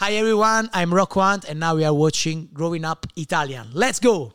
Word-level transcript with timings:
Hi 0.00 0.14
everyone, 0.14 0.70
I'm 0.72 0.94
Rocco 0.94 1.20
Hunt, 1.20 1.44
and 1.44 1.60
now 1.60 1.74
we 1.76 1.84
are 1.84 1.92
watching 1.92 2.48
Growing 2.54 2.86
Up 2.86 3.06
Italian. 3.16 3.68
Let's 3.74 4.00
go! 4.00 4.32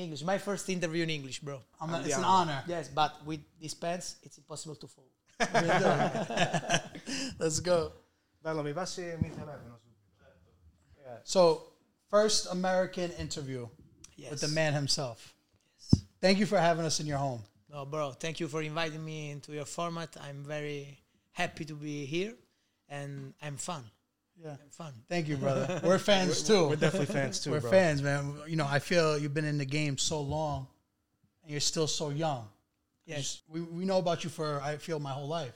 In 0.00 0.04
English. 0.06 0.22
My 0.24 0.38
first 0.38 0.68
interview 0.68 1.02
in 1.02 1.10
English, 1.10 1.40
bro. 1.40 1.60
I'm 1.80 1.94
it's 2.04 2.16
an 2.16 2.24
honor. 2.24 2.62
Yes, 2.66 2.88
but 2.88 3.14
with 3.26 3.40
these 3.60 3.74
pants, 3.74 4.16
it's 4.22 4.38
impossible 4.38 4.74
to 4.76 4.86
follow. 4.88 5.06
Let's 7.38 7.60
go. 7.60 7.92
Bello, 8.42 8.62
mi 8.62 8.72
passi 8.72 9.02
mi 9.20 9.30
telefono 9.30 9.78
subito. 9.78 11.20
So, 11.24 11.62
first 12.08 12.46
American 12.50 13.10
interview 13.18 13.68
Yes. 14.16 14.30
with 14.30 14.40
the 14.40 14.48
man 14.48 14.74
himself. 14.74 15.34
Yes. 15.76 16.02
Thank 16.20 16.38
you 16.38 16.46
for 16.46 16.58
having 16.58 16.84
us 16.84 17.00
in 17.00 17.06
your 17.06 17.18
home. 17.18 17.42
No, 17.72 17.86
bro, 17.86 18.12
thank 18.12 18.40
you 18.40 18.48
for 18.48 18.62
inviting 18.62 19.02
me 19.04 19.30
into 19.30 19.52
your 19.52 19.64
format. 19.64 20.16
I'm 20.20 20.44
very 20.44 20.98
happy 21.32 21.64
to 21.64 21.74
be 21.74 22.04
here, 22.04 22.34
and 22.88 23.32
I'm 23.40 23.56
fun. 23.56 23.84
Yeah. 24.42 24.56
Fun. 24.70 24.92
Thank 25.08 25.28
you, 25.28 25.36
brother. 25.36 25.80
We're 25.84 25.98
fans 25.98 26.42
too. 26.42 26.68
We're 26.68 26.76
definitely 26.76 27.12
fans 27.14 27.40
too, 27.40 27.50
We're 27.50 27.60
bro. 27.60 27.70
fans, 27.70 28.02
man. 28.02 28.34
You 28.48 28.56
know, 28.56 28.66
I 28.66 28.78
feel 28.78 29.18
you've 29.18 29.34
been 29.34 29.44
in 29.44 29.58
the 29.58 29.66
game 29.66 29.98
so 29.98 30.20
long, 30.20 30.66
and 31.42 31.50
you're 31.50 31.60
still 31.60 31.86
so 31.86 32.10
young. 32.10 32.48
Yes. 33.04 33.42
We, 33.48 33.60
we 33.60 33.84
know 33.84 33.98
about 33.98 34.24
you 34.24 34.30
for 34.30 34.60
I 34.62 34.76
feel 34.76 34.98
my 34.98 35.10
whole 35.10 35.28
life. 35.28 35.52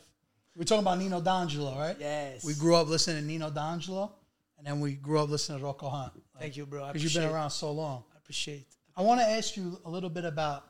We're 0.56 0.64
talking 0.64 0.82
about 0.84 0.98
Nino 0.98 1.20
D'Angelo, 1.20 1.76
right? 1.76 1.96
Yes. 1.98 2.44
We 2.44 2.54
grew 2.54 2.76
up 2.76 2.88
listening 2.88 3.22
to 3.22 3.26
Nino 3.26 3.50
D'Angelo, 3.50 4.12
and 4.58 4.66
then 4.66 4.80
we 4.80 4.92
grew 4.94 5.18
up 5.18 5.28
listening 5.28 5.58
to 5.58 5.64
Rocco 5.64 5.88
Hunt. 5.88 6.12
Thank 6.38 6.56
you, 6.56 6.66
bro. 6.66 6.86
Because 6.86 7.02
you've 7.02 7.14
been 7.22 7.32
around 7.32 7.50
so 7.50 7.72
long. 7.72 8.04
I 8.14 8.18
appreciate. 8.18 8.60
It. 8.60 8.66
I 8.96 9.02
want 9.02 9.20
to 9.20 9.26
ask 9.26 9.56
you 9.56 9.80
a 9.84 9.90
little 9.90 10.10
bit 10.10 10.24
about 10.24 10.64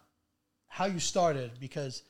how 0.69 0.87
you 0.87 0.99
started 0.99 1.53
because 1.61 2.03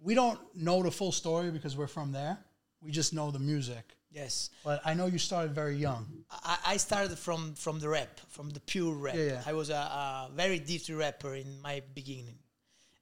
we 0.00 0.14
don't 0.14 0.38
know 0.54 0.82
the 0.82 0.90
full 0.90 1.12
story 1.12 1.50
because 1.50 1.76
we're 1.76 1.86
from 1.86 2.12
there. 2.12 2.38
We 2.80 2.92
just 2.92 3.12
know 3.12 3.30
the 3.30 3.38
music. 3.38 3.96
Yes. 4.10 4.50
But 4.64 4.80
I 4.84 4.94
know 4.94 5.06
you 5.06 5.18
started 5.18 5.54
very 5.54 5.76
young. 5.76 6.06
I, 6.30 6.58
I 6.66 6.76
started 6.78 7.18
from 7.18 7.54
from 7.54 7.78
the 7.78 7.88
rap, 7.88 8.20
from 8.28 8.50
the 8.50 8.60
pure 8.60 8.94
rap. 8.94 9.14
Yeah, 9.14 9.24
yeah. 9.24 9.42
I 9.46 9.52
was 9.52 9.70
a, 9.70 9.74
a 9.74 10.30
very 10.34 10.58
dirty 10.58 10.94
rapper 10.94 11.34
in 11.34 11.60
my 11.60 11.82
beginning, 11.94 12.38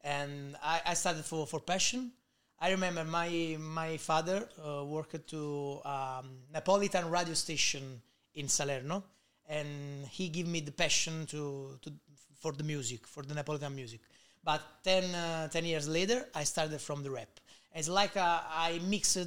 and 0.03 0.57
I, 0.63 0.81
I 0.87 0.95
started 0.95 1.25
for, 1.25 1.47
for 1.47 1.61
passion. 1.61 2.11
I 2.59 2.71
remember 2.71 3.05
my 3.05 3.57
my 3.59 3.97
father 3.99 4.49
uh, 4.59 4.85
worked 4.85 5.29
to 5.29 5.81
um, 5.85 6.39
Napolitan 6.53 7.11
radio 7.11 7.35
station 7.35 8.03
in 8.35 8.49
Salerno, 8.49 9.05
and 9.49 10.07
he 10.09 10.29
gave 10.29 10.49
me 10.49 10.61
the 10.61 10.73
passion 10.73 11.27
to, 11.27 11.79
to 11.83 11.93
for 12.41 12.53
the 12.53 12.65
music, 12.65 13.07
for 13.07 13.23
the 13.23 13.35
Napolitan 13.35 13.75
music. 13.75 14.01
But 14.43 14.63
10, 14.85 15.15
uh, 15.15 15.49
10 15.49 15.65
years 15.65 15.89
later, 15.89 16.29
I 16.35 16.45
started 16.45 16.81
from 16.81 17.03
the 17.03 17.11
rap. 17.11 17.41
It's 17.75 17.89
like 17.89 18.17
uh, 18.17 18.41
I 18.49 18.81
mixed 18.87 19.19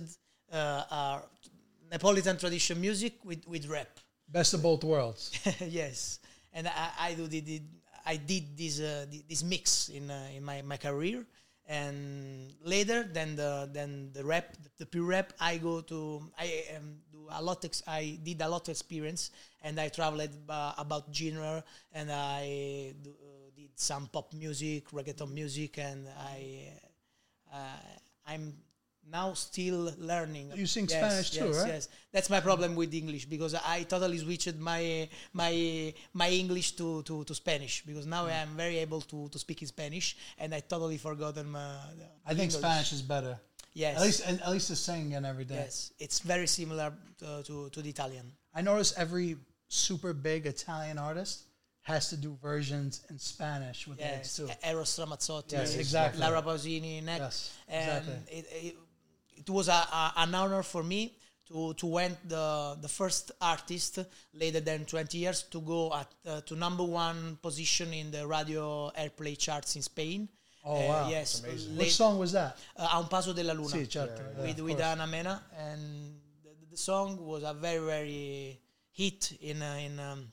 uh, 0.51 1.19
Napolitan 1.91 2.39
tradition 2.39 2.79
music 2.79 3.23
with, 3.23 3.47
with 3.47 3.67
rap. 3.67 3.99
Best 4.27 4.53
of 4.53 4.61
both 4.61 4.83
worlds. 4.83 5.31
yes, 5.67 6.19
and 6.53 6.67
I, 6.67 6.89
I 6.99 7.13
do 7.13 7.27
did, 7.27 7.45
did 7.45 7.63
I 8.05 8.17
did 8.17 8.57
this 8.57 8.79
uh, 8.79 9.05
this 9.27 9.43
mix 9.43 9.89
in 9.89 10.11
uh, 10.11 10.27
in 10.35 10.43
my, 10.43 10.61
my 10.61 10.77
career, 10.77 11.25
and 11.69 12.53
later 12.63 13.03
than 13.03 13.35
the 13.35 13.69
than 13.71 14.11
the 14.13 14.25
rap 14.25 14.57
the 14.77 14.85
pure 14.85 15.05
rap 15.05 15.33
I 15.39 15.57
go 15.57 15.81
to 15.81 16.21
I 16.37 16.65
um, 16.75 16.97
do 17.11 17.27
a 17.31 17.41
lot 17.41 17.63
ex- 17.63 17.83
I 17.87 18.17
did 18.23 18.41
a 18.41 18.49
lot 18.49 18.67
of 18.67 18.71
experience 18.71 19.29
and 19.61 19.79
I 19.79 19.89
traveled 19.89 20.29
uh, 20.49 20.73
about 20.77 21.13
genre 21.13 21.63
and 21.93 22.11
I 22.11 22.93
do, 23.01 23.11
uh, 23.11 23.49
did 23.55 23.69
some 23.75 24.07
pop 24.07 24.33
music 24.33 24.89
reggaeton 24.89 25.31
music 25.31 25.77
and 25.77 26.07
I 26.17 26.73
uh, 27.53 27.81
I'm 28.25 28.53
now 29.11 29.33
still 29.33 29.91
learning. 29.97 30.51
You 30.55 30.65
sing 30.65 30.87
Yes, 30.89 30.99
Spanish 30.99 31.29
too, 31.31 31.47
yes, 31.47 31.57
right? 31.57 31.67
Yes, 31.67 31.89
that's 32.11 32.29
my 32.29 32.39
problem 32.39 32.75
with 32.75 32.93
English 32.93 33.25
because 33.25 33.53
I 33.55 33.83
totally 33.83 34.17
switched 34.17 34.57
my 34.57 35.09
my 35.33 35.93
my 36.13 36.29
English 36.29 36.73
to, 36.73 37.03
to, 37.03 37.23
to 37.23 37.35
Spanish 37.35 37.83
because 37.85 38.05
now 38.05 38.25
Mm. 38.27 38.41
I'm 38.41 38.55
very 38.57 38.77
able 38.79 39.01
to, 39.01 39.29
to 39.29 39.39
speak 39.39 39.61
in 39.61 39.67
Spanish 39.67 40.17
and 40.37 40.53
I 40.53 40.59
totally 40.59 40.97
forgotten 40.97 41.49
my. 41.51 41.75
I 42.25 42.29
think 42.29 42.51
English. 42.51 42.55
Spanish 42.59 42.93
is 42.93 43.01
better. 43.01 43.39
Yes. 43.73 43.97
At 43.97 44.01
least 44.03 44.23
and 44.27 44.41
at 44.41 44.49
least 44.51 44.67
the 44.69 44.75
singing 44.75 45.15
and 45.15 45.25
everything. 45.25 45.57
Yes, 45.57 45.93
it's 45.99 46.19
very 46.19 46.47
similar 46.47 46.91
to, 47.19 47.43
to, 47.43 47.69
to 47.69 47.81
the 47.81 47.89
Italian. 47.89 48.31
I 48.53 48.61
notice 48.61 48.93
every 48.97 49.37
super 49.67 50.13
big 50.13 50.45
Italian 50.47 50.97
artist 50.97 51.43
has 51.83 52.09
to 52.09 52.17
do 52.17 52.37
versions 52.41 53.01
in 53.09 53.17
Spanish 53.17 53.87
with 53.87 53.99
Yes, 53.99 54.15
hits 54.15 54.35
too. 54.37 54.67
Eros 54.67 54.97
Ramazzotti, 54.99 55.53
Yes, 55.53 55.75
exactly. 55.75 56.21
Laura 56.21 56.41
Pausini, 56.41 57.01
Nek. 57.03 57.19
Yes, 57.19 57.57
and 57.67 57.97
exactly. 58.07 58.37
it, 58.37 58.45
it, 58.51 58.75
it 59.39 59.49
was 59.49 59.67
a, 59.67 59.71
a, 59.71 60.13
an 60.17 60.35
honor 60.35 60.63
for 60.63 60.83
me 60.83 61.15
to 61.47 61.73
to 61.73 61.87
went 61.87 62.17
the 62.27 62.77
the 62.81 62.87
first 62.89 63.31
artist 63.41 63.99
later 64.33 64.59
than 64.61 64.85
20 64.85 65.17
years 65.17 65.43
to 65.49 65.59
go 65.61 65.91
at 65.93 66.07
uh, 66.27 66.41
to 66.41 66.55
number 66.55 66.83
one 66.83 67.37
position 67.41 67.93
in 67.93 68.11
the 68.11 68.25
radio 68.27 68.91
airplay 68.97 69.35
charts 69.37 69.75
in 69.75 69.81
Spain. 69.81 70.27
Oh, 70.63 70.75
Uh, 70.75 70.87
wow. 70.89 71.09
Yes, 71.09 71.41
Which 71.77 71.95
song 71.95 72.19
was 72.19 72.31
that? 72.33 72.57
uh, 72.75 72.87
A 72.93 72.97
un 72.97 73.07
paso 73.07 73.33
de 73.33 73.43
la 73.43 73.53
luna 73.53 73.69
Sì, 73.75 73.87
certo. 73.89 74.21
yeah, 74.21 74.43
with 74.45 74.59
with. 74.59 74.81
Ana 74.81 75.07
Mena, 75.07 75.41
and 75.57 76.19
the, 76.43 76.51
the 76.71 76.77
song 76.77 77.17
was 77.25 77.43
a 77.43 77.53
very 77.53 77.79
very 77.85 78.59
hit 78.91 79.31
in 79.41 79.61
uh, 79.61 79.79
in 79.85 79.99
um, 79.99 80.27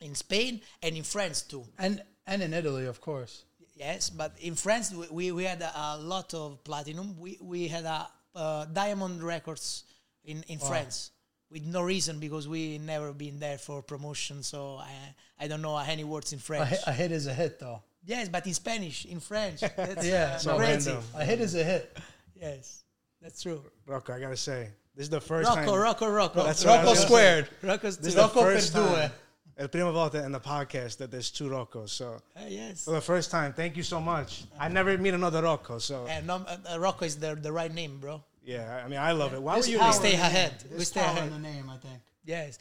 in 0.00 0.14
Spain 0.14 0.60
and 0.82 0.96
in 0.96 1.04
France 1.04 1.42
too. 1.42 1.64
And 1.78 2.02
and 2.26 2.42
in 2.42 2.52
Italy, 2.52 2.86
of 2.86 3.00
course. 3.00 3.44
Yes, 3.76 4.10
but 4.10 4.32
in 4.40 4.56
France 4.56 4.92
we, 4.92 5.06
we, 5.10 5.32
we 5.32 5.44
had 5.44 5.62
a, 5.62 5.72
a 5.74 5.98
lot 5.98 6.34
of 6.34 6.62
platinum. 6.64 7.16
We 7.18 7.38
we 7.40 7.68
had 7.68 7.84
a 7.84 8.08
uh, 8.34 8.64
diamond 8.66 9.22
records 9.22 9.84
in 10.24 10.42
in 10.48 10.58
France 10.58 11.10
with 11.50 11.64
no 11.64 11.82
reason 11.82 12.20
because 12.20 12.46
we 12.46 12.78
never 12.78 13.12
been 13.12 13.38
there 13.40 13.58
for 13.58 13.82
promotion. 13.82 14.42
So 14.42 14.76
I 14.78 14.92
I 15.38 15.48
don't 15.48 15.62
know 15.62 15.76
any 15.78 16.04
words 16.04 16.32
in 16.32 16.38
French. 16.38 16.70
a 16.86 16.92
hit 16.92 17.12
is 17.12 17.26
a 17.26 17.34
hit, 17.34 17.58
though. 17.58 17.82
yes, 18.04 18.28
but 18.28 18.46
in 18.46 18.54
Spanish, 18.54 19.04
in 19.06 19.20
French, 19.20 19.60
that's 19.76 20.06
Yeah, 20.06 20.32
uh, 20.34 20.38
so 20.38 20.56
crazy. 20.56 20.90
random. 20.90 21.04
A 21.14 21.24
hit 21.24 21.40
is 21.40 21.54
a 21.54 21.64
hit. 21.64 21.96
Yes, 22.40 22.84
that's 23.20 23.42
true. 23.42 23.62
Rocco, 23.86 24.14
I 24.14 24.20
gotta 24.20 24.36
say, 24.36 24.68
this 24.94 25.04
is 25.04 25.10
the 25.10 25.20
first 25.20 25.48
Rocco, 25.48 25.60
time. 25.72 25.80
Rocco, 25.80 26.06
Rocco, 26.08 26.08
Rocco. 26.10 26.44
That's 26.44 26.64
what 26.64 26.84
Rocco 26.84 26.94
squared. 26.94 27.48
Rocco's 27.62 27.96
This 27.98 28.08
is 28.08 28.14
too. 28.14 28.20
the 28.20 28.26
Rocco 28.26 28.40
first 28.42 28.72
per 28.72 29.08
due. 29.08 29.12
Time. 29.60 29.64
El 29.64 29.68
prima 29.68 29.92
volta 29.92 30.24
in 30.24 30.32
the 30.32 30.40
podcast 30.40 30.96
that 30.98 31.10
there's 31.10 31.30
two 31.30 31.48
Roccos. 31.50 31.90
So 31.90 32.20
Uh, 32.36 32.40
yes. 32.48 32.84
for 32.84 32.92
the 32.92 33.00
first 33.00 33.30
time, 33.30 33.52
thank 33.52 33.76
you 33.76 33.82
so 33.82 34.00
much. 34.00 34.44
I 34.58 34.68
never 34.68 34.96
meet 34.98 35.14
another 35.14 35.42
Rocco, 35.42 35.78
so 35.78 36.06
And 36.08 36.26
no, 36.26 36.36
uh, 36.36 36.56
uh, 36.74 36.78
Rocco 36.80 37.04
is 37.04 37.16
the 37.18 37.34
the 37.34 37.52
right 37.52 37.72
name, 37.72 37.98
bro. 38.00 38.22
yeah. 38.42 38.82
I 38.84 38.88
mean, 38.88 38.98
I 38.98 39.12
love 39.12 39.34
it. 39.34 39.42
Why 39.42 39.54
There's 39.54 39.66
were 39.66 39.72
you? 39.72 39.78
power 39.78 39.88
We 39.90 39.94
stay 39.98 40.12
in 40.14 40.20
the 40.20 40.26
ahead. 40.26 40.64
We 40.78 40.84
stay 40.84 41.00
power 41.00 41.10
ahead. 41.10 41.24
in 41.24 41.42
the 41.42 41.48
name, 41.52 41.68
I 41.70 41.76
think. 41.78 42.00
Yes. 42.24 42.58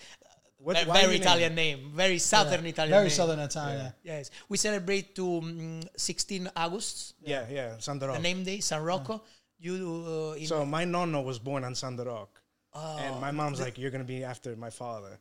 What- 0.62 0.76
Ve- 0.78 0.92
very 0.92 1.16
Italian 1.16 1.56
name. 1.56 1.92
Very 1.96 2.20
southern 2.20 2.66
Italian 2.66 2.92
Very 2.92 3.08
name. 3.08 3.16
southern 3.16 3.40
Italian. 3.40 3.94
Yes, 4.04 4.30
we 4.50 4.58
celebrate 4.58 5.16
to 5.16 5.38
um, 5.38 5.81
16 5.96 6.50
August, 6.56 7.14
Yeah, 7.22 7.46
yeah, 7.50 7.78
Santa 7.80 8.08
the 8.08 8.08
Rock. 8.12 8.22
name 8.22 8.44
day, 8.44 8.60
San 8.60 8.84
Rocco. 8.84 9.22
You 9.58 9.74
uh, 10.34 10.34
in, 10.40 10.48
So 10.48 10.66
my 10.66 10.84
nonno 10.86 11.24
was 11.24 11.40
born 11.40 11.63
on 11.63 11.75
Santa 11.75 12.04
Rock, 12.04 12.42
Oh, 12.74 12.98
and 12.98 13.19
my 13.22 13.31
mom's 13.31 13.60
like, 13.62 13.78
"You're 13.78 13.92
gonna 13.92 14.04
be 14.18 14.24
after 14.25 14.56
my 14.57 14.69
father." 14.69 15.18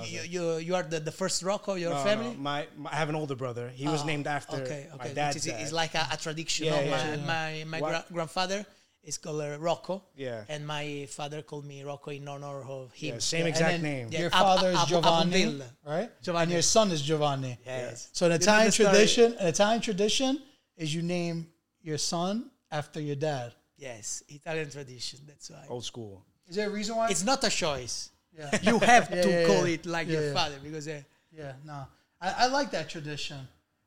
Uh, 0.00 0.02
you, 0.04 0.20
you, 0.22 0.56
you 0.58 0.74
are 0.74 0.82
the, 0.82 1.00
the 1.00 1.12
first 1.12 1.42
Rocco, 1.42 1.74
your 1.74 1.90
No, 1.90 1.96
no, 1.98 2.04
family. 2.04 2.36
my, 2.38 2.66
my- 2.76 2.90
I 2.92 2.96
have 2.96 3.08
an 3.08 3.14
older 3.14 3.34
brother. 3.34 3.68
He 3.68 3.86
was 3.88 4.02
Oh, 4.02 4.06
named 4.06 4.26
after 4.26 4.56
okay, 4.56 4.86
okay. 4.94 5.08
my 5.08 5.14
dad's 5.14 5.36
Which 5.36 5.46
is, 5.46 5.52
dad. 5.52 5.60
It's 5.62 5.72
like 5.72 5.94
a, 5.94 6.06
a 6.12 6.16
tradition. 6.16 6.66
Yeah, 6.66 6.74
of 6.76 6.86
yeah. 6.86 7.16
my 7.16 7.64
my, 7.64 7.64
my 7.66 7.80
gra- 7.80 8.04
grandfather 8.12 8.64
is 9.04 9.18
called 9.18 9.40
uh, 9.42 9.58
Rocco. 9.58 10.02
Yeah. 10.16 10.44
And 10.48 10.64
my 10.66 11.06
father 11.10 11.42
called 11.42 11.64
me 11.66 11.82
Rocco 11.82 12.10
in 12.12 12.26
honor 12.28 12.62
of 12.62 12.92
him. 12.92 13.14
yeah, 13.14 13.18
same 13.18 13.40
And 13.40 13.48
exact 13.48 13.72
then 13.72 13.82
name. 13.82 14.08
Yeah. 14.10 14.20
Your 14.20 14.28
Ab- 14.32 14.42
father 14.46 14.70
is 14.70 14.76
Ab- 14.78 14.88
Giovanni, 14.88 15.42
Abondilla. 15.44 15.66
right? 15.84 16.22
Giovanni. 16.22 16.42
And 16.44 16.52
your 16.52 16.62
son 16.62 16.90
is 16.92 17.02
Giovanni. 17.02 17.58
Yes. 17.66 18.08
So 18.12 18.26
an 18.26 18.32
Italian 18.32 18.70
tradition, 18.70 19.34
an 19.40 19.46
Italian 19.48 19.80
tradition 19.80 20.40
is 20.76 20.94
you 20.94 21.02
name 21.02 21.48
your 21.82 21.98
son 21.98 22.50
after 22.70 23.00
your 23.00 23.16
dad. 23.16 23.52
Yes, 23.76 24.22
Italian 24.28 24.70
tradition. 24.70 25.18
That's 25.26 25.50
why. 25.50 25.64
Old 25.68 25.84
school. 25.84 26.24
Is 26.48 26.54
there 26.56 26.68
a 26.68 26.72
reason 26.72 26.94
why? 26.96 27.08
It's 27.10 27.24
not 27.24 27.42
a 27.42 27.50
choice. 27.50 28.10
Yeah. 28.36 28.58
You 28.62 28.78
have 28.80 29.10
Yeah, 29.10 29.22
to 29.22 29.28
yeah, 29.30 29.46
call 29.46 29.66
yeah. 29.66 29.74
it 29.74 29.86
like 29.86 30.06
Yeah, 30.08 30.12
your 30.14 30.22
yeah. 30.28 30.32
father 30.34 30.56
because 30.62 30.88
uh, 30.88 31.00
Yeah, 31.36 31.52
no, 31.64 31.86
I, 32.20 32.34
I 32.38 32.46
like 32.48 32.70
that 32.72 32.88
tradition. 32.88 33.38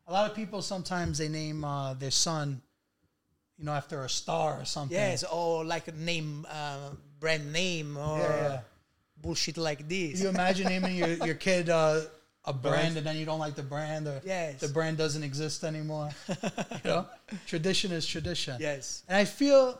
A 0.07 0.11
lot 0.13 0.29
of 0.29 0.35
people 0.35 0.61
sometimes 0.61 1.17
they 1.17 1.27
name 1.29 1.63
uh, 1.63 1.93
their 1.95 2.11
son 2.11 2.61
you 3.57 3.63
know, 3.65 3.71
after 3.71 4.03
a 4.03 4.09
star 4.09 4.59
or 4.61 4.65
something. 4.65 4.97
Yes, 4.97 5.23
or 5.23 5.63
like 5.63 5.87
a 5.87 5.93
name, 5.93 6.45
uh, 6.51 6.89
brand 7.19 7.51
name, 7.53 7.95
or 7.97 8.19
Yeah, 8.19 8.35
yeah. 8.51 8.59
bullshit 9.21 9.57
like 9.57 9.87
this. 9.87 10.19
You 10.21 10.27
imagine 10.29 10.67
naming 10.67 10.95
your, 10.95 11.07
your 11.29 11.35
kid 11.35 11.69
uh, 11.69 12.01
a 12.43 12.53
brand 12.53 12.97
and 12.97 13.05
then 13.07 13.15
you 13.17 13.25
don't 13.25 13.39
like 13.39 13.55
the 13.55 13.63
brand 13.63 14.07
or 14.07 14.21
Yes. 14.25 14.59
the 14.59 14.67
brand 14.67 14.97
doesn't 14.97 15.23
exist 15.23 15.63
anymore? 15.63 16.09
you 16.27 16.35
know, 16.83 17.05
tradition 17.47 17.91
is 17.91 18.05
tradition. 18.05 18.57
yes. 18.59 19.03
And 19.07 19.17
I 19.17 19.25
feel 19.25 19.79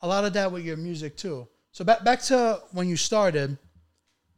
a 0.00 0.08
lot 0.08 0.24
of 0.24 0.32
that 0.32 0.50
with 0.50 0.64
your 0.64 0.76
music 0.78 1.16
too. 1.16 1.46
So 1.70 1.84
back 1.84 2.02
back 2.04 2.22
to 2.22 2.60
when 2.72 2.88
you 2.88 2.96
started, 2.96 3.56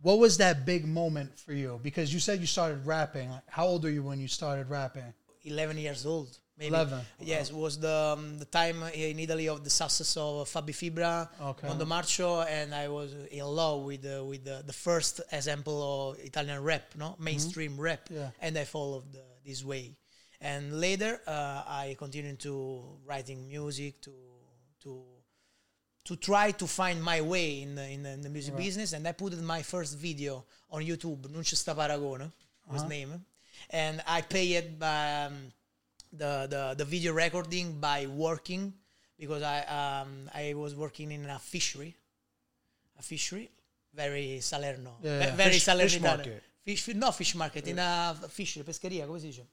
what 0.06 0.18
was 0.24 0.36
that 0.44 0.56
big 0.72 0.82
moment 0.86 1.30
for 1.44 1.54
you? 1.62 1.80
Because 1.88 2.08
you 2.14 2.20
said 2.26 2.36
you 2.44 2.46
started 2.58 2.80
rapping. 2.94 3.28
How 3.56 3.66
old 3.70 3.82
were 3.84 3.90
you 3.98 4.02
when 4.10 4.20
you 4.24 4.28
started 4.28 4.66
rapping? 4.68 5.08
11 5.44 5.78
years 5.78 6.04
old. 6.06 6.30
Maybe. 6.58 6.68
11. 6.68 7.00
Yes, 7.20 7.52
was 7.52 7.74
the 7.86 7.96
um, 8.14 8.38
the 8.38 8.44
time 8.60 8.78
in 8.94 9.18
Italy 9.18 9.48
of 9.48 9.58
the 9.66 9.70
success 9.82 10.16
of 10.16 10.48
Fabri 10.54 10.74
Fibra 10.80 11.28
Okay. 11.50 11.68
on 11.72 11.76
the 11.82 11.88
Marcio, 11.94 12.30
and 12.58 12.68
I 12.84 12.86
was 12.88 13.08
in 13.38 13.44
love 13.44 13.78
with 13.88 14.02
the, 14.08 14.22
with 14.30 14.42
the, 14.44 14.62
the 14.64 14.72
first 14.86 15.14
example 15.32 15.76
of 15.82 16.18
Italian 16.30 16.62
rap, 16.62 16.84
no 16.96 17.08
mainstream 17.18 17.74
rap, 17.86 18.02
Mm-hmm. 18.08 18.14
Yeah. 18.20 18.30
and 18.44 18.52
I 18.62 18.64
followed 18.76 19.06
the, 19.16 19.24
this 19.44 19.64
way. 19.64 19.96
And 20.40 20.62
later, 20.86 21.12
uh, 21.26 21.62
I 21.84 21.96
continued 21.98 22.38
to 22.46 22.54
writing 23.08 23.38
music 23.54 23.92
to 24.06 24.12
to 24.84 24.90
to 26.04 26.16
try 26.16 26.52
to 26.52 26.66
find 26.66 27.02
my 27.02 27.20
way 27.20 27.62
in 27.62 27.74
the, 27.74 27.88
in 27.90 28.02
the, 28.02 28.10
in 28.10 28.20
the 28.20 28.28
music 28.28 28.54
business, 28.56 28.92
and 28.92 29.06
I 29.08 29.12
put 29.12 29.32
my 29.42 29.62
first 29.62 29.96
video 29.96 30.44
on 30.70 30.82
YouTube. 30.82 31.30
Non 31.30 31.42
ci 31.42 31.56
sta 31.56 31.74
paragone 31.74 32.30
was 32.66 32.80
Uh-huh. 32.82 32.88
name, 32.88 33.24
and 33.70 34.02
I 34.06 34.22
paid 34.22 34.78
by, 34.78 35.24
um, 35.26 35.52
the, 36.12 36.46
the 36.48 36.74
the 36.76 36.84
video 36.84 37.12
recording 37.14 37.80
by 37.80 38.06
working 38.06 38.72
because 39.18 39.42
I 39.42 39.64
um, 39.64 40.30
I 40.34 40.54
was 40.54 40.74
working 40.74 41.10
in 41.10 41.24
a 41.28 41.38
fishery, 41.38 41.94
a 42.98 43.02
fishery, 43.02 43.50
very 43.92 44.40
Salerno, 44.40 44.96
Yeah, 45.02 45.18
ve- 45.18 45.24
yeah. 45.24 45.36
very 45.36 45.52
Fish- 45.58 45.64
fish 45.64 46.00
market. 46.00 46.42
Fish, 46.64 46.88
no 46.94 47.10
fish 47.12 47.34
market, 47.34 47.66
in 47.66 47.78
a 47.78 48.14
fishery, 48.28 48.62
pescheria, 48.64 49.06
come 49.06 49.18
si 49.20 49.28
dice? 49.28 49.44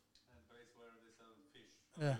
Yeah. 1.99 2.15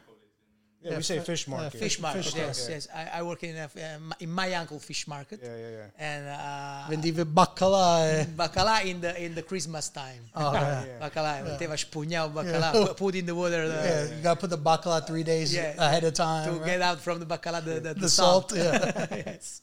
Yeah, 0.83 0.97
we 0.97 1.03
say 1.03 1.17
fi- 1.19 1.23
fish 1.25 1.47
yeah, 1.47 1.55
market. 1.55 1.77
Fish 1.79 1.99
market, 1.99 2.23
fish 2.23 2.33
yes, 2.35 2.59
market. 2.59 2.73
yes. 2.73 2.87
I, 2.93 3.19
I 3.19 3.21
work 3.21 3.43
in 3.43 3.55
a, 3.55 3.65
uh, 3.65 4.13
in 4.19 4.31
my 4.31 4.51
uncle 4.55 4.79
fish 4.79 5.05
market, 5.05 5.39
Yeah, 5.43 5.55
yeah, 5.55 5.69
yeah. 5.69 6.07
and 6.09 6.27
uh, 6.27 6.89
Vendivi 6.89 7.23
baccalà. 7.23 8.19
eh. 8.19 8.25
bacalà 8.25 8.81
in 8.83 8.99
the 8.99 9.13
in 9.23 9.33
the 9.35 9.43
Christmas 9.43 9.89
time. 9.89 10.23
Oh, 10.33 10.51
yeah. 10.53 10.83
Yeah. 10.89 10.99
Bacalà, 11.09 11.41
metteva 11.43 11.75
spugnavo 11.77 12.33
bacalà, 12.33 12.73
Yeah. 12.73 12.93
put 13.03 13.13
in 13.15 13.25
the 13.25 13.33
water 13.35 13.61
uh, 13.63 13.83
Yeah, 13.83 14.03
you 14.15 14.21
gotta 14.23 14.39
put 14.39 14.49
the 14.49 14.57
baccalà 14.57 15.05
three 15.05 15.23
days 15.23 15.53
Yeah. 15.53 15.75
ahead 15.77 16.03
of 16.03 16.13
time. 16.13 16.45
to 16.45 16.51
right? 16.57 16.65
get 16.65 16.81
out 16.81 16.99
from 16.99 17.19
the 17.19 17.25
bacalà 17.27 17.63
the, 17.63 17.79
the, 17.79 17.93
the 17.93 18.09
salt. 18.09 18.51
Yeah. 18.55 19.05
yes. 19.25 19.61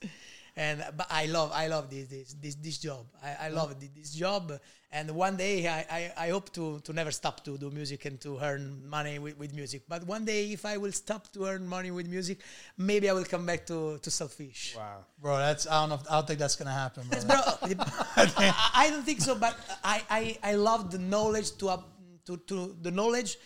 And 0.59 0.85
but 0.97 1.07
I 1.09 1.27
love 1.27 1.53
I 1.55 1.69
love 1.69 1.89
this 1.89 2.09
this 2.09 2.35
this, 2.35 2.55
this 2.57 2.79
job. 2.79 3.07
I, 3.23 3.47
I 3.47 3.49
love 3.49 3.75
thi- 3.75 3.91
this 3.97 4.13
job. 4.13 4.53
And 4.91 5.11
one 5.11 5.37
day 5.37 5.69
I, 5.69 5.87
I, 5.91 6.13
I 6.25 6.29
hope 6.31 6.51
to, 6.55 6.81
to 6.81 6.93
never 6.95 7.11
stop 7.11 7.45
to 7.45 7.59
do 7.59 7.71
music 7.71 8.07
and 8.07 8.19
to 8.23 8.39
earn 8.41 8.89
money 8.89 9.19
with, 9.19 9.39
with 9.39 9.53
music. 9.55 9.83
But 9.87 10.07
one 10.07 10.25
day 10.25 10.51
if 10.51 10.65
I 10.65 10.79
will 10.79 10.93
stop 10.93 11.31
to 11.35 11.45
earn 11.45 11.69
money 11.69 11.91
with 11.91 12.09
music, 12.09 12.39
maybe 12.79 13.11
I 13.11 13.13
will 13.13 13.27
come 13.27 13.45
back 13.45 13.67
to, 13.67 13.99
to 13.99 14.11
sell 14.11 14.29
fish. 14.29 14.75
Wow. 14.77 15.05
Bro, 15.21 15.37
that's 15.39 15.67
I 15.67 15.81
don't 15.81 15.91
know. 15.91 15.95
If, 15.97 16.11
I 16.11 16.15
don't 16.15 16.27
think 16.27 16.39
that's 16.39 16.57
gonna 16.57 16.73
happen. 16.73 17.07
Bro. 17.09 17.21
Bro, 17.27 17.37
I, 18.17 18.71
I 18.75 18.91
don't 18.91 19.05
think 19.05 19.21
so, 19.21 19.35
but 19.35 19.55
I, 19.85 20.03
I, 20.11 20.39
I 20.43 20.55
love 20.55 20.91
the 20.91 20.99
knowledge 20.99 21.57
to, 21.59 21.69
up 21.69 21.89
to 22.27 22.37
to 22.49 22.75
the 22.83 22.91
knowledge. 22.91 23.37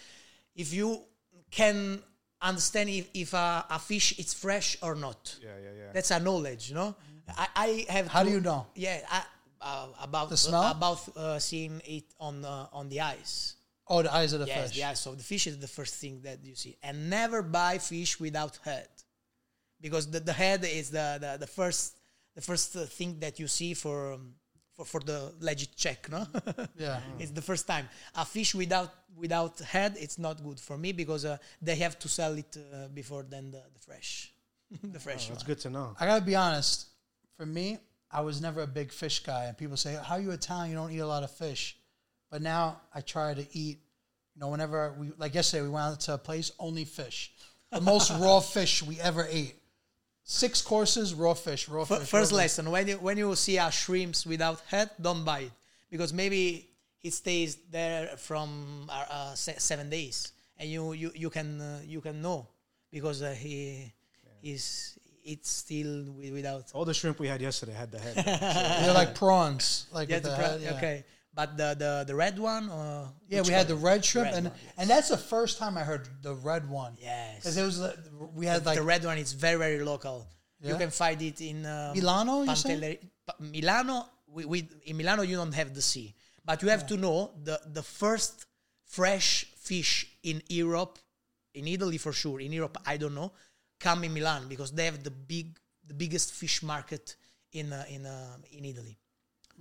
If 0.54 0.72
you 0.72 1.02
can 1.50 2.02
understand 2.42 2.88
if, 2.90 3.08
if 3.14 3.34
a, 3.34 3.64
a 3.70 3.78
fish 3.78 4.18
is 4.18 4.34
fresh 4.34 4.76
or 4.82 4.94
not, 4.94 5.36
Yeah, 5.42 5.50
yeah, 5.62 5.70
yeah. 5.78 5.92
that's 5.92 6.10
a 6.10 6.18
knowledge, 6.20 6.68
you 6.68 6.74
know. 6.74 6.94
I, 7.36 7.46
I 7.88 7.92
have. 7.92 8.08
How 8.08 8.22
to- 8.22 8.28
do 8.28 8.34
you 8.34 8.40
know? 8.40 8.66
Yeah, 8.74 9.00
I, 9.10 9.22
uh, 9.60 9.86
about 10.02 10.28
The 10.30 10.36
smell? 10.36 10.70
about 10.70 11.00
uh, 11.16 11.38
seeing 11.38 11.80
it 11.84 12.04
on 12.18 12.44
uh, 12.44 12.66
on 12.72 12.88
the 12.88 13.00
eyes. 13.00 13.54
Oh, 13.88 14.02
the 14.02 14.12
eyes 14.14 14.32
of 14.32 14.40
the 14.40 14.46
Yes, 14.46 14.68
fish. 14.68 14.76
the 14.78 14.84
eyes 14.84 15.06
of 15.06 15.16
the 15.18 15.24
fish 15.24 15.46
is 15.46 15.58
the 15.58 15.68
first 15.68 15.94
thing 15.94 16.20
that 16.22 16.38
you 16.44 16.54
see, 16.54 16.76
and 16.82 17.08
never 17.10 17.42
buy 17.42 17.78
fish 17.78 18.18
without 18.20 18.58
head, 18.64 18.88
because 19.80 20.10
the, 20.10 20.20
the 20.20 20.32
head 20.32 20.64
is 20.64 20.90
the, 20.90 21.18
the, 21.20 21.36
the 21.40 21.46
first 21.46 21.98
the 22.34 22.40
first 22.40 22.74
uh, 22.76 22.80
thing 22.86 23.18
that 23.20 23.38
you 23.38 23.46
see 23.46 23.74
for 23.74 24.14
um, 24.14 24.34
for 24.74 24.84
for 24.84 25.00
the 25.00 25.32
legit 25.40 25.76
check, 25.76 26.10
no. 26.10 26.26
Yeah. 26.76 27.00
It's 27.18 27.30
the 27.30 27.42
first 27.42 27.66
time 27.66 27.88
a 28.14 28.24
fish 28.24 28.54
without 28.54 28.92
without 29.16 29.58
head. 29.60 29.96
It's 29.98 30.18
not 30.18 30.42
good 30.42 30.58
for 30.60 30.76
me 30.78 30.92
because 30.92 31.24
uh, 31.24 31.36
they 31.60 31.76
have 31.76 31.98
to 32.00 32.08
sell 32.08 32.34
it 32.34 32.56
uh, 32.56 32.88
before 32.88 33.24
then 33.28 33.50
the, 33.50 33.62
the 33.74 33.80
fresh, 33.80 34.32
the 34.82 34.98
fresh 34.98 35.28
That's 35.28 35.42
one. 35.42 35.46
good 35.46 35.60
to 35.60 35.70
know. 35.70 35.94
I 36.00 36.06
gotta 36.06 36.24
be 36.24 36.36
honest. 36.36 36.86
For 37.36 37.46
me, 37.46 37.78
I 38.10 38.20
was 38.20 38.40
never 38.40 38.62
a 38.62 38.66
big 38.66 38.92
fish 38.92 39.20
guy, 39.20 39.44
and 39.46 39.56
people 39.56 39.76
say, 39.76 39.94
"How 40.02 40.16
are 40.16 40.20
you 40.20 40.30
Italian? 40.32 40.70
You 40.70 40.76
don't 40.76 40.92
eat 40.92 40.98
a 40.98 41.06
lot 41.06 41.22
of 41.22 41.30
fish." 41.30 41.76
But 42.30 42.40
now 42.42 42.80
I 42.94 43.00
try 43.02 43.34
to 43.34 43.46
eat. 43.52 43.78
You 44.34 44.40
know, 44.40 44.48
whenever 44.48 44.94
we 44.98 45.10
like 45.18 45.34
yesterday, 45.34 45.62
we 45.62 45.68
went 45.68 45.84
out 45.84 46.00
to 46.00 46.14
a 46.14 46.18
place 46.18 46.52
only 46.58 46.84
fish, 46.86 47.32
the 47.70 47.80
most 47.80 48.10
raw 48.18 48.40
fish 48.40 48.82
we 48.82 48.98
ever 49.00 49.26
ate. 49.30 49.54
Six 50.24 50.62
courses, 50.62 51.14
raw 51.14 51.34
fish, 51.34 51.68
raw 51.68 51.82
F- 51.82 51.88
fish. 51.88 51.98
first 51.98 52.12
raw 52.12 52.20
fish. 52.22 52.32
lesson: 52.32 52.70
when 52.70 52.86
you 52.88 52.96
when 52.98 53.18
you 53.18 53.34
see 53.34 53.58
a 53.58 53.70
shrimps 53.70 54.24
without 54.24 54.60
head, 54.68 54.90
don't 55.00 55.24
buy 55.24 55.40
it 55.40 55.52
because 55.90 56.12
maybe 56.12 56.68
it 57.02 57.12
stays 57.12 57.56
there 57.70 58.06
from 58.16 58.86
uh, 58.88 59.04
uh, 59.10 59.34
seven 59.34 59.90
days, 59.90 60.32
and 60.58 60.70
you 60.70 60.92
you 60.92 61.10
you 61.14 61.28
can 61.30 61.60
uh, 61.60 61.80
you 61.84 62.00
can 62.00 62.22
know 62.22 62.46
because 62.92 63.20
uh, 63.22 63.32
he 63.32 63.92
is 64.42 64.96
it's 65.24 65.50
still 65.50 66.04
without. 66.32 66.70
All 66.72 66.84
the 66.84 66.94
shrimp 66.94 67.18
we 67.18 67.26
had 67.28 67.40
yesterday 67.40 67.72
had 67.72 67.90
the 67.90 67.98
head. 67.98 68.14
They're 68.84 68.94
like 68.94 69.14
prawns, 69.16 69.86
like 69.92 70.08
Yeah, 70.08 70.20
the 70.20 70.28
the 70.30 70.34
pra- 70.36 70.44
head, 70.48 70.60
yeah. 70.62 70.74
okay, 70.76 71.04
but 71.34 71.56
the 71.56 71.74
the 71.78 72.04
the 72.06 72.14
red 72.14 72.38
one. 72.38 72.68
Uh, 72.70 73.08
Yeah, 73.28 73.42
we 73.42 73.52
had 73.52 73.68
the 73.68 73.76
red 73.76 74.04
shrimp, 74.04 74.26
Red 74.26 74.34
and 74.38 74.46
one, 74.48 74.56
yes. 74.64 74.74
and 74.78 74.90
that's 74.90 75.08
the 75.08 75.16
first 75.18 75.58
time 75.58 75.76
I 75.78 75.84
heard 75.84 76.08
the 76.22 76.34
red 76.34 76.68
one. 76.68 76.92
Yes. 77.00 77.36
because 77.36 77.56
it 77.56 77.64
was 77.64 77.80
uh, 77.80 77.96
we 78.34 78.46
had 78.46 78.64
like 78.66 78.76
the 78.76 78.82
red 78.94 79.04
one 79.04 79.18
is 79.18 79.32
very 79.32 79.58
very 79.58 79.82
local. 79.84 80.26
You 80.64 80.76
can 80.76 80.90
find 80.90 81.20
it 81.20 81.40
in 81.40 81.66
um, 81.66 81.92
Milano, 81.94 82.42
you 82.42 82.54
say? 82.54 83.00
Pa- 83.26 83.34
Milano. 83.40 84.06
We, 84.28 84.44
we, 84.44 84.68
in 84.84 84.96
Milano, 84.96 85.22
you 85.22 85.36
don't 85.36 85.52
have 85.54 85.74
the 85.74 85.82
sea, 85.82 86.14
but 86.44 86.62
you 86.62 86.68
have 86.70 86.86
to 86.86 86.96
know 86.96 87.32
the 87.42 87.58
the 87.78 87.82
first 87.82 88.46
fresh 88.84 89.46
fish 89.56 90.06
in 90.22 90.40
Europe, 90.48 90.98
in 91.54 91.66
Italy 91.66 91.98
for 91.98 92.12
sure. 92.12 92.40
In 92.40 92.52
Europe, 92.52 92.78
I 92.86 92.96
don't 92.96 93.14
know, 93.14 93.32
come 93.80 94.04
in 94.04 94.12
Milan 94.14 94.46
because 94.48 94.70
they 94.72 94.84
have 94.86 95.02
the 95.02 95.10
big 95.10 95.58
the 95.84 95.94
biggest 95.94 96.32
fish 96.32 96.62
market 96.62 97.16
in 97.52 97.72
uh, 97.72 97.84
in 97.88 98.06
uh, 98.06 98.36
in 98.52 98.64
Italy. 98.64 98.96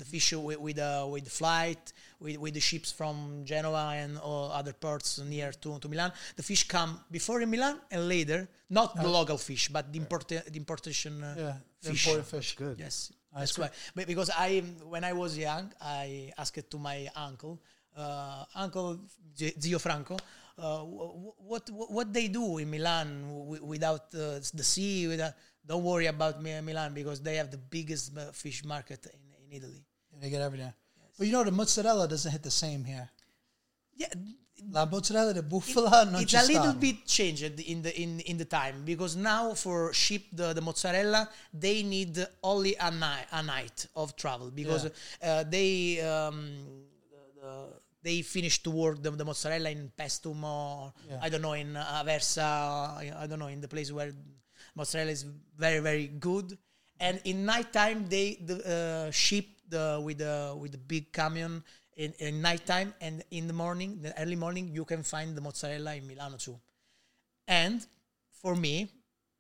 The 0.02 0.10
fish 0.14 0.34
with 0.34 0.60
with, 0.60 0.80
uh, 0.80 1.08
with 1.14 1.26
the 1.30 1.36
flight 1.42 1.94
with, 2.22 2.38
with 2.38 2.54
the 2.54 2.60
ships 2.60 2.92
from 2.92 3.44
Genoa 3.44 3.94
and 3.96 4.18
all 4.18 4.52
other 4.52 4.74
ports 4.74 5.20
near 5.20 5.52
to, 5.52 5.80
to 5.80 5.88
Milan. 5.90 6.12
The 6.36 6.44
fish 6.44 6.68
come 6.68 7.00
before 7.10 7.42
in 7.42 7.50
Milan 7.50 7.78
and 7.90 8.08
later, 8.08 8.48
not 8.70 8.96
the 8.96 9.08
local 9.08 9.38
fish, 9.38 9.70
but 9.70 9.92
the 9.92 10.00
import 10.00 10.28
the 10.28 10.56
importation 10.56 11.24
uh, 11.24 11.36
yeah, 11.38 11.54
fish. 11.82 12.08
imported 12.08 12.26
fish. 12.26 12.56
Good. 12.56 12.78
Yes, 12.80 13.12
That's 13.34 13.56
that's 13.56 13.60
why. 13.60 13.70
But 13.96 14.08
because 14.08 14.30
I, 14.38 14.60
when 14.94 15.04
I 15.04 15.14
was 15.14 15.38
young, 15.38 15.74
I 15.82 16.32
asked 16.38 16.70
to 16.70 16.78
my 16.78 17.10
uncle, 17.16 17.60
uh, 17.98 18.46
Uncle 18.56 19.00
Zio 19.38 19.80
Franco, 19.80 20.18
uh, 20.58 20.80
what, 20.80 21.70
what 21.70 21.92
what 21.92 22.14
they 22.14 22.28
do 22.28 22.58
in 22.60 22.70
Milan 22.70 23.08
w- 23.28 23.66
without 23.66 24.14
uh, 24.14 24.40
the 24.54 24.64
sea. 24.64 25.08
Without, 25.08 25.34
don't 25.66 25.84
worry 25.84 26.08
about 26.08 26.42
Milan 26.42 26.94
because 26.94 27.22
they 27.22 27.36
have 27.36 27.50
the 27.50 27.58
biggest 27.58 28.18
uh, 28.18 28.32
fish 28.32 28.64
market 28.64 29.06
in, 29.06 29.22
in 29.46 29.58
Italy. 29.58 29.84
They 30.22 30.30
get 30.30 30.42
everything. 30.42 30.72
But 31.18 31.28
you 31.28 31.34
know, 31.34 31.44
the 31.44 31.52
mozzarella 31.52 32.08
doesn't 32.08 32.32
hit 32.32 32.44
the 32.44 32.52
same 32.52 32.84
here. 32.84 33.10
Yeah, 33.96 34.08
La 34.70 34.86
mozzarella 34.86 35.34
di 35.34 35.42
bufala 35.42 36.04
non 36.10 36.22
it's 36.22 36.34
a 36.34 36.46
little 36.46 36.74
bit 36.74 37.06
changed 37.06 37.60
in 37.60 37.82
the 37.82 38.00
in 38.00 38.20
in 38.22 38.38
the 38.38 38.46
time 38.46 38.84
because 38.86 39.16
now 39.16 39.56
for 39.56 39.92
ship 39.92 40.24
the, 40.32 40.54
the 40.54 40.62
mozzarella 40.62 41.28
they 41.52 41.82
need 41.82 42.24
only 42.44 42.76
a 42.80 42.92
night 42.92 43.26
a 43.32 43.42
night 43.42 43.88
of 43.96 44.16
travel 44.16 44.52
because 44.52 44.86
uh, 44.86 45.44
they 45.50 46.00
um, 46.02 46.54
the, 47.10 47.42
the, 47.42 47.68
they 48.04 48.22
finish 48.22 48.62
to 48.62 48.70
work 48.70 49.02
the, 49.02 49.10
the 49.10 49.26
mozzarella 49.26 49.70
in 49.72 49.92
Paestum 49.98 50.44
or 50.44 50.94
Yeah. 51.10 51.20
I 51.22 51.30
don't 51.30 51.42
know 51.42 51.54
in 51.54 51.74
Aversa 51.74 52.46
I 53.18 53.26
don't 53.28 53.40
know 53.40 53.48
in 53.48 53.62
the 53.62 53.68
place 53.68 53.92
where 53.92 54.14
mozzarella 54.76 55.10
is 55.10 55.26
very 55.58 55.80
very 55.80 56.06
good 56.08 56.56
and 57.00 57.20
in 57.26 57.46
nighttime 57.46 58.06
they 58.08 58.38
the 58.46 58.58
uh, 58.62 59.12
ship 59.12 59.46
the 59.72 60.00
with 60.04 60.20
the 60.20 60.56
with 60.60 60.72
the 60.72 60.78
big 60.78 61.12
camion 61.12 61.64
in, 61.96 62.14
in 62.20 62.42
nighttime 62.42 62.94
and 63.02 63.24
in 63.32 63.48
the 63.48 63.54
morning 63.54 64.00
the 64.02 64.14
early 64.22 64.36
morning 64.36 64.70
you 64.72 64.86
can 64.86 65.04
find 65.04 65.36
the 65.36 65.42
mozzarella 65.42 65.96
in 65.96 66.06
Milano 66.06 66.38
too. 66.38 66.60
And 67.48 67.86
for 68.42 68.56
me 68.56 68.90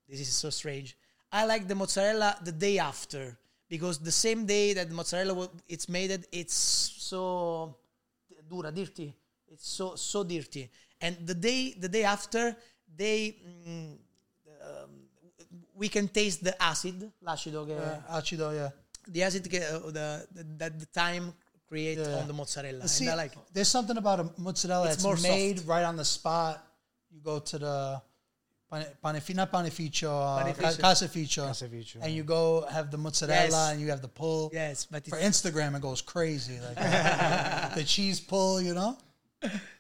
this 0.09 0.19
is 0.19 0.33
so 0.33 0.50
strange 0.50 0.97
I 1.31 1.45
like 1.45 1.67
the 1.67 1.75
mozzarella 1.75 2.38
the 2.43 2.51
day 2.51 2.79
after 2.79 3.38
because 3.69 4.00
the 4.00 4.11
same 4.11 4.45
day 4.45 4.73
that 4.73 4.89
the 4.89 4.95
mozzarella 4.95 5.50
it's 5.67 5.88
made 5.88 6.25
it's 6.31 6.55
so 6.55 7.77
dura 8.50 8.71
dirty. 8.71 9.13
It's 9.47 9.69
so 9.69 9.95
so 9.95 10.23
dirty. 10.23 10.69
And 11.00 11.17
the 11.25 11.35
day 11.35 11.73
the 11.77 11.89
day 11.89 12.03
after 12.03 12.55
they 12.95 13.38
mm, 13.67 13.97
um, 14.61 14.89
we 15.73 15.89
can 15.89 16.07
taste 16.07 16.43
the 16.43 16.61
acid, 16.61 17.11
l'acido, 17.21 17.65
che, 17.65 17.73
Uh, 17.73 18.15
acido, 18.15 18.51
yeah. 18.51 18.71
The 19.08 19.24
acid 19.24 19.50
che, 19.50 19.60
uh, 19.63 19.79
the, 19.91 20.27
the, 20.34 20.43
that 20.58 20.79
the 20.79 20.86
time 20.88 21.34
create 21.67 21.98
Yeah. 21.98 22.20
on 22.20 22.27
the 22.27 22.34
mozzarella. 22.34 22.88
See, 22.88 23.05
and 23.05 23.13
I 23.13 23.24
like 23.24 23.34
it. 23.34 23.39
there's 23.53 23.70
something 23.70 23.98
about 23.98 24.20
a 24.20 24.29
mozzarella 24.38 24.86
It's 24.88 24.96
that's 24.98 25.03
more 25.03 25.15
made 25.17 25.58
soft. 25.60 25.70
right 25.70 25.84
on 25.86 25.96
the 25.96 26.05
spot. 26.05 26.62
You 27.10 27.20
go 27.22 27.39
to 27.39 27.58
the 27.60 28.01
pane, 28.72 28.86
panefi, 29.03 29.36
not 29.36 29.51
panificio, 29.51 30.10
uh, 30.10 30.43
Panificio. 30.43 30.79
ca- 30.79 30.88
caseificio, 30.93 31.43
Caseificio. 31.50 31.98
and 32.01 32.13
you 32.13 32.24
go 32.24 32.65
have 32.70 32.89
the 32.91 32.98
mozzarella 32.98 33.46
Yes. 33.50 33.72
and 33.72 33.81
you 33.81 33.89
have 33.89 34.01
the 34.01 34.08
pull. 34.08 34.50
Yes, 34.53 34.86
but 34.89 35.05
For 35.08 35.17
Instagram, 35.17 35.75
it 35.75 35.81
goes 35.81 36.01
crazy, 36.01 36.60
like 36.60 36.75
the 37.75 37.84
cheese 37.86 38.20
pull, 38.20 38.62
you 38.62 38.74
know, 38.74 38.98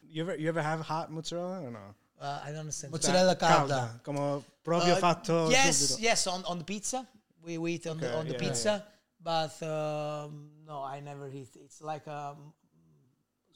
You 0.09 0.23
ever 0.23 0.35
you 0.35 0.49
ever 0.49 0.61
have 0.61 0.81
hot 0.81 1.09
mozzarella 1.11 1.61
or 1.61 1.71
no? 1.71 1.79
uh, 2.19 2.41
I 2.43 2.47
don't 2.51 2.59
understand. 2.61 2.91
mozzarella 2.91 3.35
calda. 3.35 3.99
Como 4.03 4.43
proprio 4.63 4.93
Uh, 4.95 4.99
fatto 4.99 5.49
yes, 5.49 5.77
subito. 5.95 6.01
yes, 6.01 6.27
on, 6.27 6.43
on 6.45 6.57
the 6.57 6.63
pizza. 6.65 7.07
We, 7.43 7.57
we 7.57 7.73
eat 7.73 7.87
on 7.87 7.97
the 7.99 8.15
on 8.17 8.27
the 8.27 8.33
yeah, 8.33 8.39
pizza, 8.39 8.83
but 9.23 9.61
um, 9.63 10.49
no, 10.67 10.81
I 10.83 10.99
never 10.99 11.27
eat. 11.29 11.49
It's 11.55 11.81
like 11.81 12.07
a 12.07 12.35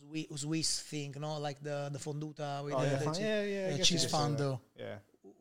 Swi- 0.02 0.38
Swiss 0.38 0.82
thing, 0.82 1.16
no, 1.20 1.38
like 1.40 1.60
the 1.64 1.90
the 1.92 2.00
fonduta 2.00 2.64
with 2.64 2.74
Oh, 2.74 2.82
the, 2.82 2.88
yeah, 2.88 2.96
the 2.98 3.06
fine. 3.06 3.14
cheese. 3.16 3.24
yeah, 3.24 3.44
yeah, 3.44 3.68
I 3.68 3.70
Yeah, 3.72 3.78
cheese 3.84 3.90
could 3.90 4.00
say 4.02 4.06
that. 4.06 4.12
fondue. 4.12 4.60
Yeah. 4.78 4.96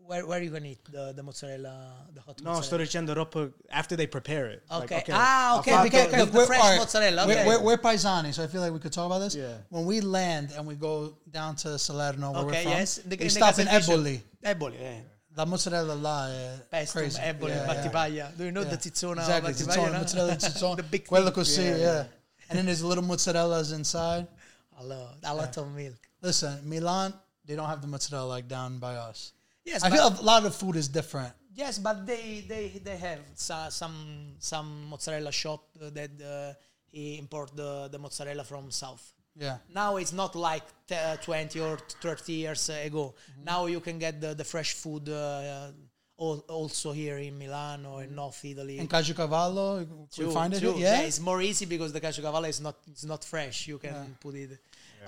Where 0.07 0.27
where 0.27 0.43
you 0.43 0.51
can 0.51 0.65
eat 0.67 0.81
the, 0.91 1.13
the 1.17 1.23
mozzarella, 1.23 2.07
the 2.15 2.21
hot 2.21 2.41
No, 2.43 2.61
sto 2.61 2.77
mozzarella? 2.77 2.85
dicendo 2.87 3.15
dopo 3.15 3.53
after 3.71 3.97
they 3.97 4.07
prepare 4.07 4.47
it. 4.51 4.63
Like, 4.71 4.93
Okay. 4.93 5.05
Ah, 5.13 5.59
okay, 5.59 5.73
I'll 5.73 5.83
because- 5.85 6.11
fatto- 6.11 6.27
because- 6.27 6.31
the 6.33 6.47
fresh 6.47 6.79
mozzarella, 6.79 7.27
We're, 7.27 7.47
we're, 7.47 7.63
we're 7.63 7.79
paisani, 7.79 8.33
so 8.35 8.43
I 8.45 8.47
feel 8.47 8.61
like 8.61 8.73
we 8.73 8.79
could 8.81 8.93
talk 8.93 9.07
about 9.07 9.21
this. 9.21 9.35
Yeah. 9.35 9.57
When 9.71 9.87
we 9.87 10.01
land 10.03 10.53
and 10.57 10.67
we 10.67 10.75
go 10.77 11.17
down 11.31 11.57
to 11.57 11.79
Salerno, 11.79 12.33
where 12.33 12.43
Okay, 12.45 12.49
we're 12.57 12.63
from, 12.63 12.73
yes. 12.73 12.97
The- 13.05 13.17
we 13.17 13.25
the 13.25 13.31
stop 13.31 13.59
in. 13.59 13.67
Eboli. 13.67 14.21
Eboli, 14.45 14.81
eh. 14.81 15.01
La 15.37 15.45
mozzarella 15.45 15.95
là 15.95 16.29
è 16.29 16.67
Pesto, 16.69 16.99
crazy. 17.01 17.21
eboli, 17.21 17.53
Yeah, 17.53 17.65
yeah. 17.65 17.75
battipaglia. 17.75 18.33
Do 18.37 18.45
you 18.45 18.51
know 18.53 18.63
Yeah. 18.63 18.75
the 18.77 18.81
zizzona 18.81 19.21
Exactly, 19.23 19.53
battipaglia? 19.53 19.75
tizzone, 19.75 19.91
no? 19.93 19.99
mozzarella 19.99 20.37
tizzone. 20.37 20.77
the 20.77 20.83
big 20.89 21.07
Quello 21.07 21.25
thing. 21.31 21.35
così, 21.35 21.61
yeah, 21.63 21.77
Yeah, 21.77 22.07
And 22.49 22.59
then 22.59 22.67
there's 22.67 22.83
little 22.83 23.03
mozzarellas 23.03 23.73
inside. 23.73 24.27
A 24.79 24.83
lot, 24.85 25.17
a 25.23 25.33
lot 25.35 25.57
of 25.57 25.69
milk. 25.69 25.97
Listen, 26.21 26.61
Milan, 26.69 27.13
they 27.45 27.55
don't 27.55 27.69
have 27.69 27.81
the 27.81 27.87
mozzarella 27.87 28.27
like 28.27 28.49
down 28.49 28.79
by 28.79 28.97
us. 28.97 29.33
Yes, 29.65 29.83
I 29.85 29.91
feel 29.91 30.07
a 30.09 30.21
lot 30.23 30.45
of 30.45 30.55
food 30.55 30.75
is 30.77 30.89
different. 30.89 31.33
yes, 31.55 31.79
but 31.79 32.05
they 32.05 32.45
they 32.49 32.81
they 32.83 32.97
have 32.97 33.21
some 33.37 34.35
some 34.41 34.89
mozzarella 34.91 35.31
shop 35.31 35.63
that 35.79 36.11
uh, 36.21 36.53
he 36.91 37.19
import 37.19 37.55
the 37.57 37.89
the 37.89 37.99
mozzarella 37.99 38.43
from 38.45 38.71
south. 38.73 39.14
Yeah. 39.37 39.59
Now 39.75 39.97
it's 39.97 40.13
not 40.13 40.35
like 40.37 40.63
t- 40.87 40.95
uh, 40.95 41.17
20 41.17 41.61
or 41.61 41.79
30 42.01 42.33
years 42.33 42.69
ago. 42.69 43.15
Now 43.45 43.67
you 43.67 43.81
can 43.81 43.99
get 43.99 44.21
the, 44.21 44.35
the 44.35 44.45
fresh 44.45 44.75
food 44.75 45.09
uh, 45.09 45.73
al- 46.21 46.45
also 46.49 46.93
here 46.93 47.19
in 47.19 47.37
Milan 47.39 47.85
or 47.87 48.05
in 48.05 48.15
North 48.15 48.45
Italy. 48.45 48.79
In 48.79 48.87
Caciocavallo, 48.89 49.87
we 49.89 50.07
True, 50.15 50.31
find 50.33 50.55
it. 50.55 50.61
true. 50.61 50.73
here? 50.75 50.83
Yeah. 50.87 51.01
it's 51.01 51.19
more 51.21 51.43
easy 51.43 51.67
because 51.67 51.93
the 51.93 52.01
caciocavallo 52.01 52.49
is 52.49 52.61
not 52.61 52.77
it's 52.89 53.05
not 53.05 53.25
fresh. 53.25 53.67
You 53.67 53.79
can 53.79 54.17
put 54.21 54.35
it 54.37 54.59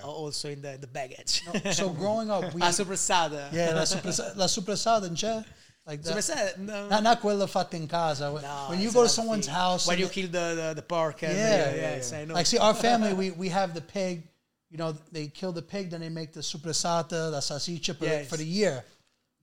uh, 0.03 0.07
also 0.07 0.49
in 0.49 0.61
the 0.61 0.77
the 0.79 0.87
baggage. 0.87 1.43
so 1.71 1.89
growing 2.01 2.29
up, 2.29 2.53
we 2.53 2.59
La 2.61 2.69
sopressata. 2.71 3.51
yeah, 3.53 3.73
la 3.73 3.83
sopressa- 3.85 4.35
la 4.35 4.47
sopressata, 4.47 5.07
c'è? 5.09 5.43
Like 5.87 6.03
that. 6.03 6.55
No. 6.59 6.89
Not, 6.89 7.01
not 7.03 7.21
quella 7.21 7.47
fatta 7.47 7.77
in 7.77 7.87
casa. 7.87 8.29
When, 8.31 8.41
No, 8.43 8.65
when 8.69 8.81
you 8.81 8.91
go 8.91 9.03
to 9.03 9.09
someone's 9.09 9.45
thing. 9.45 9.55
house, 9.55 9.87
when 9.87 9.97
you 9.97 10.09
kill 10.09 10.27
the 10.27 10.53
the, 10.61 10.73
the 10.75 10.81
pork. 10.81 11.21
Yeah, 11.21 11.29
the, 11.31 11.35
yeah, 11.37 11.75
yes, 11.75 12.11
I 12.11 12.25
know. 12.25 12.33
like 12.33 12.45
see, 12.45 12.57
our 12.57 12.73
family, 12.73 13.13
we 13.13 13.31
we 13.43 13.49
have 13.49 13.73
the 13.73 13.81
pig. 13.81 14.27
You 14.69 14.77
know, 14.77 14.93
they 15.13 15.27
kill 15.27 15.53
the 15.53 15.61
pig, 15.61 15.91
then 15.91 16.01
they 16.01 16.09
make 16.09 16.33
the 16.33 16.41
sopressata, 16.41 17.31
the 17.31 17.39
salsiccia 17.39 17.95
Yes. 18.01 18.27
for 18.29 18.35
the 18.35 18.43
year. 18.45 18.83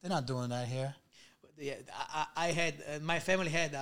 They're 0.03 0.11
not 0.11 0.27
doing 0.27 0.51
that 0.51 0.69
here. 0.69 0.95
Yeah, 1.59 1.75
I, 1.93 2.27
I 2.37 2.47
had 2.49 2.75
uh, 2.89 2.99
my 3.03 3.19
family 3.21 3.51
had 3.51 3.75
a, 3.75 3.79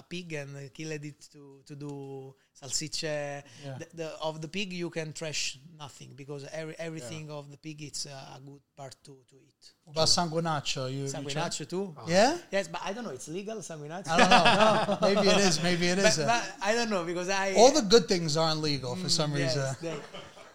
a 0.00 0.04
pig 0.08 0.32
and 0.32 0.72
killed 0.72 1.04
it 1.04 1.20
to 1.32 1.60
to 1.66 1.74
do 1.74 2.34
salsicce. 2.60 3.02
Yeah. 3.02 3.42
The, 3.78 3.86
the, 3.94 4.08
of 4.22 4.40
the 4.40 4.48
pig 4.48 4.72
you 4.72 4.90
can 4.90 5.12
trash 5.12 5.58
nothing 5.78 6.12
because 6.16 6.46
every 6.52 6.74
everything 6.78 7.30
of 7.30 7.50
the 7.50 7.56
pig 7.56 7.82
it's 7.82 8.06
uh, 8.06 8.36
a 8.36 8.40
good 8.40 8.60
part 8.76 8.94
to 9.04 9.16
to 9.30 9.36
eat. 9.36 9.72
But 9.94 10.04
sanguinaccio? 10.06 10.92
You, 10.92 11.04
Sanguinaccio 11.04 11.68
too. 11.68 11.94
Yeah? 12.06 12.36
Yes, 12.50 12.68
but 12.68 12.80
I 12.84 12.92
don't 12.92 13.04
know. 13.04 13.10
It's 13.10 13.28
legal 13.28 13.56
sanguinaccio. 13.58 14.10
I 14.10 14.16
don't 14.18 14.30
know. 14.30 14.98
maybe 15.14 15.28
it 15.28 15.38
is. 15.38 15.62
Maybe 15.62 15.86
it 15.88 15.98
is. 15.98 16.16
but, 16.18 16.26
but 16.26 16.52
I 16.62 16.74
don't 16.74 16.90
know 16.90 17.04
because 17.04 17.28
I 17.30 17.54
All 17.54 17.72
the 17.72 17.82
good 17.82 18.06
things 18.06 18.36
aren't 18.36 18.60
legal 18.60 18.96
for 18.96 19.08
some 19.08 19.34
Yes, 19.36 19.56
reason. 19.56 19.76
they- 19.82 20.00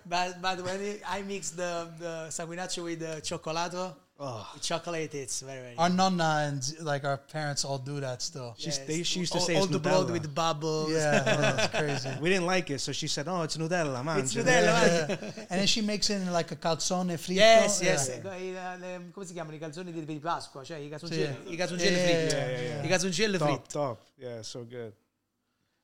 but 0.05 0.41
but 0.41 0.61
when 0.63 0.81
it, 0.81 1.01
I 1.07 1.21
mix 1.21 1.51
the 1.51 1.87
the 1.97 2.27
sanguinaccio 2.29 2.83
with 2.83 2.99
the 2.99 3.21
cioccolato, 3.21 3.95
Oh. 4.25 4.49
with 4.53 4.63
chocolate, 4.63 5.13
it's 5.13 5.41
very 5.41 5.59
very. 5.61 5.75
Our 5.77 5.89
nonna 5.89 6.45
and 6.47 6.61
like 6.81 7.03
our 7.03 7.17
parents 7.17 7.65
all 7.65 7.77
do 7.77 7.99
that 7.99 8.21
still. 8.21 8.55
She's, 8.57 8.77
Yes. 8.77 8.87
they, 8.87 9.03
she 9.03 9.19
used 9.19 9.33
to 9.33 9.39
all, 9.39 9.45
say 9.45 9.55
all 9.57 9.63
it's 9.63 9.71
the 9.73 9.79
bread 9.79 10.09
with 10.09 10.33
bubbles. 10.33 10.91
Yeah, 10.91 11.23
yeah, 11.25 11.55
it's 11.65 11.77
crazy. 11.77 12.09
We 12.21 12.29
didn't 12.29 12.45
like 12.45 12.69
it, 12.69 12.79
so 12.79 12.91
she 12.93 13.07
said, 13.07 13.27
"Oh, 13.27 13.41
it's 13.41 13.57
Nutella, 13.57 14.01
man." 14.03 14.19
It's 14.19 14.33
Nutella, 14.33 15.07
man. 15.09 15.33
And 15.49 15.59
then 15.59 15.67
she 15.67 15.81
makes 15.81 16.09
it 16.09 16.21
in 16.21 16.31
like 16.31 16.51
a 16.51 16.55
calzone 16.55 17.17
fritto. 17.17 17.35
Yes, 17.35 17.81
Yeah. 17.81 17.91
yes. 17.91 18.09
Eh, 18.09 18.21
I- 18.23 18.55
eh, 18.55 18.77
le- 18.79 19.11
come 19.11 19.25
si 19.25 19.33
chiamano 19.33 19.55
i 19.55 19.59
calzoni 19.59 19.91
di, 19.91 20.05
di 20.05 20.19
Pasqua? 20.19 20.63
Cioè 20.63 20.77
i 20.77 20.89
calzoncelli, 20.89 21.37
Sì. 21.47 21.53
i 21.53 21.55
calzoncelli 21.57 21.95
Yeah, 21.95 22.05
fritti. 22.07 22.35
yeah, 22.35 22.47
yeah, 22.49 22.61
yeah. 22.61 22.83
I 22.83 22.87
calzoncelli 22.87 23.37
Top, 23.37 23.47
fritti. 23.49 23.69
top. 23.71 23.99
Yeah, 24.17 24.41
so 24.41 24.65
good. 24.65 24.93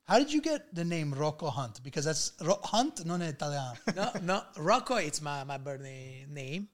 How 0.07 0.17
did 0.17 0.31
you 0.31 0.41
get 0.41 0.73
the 0.73 0.83
name 0.83 1.13
Rocco 1.13 1.49
Hunt? 1.51 1.83
Because 1.83 2.05
that's 2.05 2.33
Ro- 2.39 2.59
Hunt 2.71 3.03
non 3.03 3.21
è 3.21 3.27
italiano. 3.27 3.77
No, 3.93 4.11
no, 4.21 4.43
Rocco, 4.55 4.95
it's 4.97 5.19
my, 5.21 5.43
my 5.43 5.57
birth 5.59 5.81
name. 5.81 6.67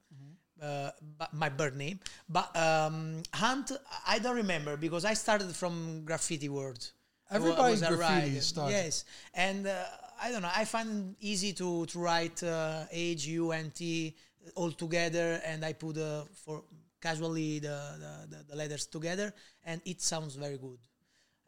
Uh, 0.65 0.89
my 1.31 1.49
birth 1.49 1.75
name, 1.75 1.99
but 2.27 2.49
um, 2.57 3.21
Hunt, 3.33 3.71
I 4.07 4.17
don't 4.17 4.37
remember 4.43 4.77
because 4.77 5.05
I 5.05 5.13
started 5.13 5.53
from 5.61 6.01
graffiti 6.05 6.49
world. 6.49 6.81
I 7.29 7.35
Everybody 7.35 7.71
was 7.71 7.81
graffiti 7.81 8.39
started. 8.41 8.73
Yes, 8.73 9.05
and 9.35 9.67
uh, 9.67 10.23
I 10.23 10.31
don't 10.31 10.41
know. 10.41 10.55
I 10.61 10.65
find 10.65 10.89
it 10.89 11.25
easy 11.31 11.53
to 11.61 11.85
to 11.85 11.99
write 11.99 12.41
uh, 12.41 12.89
H 12.89 13.27
U 13.27 13.51
N 13.51 13.69
T 13.69 14.15
all 14.55 14.71
together, 14.71 15.39
and 15.45 15.63
I 15.69 15.73
put 15.73 15.97
uh, 15.97 16.25
for 16.33 16.63
casually 17.01 17.59
the, 17.59 17.77
the, 18.03 18.13
the, 18.31 18.39
the 18.49 18.55
letters 18.55 18.87
together, 18.87 19.33
and 19.63 19.81
it 19.85 20.01
sounds 20.01 20.33
very 20.35 20.57
good. 20.57 20.79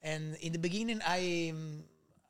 And 0.04 0.38
in 0.46 0.52
the 0.54 0.60
beginning, 0.60 1.02
I 1.02 1.54
um, 1.58 1.84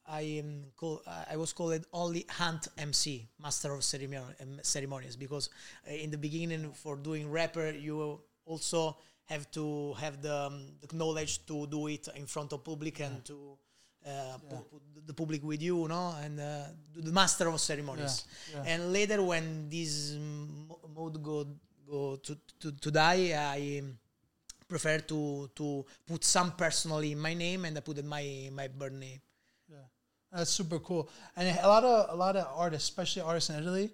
I 0.07 0.41
um, 0.43 0.63
call, 0.75 1.01
I 1.29 1.35
was 1.35 1.51
called 1.53 1.85
only 1.91 2.25
Hunt 2.29 2.67
MC, 2.77 3.27
Master 3.41 3.73
of 3.73 3.83
Ceremony, 3.83 4.33
um, 4.41 4.59
Ceremonies, 4.63 5.15
because 5.17 5.49
uh, 5.87 5.93
in 5.93 6.11
the 6.11 6.17
beginning, 6.17 6.71
for 6.73 6.95
doing 6.95 7.29
rapper, 7.29 7.71
you 7.71 8.19
also 8.45 8.97
have 9.25 9.51
to 9.51 9.93
have 9.95 10.21
the, 10.21 10.33
um, 10.47 10.65
the 10.81 10.95
knowledge 10.95 11.45
to 11.47 11.67
do 11.67 11.87
it 11.87 12.07
in 12.15 12.25
front 12.25 12.53
of 12.53 12.63
public 12.63 13.01
and 13.01 13.25
to 13.25 13.57
uh, 14.05 14.37
pu- 14.49 14.63
put 14.71 14.81
the 15.05 15.13
public 15.13 15.43
with 15.43 15.61
you, 15.61 15.81
you 15.81 15.87
know, 15.89 16.15
and 16.23 16.39
uh, 16.39 16.63
the 16.95 17.11
Master 17.11 17.49
of 17.49 17.59
Ceremonies. 17.59 18.23
Yeah, 18.53 18.63
yeah. 18.63 18.71
And 18.73 18.93
later, 18.93 19.21
when 19.21 19.67
this 19.69 20.15
mo- 20.17 20.79
mode 20.95 21.21
go 21.21 21.45
go 21.89 22.15
to 22.17 22.37
to, 22.61 22.71
to 22.71 22.91
die, 22.91 23.33
I. 23.35 23.83
Prefer 24.67 24.99
to 24.99 25.49
to 25.55 25.85
put 26.05 26.25
some 26.25 26.51
personally 26.51 27.13
in 27.13 27.19
my 27.19 27.33
name 27.33 27.63
and 27.63 27.77
I 27.77 27.79
put 27.79 27.99
in 27.99 28.05
my 28.05 28.49
my 28.51 28.67
birth 28.67 28.91
name. 28.91 29.21
That's 30.31 30.49
super 30.51 30.79
cool. 30.79 31.09
And 31.35 31.57
a 31.59 31.67
lot 31.67 31.83
of 31.83 32.09
a 32.13 32.15
lot 32.15 32.35
of 32.35 32.47
artists, 32.55 32.89
especially 32.89 33.21
artists 33.21 33.49
in 33.49 33.55
Italy. 33.57 33.91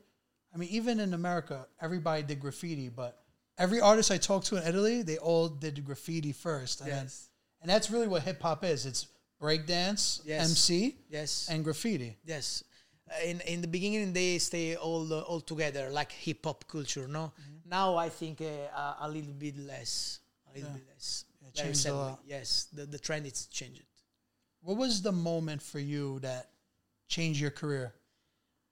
I 0.53 0.57
mean, 0.57 0.69
even 0.69 0.99
in 0.99 1.13
America, 1.13 1.67
everybody 1.81 2.21
did 2.23 2.39
graffiti, 2.39 2.89
but 2.89 3.23
every 3.57 3.79
artist 3.81 4.11
I 4.11 4.17
talked 4.17 4.47
to 4.47 4.57
in 4.57 4.63
Italy, 4.67 5.01
they 5.01 5.17
all 5.17 5.47
did 5.49 5.83
graffiti 5.85 6.31
first. 6.31 6.81
And, 6.81 6.91
then, 6.91 7.03
Yes. 7.03 7.29
and 7.61 7.69
that's 7.69 7.89
really 7.89 8.07
what 8.07 8.21
hip 8.23 8.41
hop 8.41 8.63
is. 8.63 8.85
It's 8.85 9.07
breakdance, 9.41 10.21
Yes. 10.25 10.49
MC, 10.49 10.95
Yes, 11.09 11.47
and 11.49 11.63
graffiti. 11.63 12.17
yes. 12.25 12.63
Uh, 13.09 13.25
in 13.25 13.41
in 13.41 13.61
the 13.61 13.67
beginning, 13.67 14.13
they 14.13 14.39
stay 14.39 14.75
all 14.75 15.11
uh, 15.13 15.21
all 15.21 15.41
together 15.41 15.89
like 15.91 16.11
hip 16.11 16.45
hop 16.45 16.65
culture. 16.67 17.07
No, 17.07 17.31
Mm-hmm. 17.39 17.69
now 17.69 17.95
I 17.95 18.09
think 18.09 18.41
uh, 18.41 18.45
a, 18.45 18.97
a 19.01 19.09
little 19.09 19.33
bit 19.33 19.57
less, 19.57 20.19
a 20.49 20.57
little 20.57 20.71
bit 20.73 20.85
less. 20.87 21.25
it 21.45 21.53
changed 21.53 21.85
a 21.87 21.93
lot. 21.93 22.19
Yes, 22.25 22.67
the 22.73 22.85
the 22.85 22.97
trend 22.99 23.25
is 23.25 23.45
changed. 23.47 23.83
What 24.63 24.77
was 24.77 25.01
the 25.01 25.11
moment 25.11 25.61
for 25.61 25.79
you 25.79 26.19
that 26.19 26.49
changed 27.07 27.39
your 27.39 27.51
career? 27.51 27.93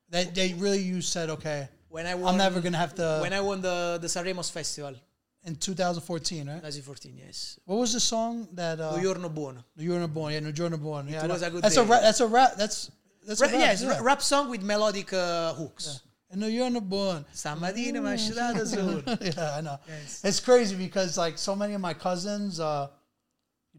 That, 0.10 0.34
they 0.34 0.54
really 0.54 0.80
you 0.80 1.02
said, 1.02 1.30
okay, 1.30 1.68
When 1.90 2.06
I 2.06 2.16
won, 2.16 2.32
I'm 2.34 2.38
never 2.38 2.62
gonna 2.62 2.78
have 2.78 2.96
to. 2.96 3.20
when 3.22 3.34
I 3.34 3.42
won 3.42 3.62
the 3.62 3.98
the 4.02 4.08
Sanremo 4.08 4.44
Festival, 4.50 4.96
in 5.44 5.56
2014, 5.56 6.48
right? 6.48 6.56
2014. 6.56 7.18
Yes, 7.18 7.60
What 7.66 7.78
was 7.80 7.94
the 7.94 8.00
song 8.00 8.48
that? 8.54 8.80
Uh, 8.80 8.94
Un 8.96 9.02
giorno 9.02 9.30
buono. 9.30 9.64
Nu 9.76 9.84
juorno 9.84 10.08
buono, 10.08 10.30
yeah, 10.30 10.40
Nu 10.40 10.52
juorno 10.52 10.78
buono. 10.78 11.10
Yeah, 11.10 11.24
I 11.24 11.28
was 11.28 11.42
a 11.42 11.50
good 11.50 11.64
that's 11.64 11.78
a 11.78 11.84
rap, 11.84 12.02
that's 12.02 12.20
a 12.20 12.28
rap. 12.28 12.56
That's 12.58 12.92
that's 13.28 13.42
Ra- 13.42 13.48
a 13.48 13.52
rap. 13.52 13.60
yes, 13.60 13.84
yeah. 13.84 13.90
ra- 13.98 14.04
rap 14.04 14.22
song 14.22 14.50
with 14.50 14.62
melodic 14.64 15.12
uh, 15.14 15.54
hooks. 15.54 16.02
And 16.30 16.40
Nu 16.42 16.50
juorno 16.50 16.80
buono. 16.82 17.26
Stamattina 17.34 18.00
ha 18.02 18.54
dato 18.54 19.18
yeah, 19.22 19.58
I 19.58 19.62
know. 19.62 19.78
Yes. 19.88 20.22
It's 20.24 20.40
crazy 20.40 20.76
because 20.76 21.18
like 21.18 21.38
so 21.38 21.56
many 21.56 21.74
of 21.74 21.82
my 21.82 21.94
cousins, 21.94 22.60
uh, 22.60 22.88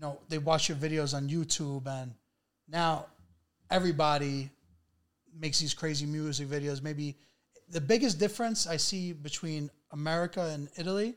know, 0.03 0.19
they 0.29 0.39
watch 0.39 0.69
your 0.69 0.77
videos 0.77 1.15
on 1.15 1.29
YouTube, 1.29 1.87
and 1.87 2.13
now 2.69 3.07
everybody 3.71 4.51
makes 5.39 5.59
these 5.61 5.73
crazy 5.75 6.07
music 6.07 6.49
videos. 6.49 6.83
Maybe 6.83 7.17
the 7.71 7.81
biggest 7.81 8.19
difference 8.19 8.67
I 8.67 8.77
see 8.77 9.13
between 9.13 9.71
America 9.93 10.43
and 10.53 10.69
Italy, 10.77 11.15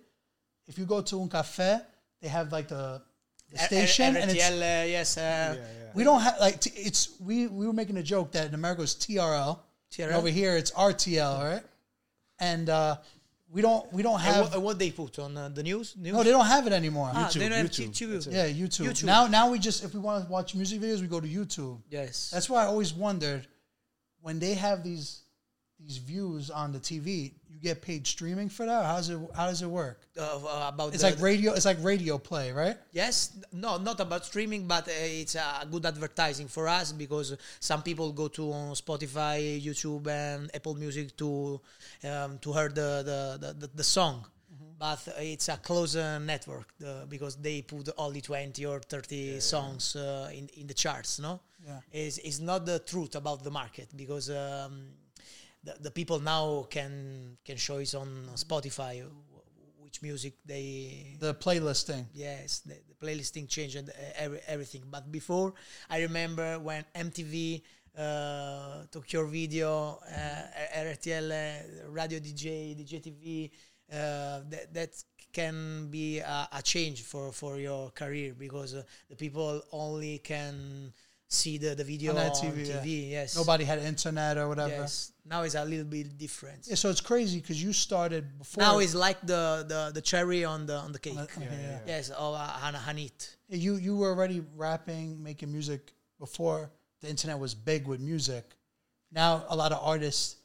if 0.68 0.78
you 0.78 0.86
go 0.86 1.02
to 1.02 1.22
un 1.22 1.30
cafe, 1.30 1.80
they 2.22 2.28
have 2.30 2.52
like 2.52 2.68
the 2.70 3.02
the 3.52 3.58
station, 3.60 4.16
and 4.16 4.32
it's 4.32 4.44
RTL, 4.44 4.58
uh, 4.58 4.86
yes, 4.88 5.18
uh, 5.18 5.22
Yeah, 5.22 5.54
yeah. 5.56 5.92
we 5.94 6.04
don't 6.04 6.22
have 6.22 6.40
like 6.40 6.60
t- 6.60 6.72
it's 6.76 7.10
we 7.20 7.48
we 7.48 7.68
were 7.68 7.74
making 7.74 7.98
a 7.98 8.04
joke 8.04 8.32
that 8.32 8.48
in 8.48 8.54
America 8.56 8.82
it's 8.82 8.96
TRL, 8.96 9.60
TRL. 9.92 10.14
over 10.14 10.30
here 10.30 10.58
it's 10.58 10.72
RTL, 10.72 11.44
right? 11.44 11.64
And 12.40 12.70
uh, 12.70 12.98
we 13.56 13.62
don't 13.62 13.92
we 13.94 14.04
don't 14.04 14.20
And 14.20 14.24
have 14.36 14.52
what, 14.54 14.62
what 14.62 14.80
they 14.80 14.92
put 14.92 15.18
on 15.18 15.36
uh, 15.38 15.48
the 15.50 15.64
news? 15.64 15.96
news? 15.98 16.14
no, 16.14 16.24
they 16.24 16.32
don't 16.32 16.46
have 16.46 16.68
it 16.68 16.74
anymore. 16.74 17.10
ah, 17.14 17.30
they 17.34 17.40
YouTube, 17.40 17.44
don't 17.44 17.52
have 17.54 17.66
YouTube. 17.68 17.90
YouTube. 17.90 18.12
That's 18.14 18.28
it. 18.28 18.34
Yeah, 18.34 18.48
YouTube. 18.68 18.86
YouTube. 18.88 19.04
Now 19.06 19.28
now 19.28 19.50
we 19.50 19.58
just 19.60 19.84
if 19.86 19.94
we 19.94 20.00
want 20.02 20.26
to 20.26 20.32
watch 20.32 20.54
music 20.56 20.82
videos, 20.82 21.00
we 21.02 21.08
go 21.08 21.22
to 21.22 21.28
YouTube. 21.28 21.82
Yes. 21.90 22.30
That's 22.34 22.50
why 22.50 22.64
I 22.64 22.66
always 22.68 22.94
wondered 22.94 23.48
when 24.22 24.40
they 24.40 24.54
have 24.56 24.84
these 24.84 25.22
these 25.80 25.98
views 25.98 26.50
on 26.50 26.72
the 26.72 26.80
TV, 26.80 27.34
you 27.50 27.60
get 27.62 27.82
paid 27.82 28.08
streaming 28.08 28.50
for 28.50 28.66
that. 28.66 28.86
How 28.86 28.96
does 28.98 29.10
it 29.10 29.20
how 29.36 29.46
does 29.48 29.62
it 29.62 29.68
work? 29.68 30.00
uh, 30.18 30.22
uh, 30.24 30.70
about 30.74 30.94
It's 30.94 31.04
the, 31.04 31.10
like 31.12 31.22
radio. 31.22 31.54
It's 31.54 31.66
like 31.66 31.78
radio 31.84 32.18
play, 32.18 32.52
right? 32.52 32.78
Yes, 32.92 33.38
no, 33.52 33.78
not 33.78 34.00
about 34.00 34.26
streaming, 34.26 34.66
but 34.68 34.88
uh, 34.88 34.92
it's 35.22 35.36
a 35.36 35.68
good 35.70 35.86
advertising 35.86 36.48
for 36.48 36.68
us 36.68 36.92
because 36.92 37.36
some 37.60 37.82
people 37.84 38.12
go 38.14 38.28
to 38.30 38.42
Spotify, 38.74 39.62
YouTube, 39.62 40.08
and 40.08 40.50
Apple 40.54 40.76
Music 40.76 41.16
to 41.18 41.60
um, 42.04 42.38
to 42.40 42.54
hear 42.54 42.70
the 42.70 43.38
the, 43.40 43.54
the, 43.60 43.68
the, 43.76 43.84
song. 43.84 44.26
But 44.78 45.08
it's 45.20 45.48
a 45.50 45.58
closer 45.58 46.20
network 46.20 46.74
uh, 46.86 47.06
because 47.06 47.36
they 47.38 47.62
put 47.62 47.90
only 47.98 48.22
twenty 48.22 48.66
or 48.66 48.80
thirty 48.80 49.40
songs 49.40 49.96
uh, 49.96 50.30
in 50.34 50.50
in 50.58 50.68
the 50.68 50.74
charts. 50.74 51.20
No, 51.20 51.40
Yeah. 51.66 51.80
is 51.94 52.18
is 52.20 52.40
not 52.40 52.66
the 52.66 52.80
truth 52.80 53.16
about 53.16 53.44
the 53.44 53.52
market 53.52 53.90
because 53.96 54.30
um, 54.30 54.88
the, 55.66 55.76
the 55.82 55.92
people 55.92 56.20
now 56.20 56.68
can 56.70 57.38
can 57.44 57.58
show 57.58 57.78
it 57.78 57.94
on 57.96 58.30
Spotify 58.36 59.04
which 59.96 60.02
music 60.02 60.34
they 60.46 61.18
The 61.20 61.34
playlisting. 61.34 62.06
Yes, 62.14 62.60
the, 62.60 62.76
the 62.90 62.96
playlisting 63.06 63.48
changed 63.48 63.76
and 63.76 63.90
uh, 63.90 63.94
every, 64.18 64.40
everything. 64.48 64.84
But 64.90 65.12
before, 65.12 65.54
I 65.90 66.02
remember 66.02 66.60
when 66.60 66.86
MTV 66.96 67.62
uh, 67.98 68.84
took 68.92 69.12
your 69.14 69.26
video, 69.26 70.00
uh, 70.12 70.80
RTL, 70.80 71.32
uh, 71.32 71.90
Radio 71.90 72.20
DJ, 72.20 72.76
DJ 72.76 73.02
TV, 73.02 73.52
uh, 73.92 74.42
that, 74.50 74.74
that 74.74 74.90
can 75.32 75.88
be 75.90 76.20
a, 76.20 76.48
a 76.52 76.62
change 76.62 77.04
for, 77.04 77.32
for 77.32 77.60
your 77.60 77.92
career 77.92 78.34
because 78.38 78.74
uh, 78.74 78.84
the 79.10 79.16
people 79.16 79.62
only 79.72 80.18
can 80.20 80.92
see 81.28 81.58
the, 81.58 81.76
the 81.76 81.84
video 81.84 82.12
On 82.12 82.18
on, 82.18 82.24
that 82.24 82.34
TV, 82.34 82.68
yeah. 82.68 82.84
Yes. 82.84 83.36
Nobody 83.36 83.64
had 83.64 83.80
internet 83.80 84.38
or 84.38 84.48
whatever. 84.48 84.70
Yes. 84.70 85.12
Now 85.26 85.42
it's 85.42 85.56
a 85.56 85.66
little 85.66 85.86
bit 85.86 86.18
different. 86.18 86.68
Yeah, 86.68 86.76
so 86.76 86.90
it's 86.90 87.02
crazy 87.02 87.40
because 87.40 87.62
you 87.62 87.74
started 87.74 88.38
before. 88.38 88.62
Now 88.62 88.80
it's 88.80 88.94
like 88.94 89.20
the, 89.22 89.66
the, 89.68 89.92
the 89.94 90.02
cherry 90.02 90.46
on 90.46 90.66
the 90.66 90.76
on 90.78 90.92
the 90.92 91.00
cake. 91.00 91.18
Okay, 91.18 91.48
yeah. 91.50 91.80
Yes, 91.88 92.12
or 92.12 92.36
uh, 92.36 92.48
Hana 92.48 92.78
Hanit. 92.78 93.36
you 93.50 93.76
you 93.76 93.96
were 93.96 94.10
already 94.10 94.44
rapping, 94.56 95.22
making 95.22 95.52
music 95.52 95.94
before 96.20 96.70
the 97.02 97.10
internet 97.10 97.40
was 97.40 97.56
big 97.56 97.88
with 97.88 98.00
music. 98.00 98.46
Now 99.12 99.46
a 99.50 99.56
lot 99.56 99.72
of 99.72 99.80
artists 99.82 100.38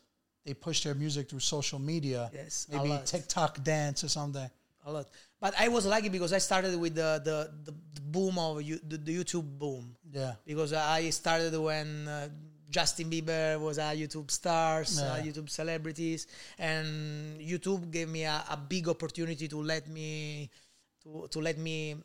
they 0.46 0.54
push 0.54 0.82
their 0.84 0.94
music 0.94 1.28
through 1.28 1.40
social 1.40 1.78
media. 1.78 2.30
Yes, 2.32 2.66
a 2.70 2.76
maybe 2.76 2.88
lot. 2.88 3.06
TikTok 3.06 3.62
dance 3.62 4.02
or 4.02 4.08
something. 4.08 4.48
a 4.86 4.92
lot. 4.92 5.06
But 5.40 5.54
I 5.58 5.68
was 5.68 5.86
lucky 5.86 6.08
because 6.08 6.32
I 6.32 6.38
started 6.38 6.76
with 6.78 6.94
the 6.94 7.20
the, 7.24 7.50
the, 7.64 7.72
the 7.94 8.00
boom 8.04 8.38
of 8.38 8.60
you, 8.62 8.78
the, 8.86 8.98
the 8.98 9.12
YouTube 9.24 9.58
boom. 9.58 9.96
Yeah, 10.12 10.34
because 10.44 10.72
I 10.72 11.08
started 11.10 11.56
when 11.56 12.06
uh, 12.08 12.28
Justin 12.68 13.08
Bieber 13.10 13.58
was 13.58 13.78
a 13.78 13.96
YouTube 13.96 14.30
stars, 14.30 15.00
uh, 15.00 15.16
Yeah. 15.18 15.32
YouTube 15.32 15.48
celebrities, 15.48 16.26
and 16.58 17.40
YouTube 17.40 17.90
gave 17.90 18.08
me 18.08 18.24
a, 18.24 18.44
a 18.50 18.56
big 18.56 18.86
opportunity 18.88 19.48
to 19.48 19.58
let 19.62 19.88
me 19.88 20.50
to, 21.02 21.26
to 21.30 21.38
let 21.40 21.56
me 21.56 21.96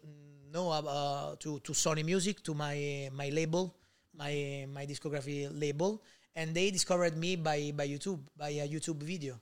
know 0.53 0.71
uh, 0.71 1.35
to 1.43 1.59
to 1.59 1.71
Sony 1.73 2.05
Music 2.05 2.39
to 2.47 2.53
my 2.55 3.09
my 3.11 3.27
label, 3.29 3.75
my 4.15 4.65
my 4.71 4.85
discography 4.87 5.51
label, 5.51 5.99
and 6.39 6.55
they 6.55 6.71
discovered 6.71 7.17
me 7.17 7.35
by 7.35 7.73
by 7.75 7.83
YouTube 7.85 8.23
by 8.37 8.49
a 8.63 8.67
YouTube 8.69 9.03
video, 9.03 9.35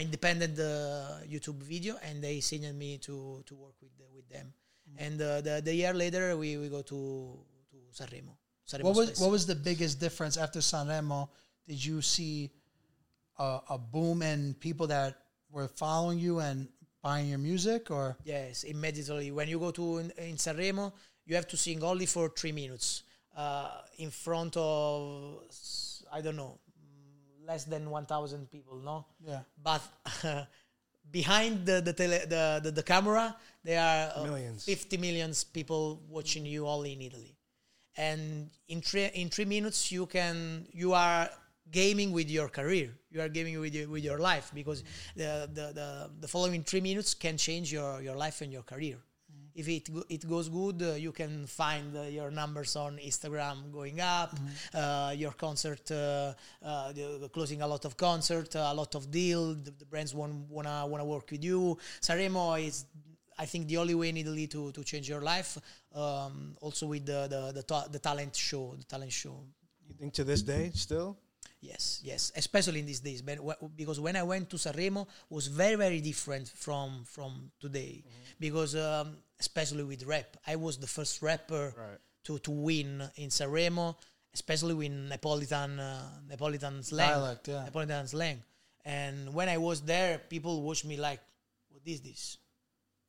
independent 0.00 0.58
uh, 0.58 1.20
YouTube 1.28 1.62
video, 1.62 1.96
and 2.02 2.22
they 2.22 2.40
signed 2.40 2.78
me 2.78 2.98
to 2.98 3.42
to 3.46 3.54
work 3.54 3.74
with 3.80 3.96
the, 3.98 4.04
with 4.14 4.28
them. 4.28 4.52
And 4.96 5.20
uh, 5.20 5.40
the 5.40 5.62
the 5.64 5.74
year 5.74 5.94
later, 5.94 6.36
we, 6.36 6.56
we 6.56 6.68
go 6.68 6.82
to 6.82 7.38
to 7.70 7.76
Sanremo. 7.92 8.36
Sanremo 8.66 8.84
what 8.84 8.96
was 8.96 9.08
Space. 9.08 9.20
what 9.20 9.30
was 9.30 9.46
the 9.46 9.54
biggest 9.54 10.00
difference 10.00 10.36
after 10.36 10.60
Sanremo? 10.60 11.28
Did 11.66 11.84
you 11.84 12.02
see 12.02 12.50
a, 13.38 13.60
a 13.70 13.78
boom 13.78 14.22
in 14.22 14.54
people 14.54 14.86
that 14.88 15.16
were 15.50 15.68
following 15.68 16.18
you 16.18 16.40
and 16.40 16.68
buying 17.02 17.28
your 17.28 17.38
music, 17.38 17.90
or 17.90 18.16
Yes, 18.24 18.64
immediately. 18.64 19.30
When 19.30 19.48
you 19.48 19.58
go 19.58 19.70
to 19.72 19.98
in, 19.98 20.10
in 20.18 20.36
Sanremo, 20.36 20.92
you 21.26 21.36
have 21.36 21.46
to 21.48 21.56
sing 21.56 21.82
only 21.82 22.06
for 22.06 22.28
three 22.28 22.52
minutes 22.52 23.02
uh, 23.36 23.70
in 23.98 24.10
front 24.10 24.56
of 24.56 25.42
i 26.12 26.20
don't 26.20 26.36
know 26.36 26.58
less 27.52 27.64
than 27.64 27.90
one 27.90 28.06
thousand 28.06 28.50
people. 28.50 28.76
No, 28.90 29.04
yeah? 29.24 29.40
but 29.62 29.82
behind 31.10 31.66
the 31.68 31.80
the, 31.80 31.92
tele, 31.92 32.18
the 32.34 32.60
the 32.64 32.70
the 32.70 32.82
camera, 32.82 33.36
there 33.64 33.80
are 33.80 34.02
uh, 34.16 34.24
Millions. 34.24 34.64
fifty 34.64 34.96
millions 34.96 35.44
people 35.44 36.00
watching 36.08 36.44
you 36.46 36.66
only 36.66 36.92
in 36.96 37.00
Italy, 37.02 37.36
and 37.96 38.50
in 38.68 38.80
three 38.80 39.06
in 39.14 39.28
three 39.28 39.48
minutes 39.56 39.92
you 39.92 40.06
can 40.06 40.66
you 40.72 40.94
are 40.94 41.28
gaming 41.70 42.12
with 42.12 42.28
your 42.30 42.48
career. 42.48 42.88
You 43.10 43.20
are 43.20 43.28
gaming 43.28 43.58
with 43.60 43.74
your, 43.74 43.88
with 43.88 44.04
your 44.04 44.18
life 44.18 44.50
because 44.54 44.84
the, 45.16 45.48
the, 45.52 45.66
the, 45.72 46.10
the 46.20 46.28
following 46.28 46.62
three 46.62 46.80
minutes 46.80 47.14
can 47.14 47.36
change 47.36 47.72
your, 47.72 48.02
your 48.02 48.14
life 48.14 48.42
and 48.42 48.52
your 48.52 48.62
career. 48.62 48.96
If 49.54 49.68
it 49.68 49.92
go, 49.92 50.02
it 50.08 50.28
goes 50.28 50.48
good, 50.48 50.82
uh, 50.82 50.94
you 50.94 51.12
can 51.12 51.46
find 51.46 51.96
uh, 51.96 52.02
your 52.02 52.30
numbers 52.30 52.76
on 52.76 52.98
Instagram 52.98 53.70
going 53.72 54.00
up. 54.00 54.38
Uh, 54.74 55.12
your 55.16 55.32
concert, 55.32 55.90
uh, 55.90 56.32
uh, 56.64 56.92
closing 57.32 57.62
a 57.62 57.66
lot 57.66 57.84
of 57.84 57.96
concert, 57.96 58.54
a 58.54 58.72
lot 58.72 58.94
of 58.94 59.10
deal. 59.10 59.54
The, 59.54 59.70
the 59.70 59.84
brands 59.84 60.14
want 60.14 60.34
wanna 60.48 60.86
wanna 60.86 61.04
work 61.04 61.30
with 61.30 61.44
you. 61.44 61.78
Sanremo 62.00 62.56
is, 62.62 62.86
I 63.38 63.46
think, 63.46 63.68
the 63.68 63.76
only 63.76 63.94
way 63.94 64.08
in 64.08 64.16
Italy 64.16 64.46
to, 64.48 64.72
to 64.72 64.84
change 64.84 65.08
your 65.08 65.20
life. 65.20 65.58
Um, 65.94 66.56
also 66.60 66.86
with 66.86 67.04
the 67.04 67.26
the, 67.28 67.52
the 67.52 67.62
ta- 67.62 67.88
the 67.90 67.98
talent 67.98 68.34
show, 68.36 68.74
the 68.78 68.84
talent 68.84 69.12
show. 69.12 69.44
You 69.88 69.94
think 69.98 70.14
to 70.14 70.24
this 70.24 70.42
day 70.42 70.70
still? 70.74 71.18
Yes, 71.60 72.00
yes, 72.02 72.32
especially 72.34 72.80
in 72.80 72.86
these 72.86 72.98
days, 72.98 73.22
because 73.22 74.00
when 74.00 74.16
I 74.16 74.24
went 74.24 74.50
to 74.50 74.56
Sanremo 74.56 75.06
was 75.30 75.46
very, 75.46 75.76
very 75.76 76.00
different 76.00 76.48
from 76.48 77.04
from 77.04 77.52
today, 77.60 78.02
because 78.40 78.74
um, 78.74 79.16
especially 79.44 79.84
with 79.90 80.00
rap, 80.14 80.28
I 80.52 80.54
was 80.66 80.74
the 80.84 80.90
first 80.96 81.14
rapper 81.28 81.64
Right. 81.76 82.00
to, 82.26 82.32
to 82.46 82.50
win 82.68 82.90
in 83.22 83.28
Sanremo, 83.38 83.86
especially 84.38 84.74
with 84.80 84.92
Neapolitan 85.10 85.70
uh, 85.80 86.08
Neapolitan 86.28 86.82
slang, 86.82 87.10
Dialect, 87.10 87.48
yeah. 87.48 87.62
Neapolitan 87.64 88.06
slang, 88.14 88.38
and 88.84 89.16
when 89.36 89.48
I 89.48 89.58
was 89.68 89.78
there, 89.92 90.12
people 90.34 90.54
watched 90.66 90.86
me 90.90 90.96
like, 91.08 91.20
"What 91.72 91.82
is 91.94 92.00
this?" 92.08 92.22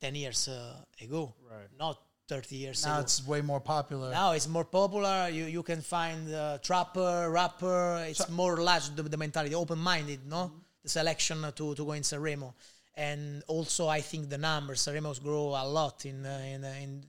Ten 0.00 0.14
years 0.22 0.48
uh, 0.48 0.76
ago, 1.06 1.22
Right. 1.50 1.70
not 1.84 1.96
thirty 2.32 2.56
years 2.64 2.84
Now 2.84 2.94
ago. 2.94 3.02
it's 3.04 3.18
way 3.32 3.40
more 3.52 3.60
popular. 3.74 4.08
Now 4.10 4.32
it's 4.36 4.48
more 4.56 4.66
popular. 4.80 5.16
You 5.38 5.44
you 5.56 5.62
can 5.70 5.80
find 5.96 6.20
uh, 6.34 6.58
trapper, 6.68 7.30
rapper. 7.30 8.04
It's 8.10 8.28
more 8.28 8.54
large 8.68 8.86
the, 8.96 9.02
the 9.14 9.16
mentality, 9.26 9.54
open 9.54 9.78
minded. 9.78 10.20
No, 10.36 10.42
the 10.82 10.90
selection 10.98 11.38
to 11.58 11.64
to 11.78 11.82
go 11.88 11.92
in 12.00 12.02
Sanremo, 12.10 12.48
and 12.96 13.42
also 13.48 13.88
I 13.88 14.00
think 14.00 14.30
the 14.30 14.38
numbers 14.38 14.80
Sanremo's 14.80 15.18
grow 15.18 15.48
a 15.48 15.66
lot 15.66 16.06
in 16.06 16.24
uh, 16.24 16.42
in 16.46 16.64
uh, 16.64 16.74
in 16.80 17.04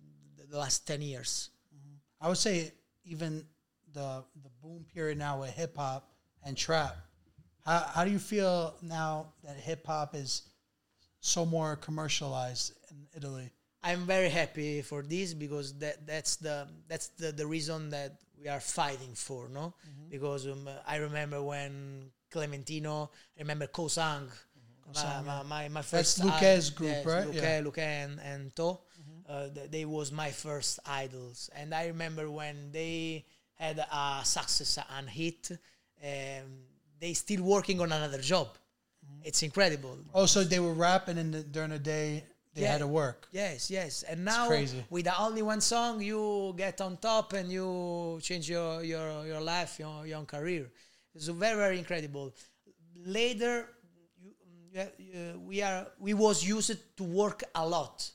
the 0.49 0.57
last 0.57 0.87
ten 0.87 1.01
years. 1.01 1.49
I 2.19 2.27
would 2.27 2.37
say 2.37 2.71
even 3.03 3.45
the 3.93 4.23
the 4.43 4.49
boom 4.61 4.85
period 4.93 5.17
now 5.17 5.41
with 5.41 5.51
hip 5.51 5.77
hop 5.77 6.09
and 6.43 6.57
trap. 6.57 6.95
How 7.65 7.79
how 7.93 8.05
do 8.05 8.11
you 8.11 8.19
feel 8.19 8.75
now 8.81 9.33
that 9.43 9.57
hip 9.57 9.85
hop 9.85 10.15
is 10.15 10.43
so 11.19 11.45
more 11.45 11.75
commercialized 11.75 12.73
in 12.91 13.07
Italy? 13.15 13.51
I'm 13.83 14.05
very 14.05 14.29
happy 14.29 14.81
for 14.81 15.03
this 15.03 15.33
because 15.35 15.77
that 15.79 16.07
that's 16.07 16.37
the 16.37 16.67
that's 16.87 17.09
the, 17.09 17.31
the 17.31 17.45
reason 17.45 17.91
that 17.91 18.17
we 18.41 18.49
are 18.49 18.59
fighting 18.59 19.13
for, 19.13 19.47
no? 19.49 19.73
Because 20.09 20.47
um, 20.47 20.67
I 20.87 20.97
remember 20.97 21.41
when 21.41 22.11
Clementino, 22.31 23.09
I 23.37 23.41
remember 23.41 23.67
Co'Sang, 23.67 24.27
my, 24.93 25.21
my, 25.21 25.43
my, 25.43 25.69
my 25.69 25.81
first 25.81 26.21
Luchè's 26.21 26.71
i- 26.71 26.75
group, 26.75 26.89
yes, 26.91 27.05
right? 27.05 27.27
Luchè, 27.27 27.35
Yeah. 27.41 27.61
Luchè 27.61 27.77
and, 28.05 28.19
and 28.19 28.55
To, 28.55 28.77
uh, 29.27 29.49
th- 29.49 29.71
they 29.71 29.85
was 29.85 30.11
my 30.11 30.31
first 30.31 30.79
idols, 30.85 31.49
and 31.55 31.73
I 31.73 31.87
remember 31.87 32.29
when 32.29 32.71
they 32.71 33.25
had 33.55 33.79
a 33.79 34.21
success 34.23 34.77
and 34.97 35.09
hit, 35.09 35.49
um, 36.03 36.47
they 36.99 37.13
still 37.13 37.43
working 37.43 37.79
on 37.81 37.91
another 37.91 38.21
job. 38.21 38.49
It's 39.23 39.41
incredible. 39.43 39.97
Oh, 40.13 40.25
so 40.27 40.43
they 40.43 40.59
were 40.59 40.73
rapping 40.73 41.17
and 41.17 41.33
the, 41.33 41.43
during 41.43 41.71
the 41.71 41.79
day 41.79 42.23
they 42.53 42.61
Yeah. 42.61 42.71
had 42.73 42.79
to 42.79 42.87
work. 42.87 43.27
Yes, 43.31 43.69
yes. 43.71 44.03
And 44.03 44.23
now 44.25 44.47
crazy. 44.47 44.83
with 44.89 45.05
the 45.05 45.17
only 45.19 45.41
one 45.41 45.61
song, 45.61 46.01
you 46.01 46.53
get 46.57 46.79
on 46.81 46.97
top 46.97 47.33
and 47.33 47.51
you 47.51 48.19
change 48.21 48.49
your 48.49 48.83
your, 48.83 49.25
your 49.25 49.41
life, 49.41 49.79
your 49.79 50.05
your 50.05 50.23
career. 50.25 50.69
It's 51.15 51.27
very 51.27 51.55
very 51.55 51.77
incredible. 51.79 52.33
Later, 53.05 53.69
Uh, 54.77 55.37
we 55.39 55.61
are 55.61 55.87
we 55.99 56.13
was 56.13 56.43
used 56.43 56.97
to 56.97 57.03
work 57.03 57.43
a 57.55 57.65
lot 57.67 58.11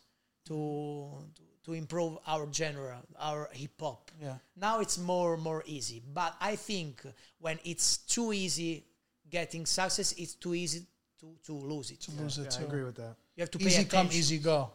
to 0.47 0.55
to, 0.55 1.25
to 1.35 1.43
to 1.65 1.73
improve 1.73 2.19
our 2.27 2.47
genre, 2.53 2.99
our 3.19 3.49
hip 3.53 3.81
hop. 3.81 4.11
Yeah. 4.21 4.35
Now 4.57 4.81
it's 4.81 4.99
more 4.99 5.37
more 5.37 5.63
easy, 5.67 6.03
but 6.13 6.35
I 6.41 6.57
think 6.57 7.03
when 7.39 7.59
it's 7.65 7.99
too 7.99 8.33
easy 8.33 8.85
getting 9.31 9.67
success, 9.67 10.13
it's 10.19 10.35
too 10.35 10.55
easy 10.55 10.87
to, 11.21 11.27
to 11.45 11.53
lose 11.53 11.91
it. 11.91 12.01
To 12.03 12.11
lose 12.23 12.39
Yeah, 12.39 12.45
it 12.45 12.59
I 12.61 12.65
agree 12.65 12.83
with 12.83 12.97
that. 12.97 13.17
You 13.37 13.43
have 13.43 13.51
to 13.53 13.59
pay 13.59 13.67
Easy 13.67 13.83
attention. 13.83 14.09
come, 14.09 14.17
easy 14.17 14.39
go. 14.39 14.71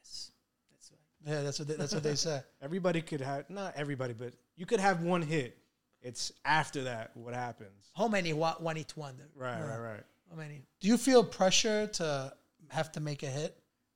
Yes. 0.00 0.30
That's 0.70 0.90
right. 0.90 1.32
Yeah, 1.34 1.42
that's 1.42 1.58
what 1.58 1.68
they, 1.68 1.74
that's 1.74 1.94
what 1.94 2.02
they 2.02 2.14
say. 2.14 2.40
Everybody 2.62 3.00
could 3.00 3.20
have 3.20 3.48
not 3.48 3.74
everybody, 3.76 4.12
but 4.12 4.32
you 4.56 4.66
could 4.66 4.80
have 4.80 5.02
one 5.02 5.22
hit. 5.22 5.56
It's 6.02 6.32
after 6.44 6.84
that 6.84 7.12
what 7.14 7.34
happens. 7.34 7.90
How 7.96 8.08
many 8.08 8.32
wa- 8.32 8.56
one 8.58 8.76
hit 8.76 8.92
wonder? 8.96 9.28
Right, 9.36 9.60
right, 9.62 9.78
right. 9.78 10.02
How 10.32 10.38
many? 10.38 10.62
Do 10.80 10.88
you 10.88 10.96
feel 10.96 11.24
pressure 11.24 11.86
to 12.00 12.32
have 12.68 12.90
to 12.92 13.00
make 13.00 13.22
a 13.22 13.26
hit? 13.28 13.54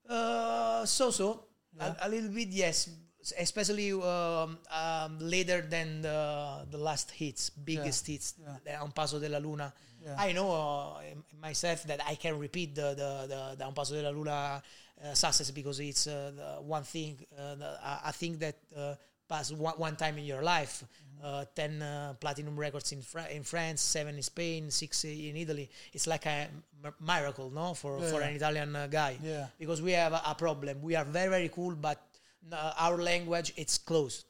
Uh, 0.09 0.85
so 0.85 1.11
so. 1.11 1.45
A, 1.81 1.97
a 2.03 2.09
little 2.09 2.29
bit, 2.31 2.49
yes. 2.49 2.91
Especially 3.39 3.91
um, 3.93 4.59
um, 4.71 5.19
later 5.19 5.61
than 5.61 6.03
the, 6.03 6.67
the 6.71 6.79
last 6.79 7.11
hits, 7.11 7.51
biggest 7.51 8.07
hits, 8.07 8.35
the 8.65 8.81
Un 8.81 8.93
Paso 8.93 9.19
de 9.19 9.29
la 9.29 9.39
Luna. 9.39 9.73
Yeah. 10.05 10.15
I 10.17 10.33
know 10.33 10.53
uh, 10.53 11.01
myself 11.41 11.83
that 11.85 12.01
I 12.07 12.15
can 12.15 12.39
repeat 12.39 12.75
the 12.75 12.95
the 12.95 13.27
the, 13.27 13.57
the 13.59 13.67
Un 13.67 13.73
Paso 13.73 13.95
de 13.95 14.03
la 14.03 14.11
Luna 14.11 14.63
uh, 15.03 15.15
success 15.15 15.51
because 15.51 15.81
it's 15.81 16.07
uh, 16.07 16.33
the 16.37 16.63
one 16.63 16.85
thing. 16.85 17.19
Uh, 17.37 17.55
the, 17.57 17.79
I, 17.83 18.01
I 18.07 18.13
think 18.13 18.39
that 18.41 18.57
uh, 18.77 18.95
pass 19.29 19.53
one, 19.53 19.75
one 19.79 19.97
time 19.97 20.19
in 20.19 20.25
your 20.25 20.43
life, 20.43 20.85
uh, 21.23 21.45
ten 21.55 21.83
uh, 21.83 22.15
platinum 22.21 22.57
records 22.59 22.93
in 22.93 23.03
Fra- 23.03 23.29
in 23.31 23.43
France, 23.43 23.81
seven 23.81 24.17
in 24.17 24.23
Spain, 24.23 24.71
six 24.71 25.05
in 25.05 25.37
Italy. 25.37 25.69
It's 25.93 26.07
like 26.07 26.27
a 26.27 26.49
m- 26.85 26.95
miracle, 27.01 27.51
no, 27.51 27.75
for 27.75 28.01
for 28.01 28.21
an 28.23 28.35
Italian 28.37 28.77
uh, 28.77 28.87
guy 28.87 29.17
Yeah. 29.23 29.47
because 29.59 29.81
we 29.83 29.93
have 29.93 30.13
a, 30.13 30.23
a 30.27 30.35
problem. 30.35 30.83
We 30.83 30.95
are 30.97 31.05
very 31.05 31.29
very 31.31 31.49
cool, 31.49 31.75
but 31.75 31.99
uh, 32.53 32.73
our 32.79 32.97
language 32.99 33.53
it's 33.57 33.79
closed. 33.79 34.25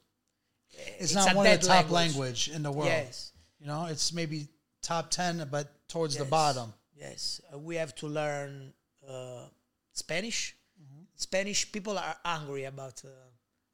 It's, 0.70 1.12
It's 1.12 1.14
not 1.14 1.34
one 1.34 1.46
of 1.46 1.60
the 1.60 1.66
top 1.66 1.90
language. 1.90 1.92
language. 2.16 2.48
in 2.56 2.62
the 2.62 2.72
world. 2.72 2.88
Yes, 2.88 3.32
You 3.60 3.66
know, 3.66 3.86
it's 3.86 4.12
maybe 4.12 4.48
top 4.82 5.10
ten, 5.10 5.46
but 5.50 5.66
towards 5.88 6.16
the 6.16 6.24
bottom. 6.24 6.72
yes. 6.94 7.40
Uh, 7.52 7.58
we 7.58 7.76
have 7.76 7.94
to 7.96 8.06
learn 8.08 8.72
uh, 9.08 9.46
Spanish. 9.92 10.56
Mm-hmm. 10.80 11.02
Spanish 11.16 11.70
people 11.72 11.96
are 11.98 12.16
angry 12.24 12.64
about 12.64 13.02
uh, 13.04 13.08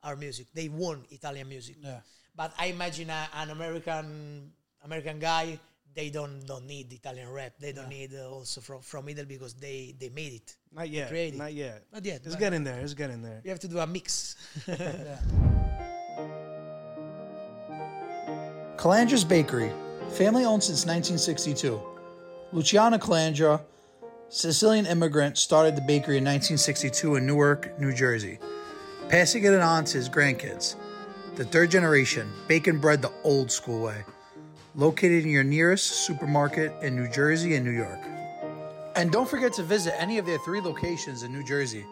our 0.03 0.17
music. 0.17 0.47
They 0.55 0.69
want 0.69 1.07
Italian 1.11 1.49
music. 1.49 1.77
Yeah. 1.81 2.01
But 2.35 2.53
I 2.59 2.67
imagine 2.67 3.11
a, 3.11 3.29
an 3.35 3.51
American 3.51 4.53
American 4.85 5.19
guy. 5.19 5.59
They 5.95 6.09
don't 6.09 6.41
don't 6.47 6.67
need 6.67 6.93
Italian 6.93 7.31
rap. 7.31 7.53
They 7.61 7.73
don't 7.73 7.88
need 7.88 8.15
uh, 8.15 8.31
also 8.31 8.61
from 8.61 8.81
from 8.81 9.09
Italy 9.09 9.27
because 9.27 9.55
they 9.55 9.95
they 9.99 10.09
made 10.09 10.33
it. 10.33 10.57
Not 10.73 10.88
yet. 10.88 11.09
Creative. 11.09 11.38
Not 11.38 11.53
yet. 11.53 11.85
Not 11.93 12.05
yet. 12.05 12.23
It's 12.25 12.37
getting 12.37 12.65
there. 12.65 12.81
It's 12.81 12.95
getting 12.95 13.21
there. 13.23 13.41
We 13.45 13.51
have 13.51 13.61
to 13.61 13.69
do 13.69 13.79
a 13.79 13.87
mix. 13.87 14.37
Yeah. 14.67 15.19
Calandra's 18.83 19.23
Bakery, 19.25 19.71
family 20.11 20.45
owned 20.45 20.65
since 20.65 20.85
1962. 20.87 21.81
Luciano 22.53 22.99
Calandra, 22.99 23.62
Sicilian 24.29 24.87
immigrant, 24.87 25.38
started 25.38 25.77
the 25.77 25.83
bakery 25.83 26.19
in 26.19 26.25
1962 26.25 27.15
in 27.15 27.25
Newark, 27.25 27.79
New 27.79 27.93
Jersey, 27.95 28.41
passing 29.12 29.44
it 29.44 29.53
on 29.53 29.85
to 29.85 29.98
his 29.98 30.09
grandkids. 30.09 30.77
The 31.37 31.44
third 31.44 31.70
generation, 31.70 32.33
bacon 32.48 32.79
bread 32.79 33.03
the 33.03 33.12
old 33.25 33.53
school 33.53 33.83
way. 33.83 34.07
Located 34.75 35.25
in 35.25 35.31
your 35.31 35.44
nearest 35.44 36.07
supermarket 36.07 36.72
in 36.83 36.96
New 36.96 37.11
Jersey 37.11 37.55
and 37.55 37.62
New 37.62 37.72
York. 37.72 38.01
And 38.96 39.12
don't 39.12 39.29
forget 39.29 39.53
to 39.55 39.62
visit 39.62 39.92
any 40.01 40.16
of 40.16 40.25
their 40.25 40.38
three 40.38 40.62
locations 40.62 41.25
in 41.25 41.31
New 41.31 41.44
Jersey. 41.44 41.85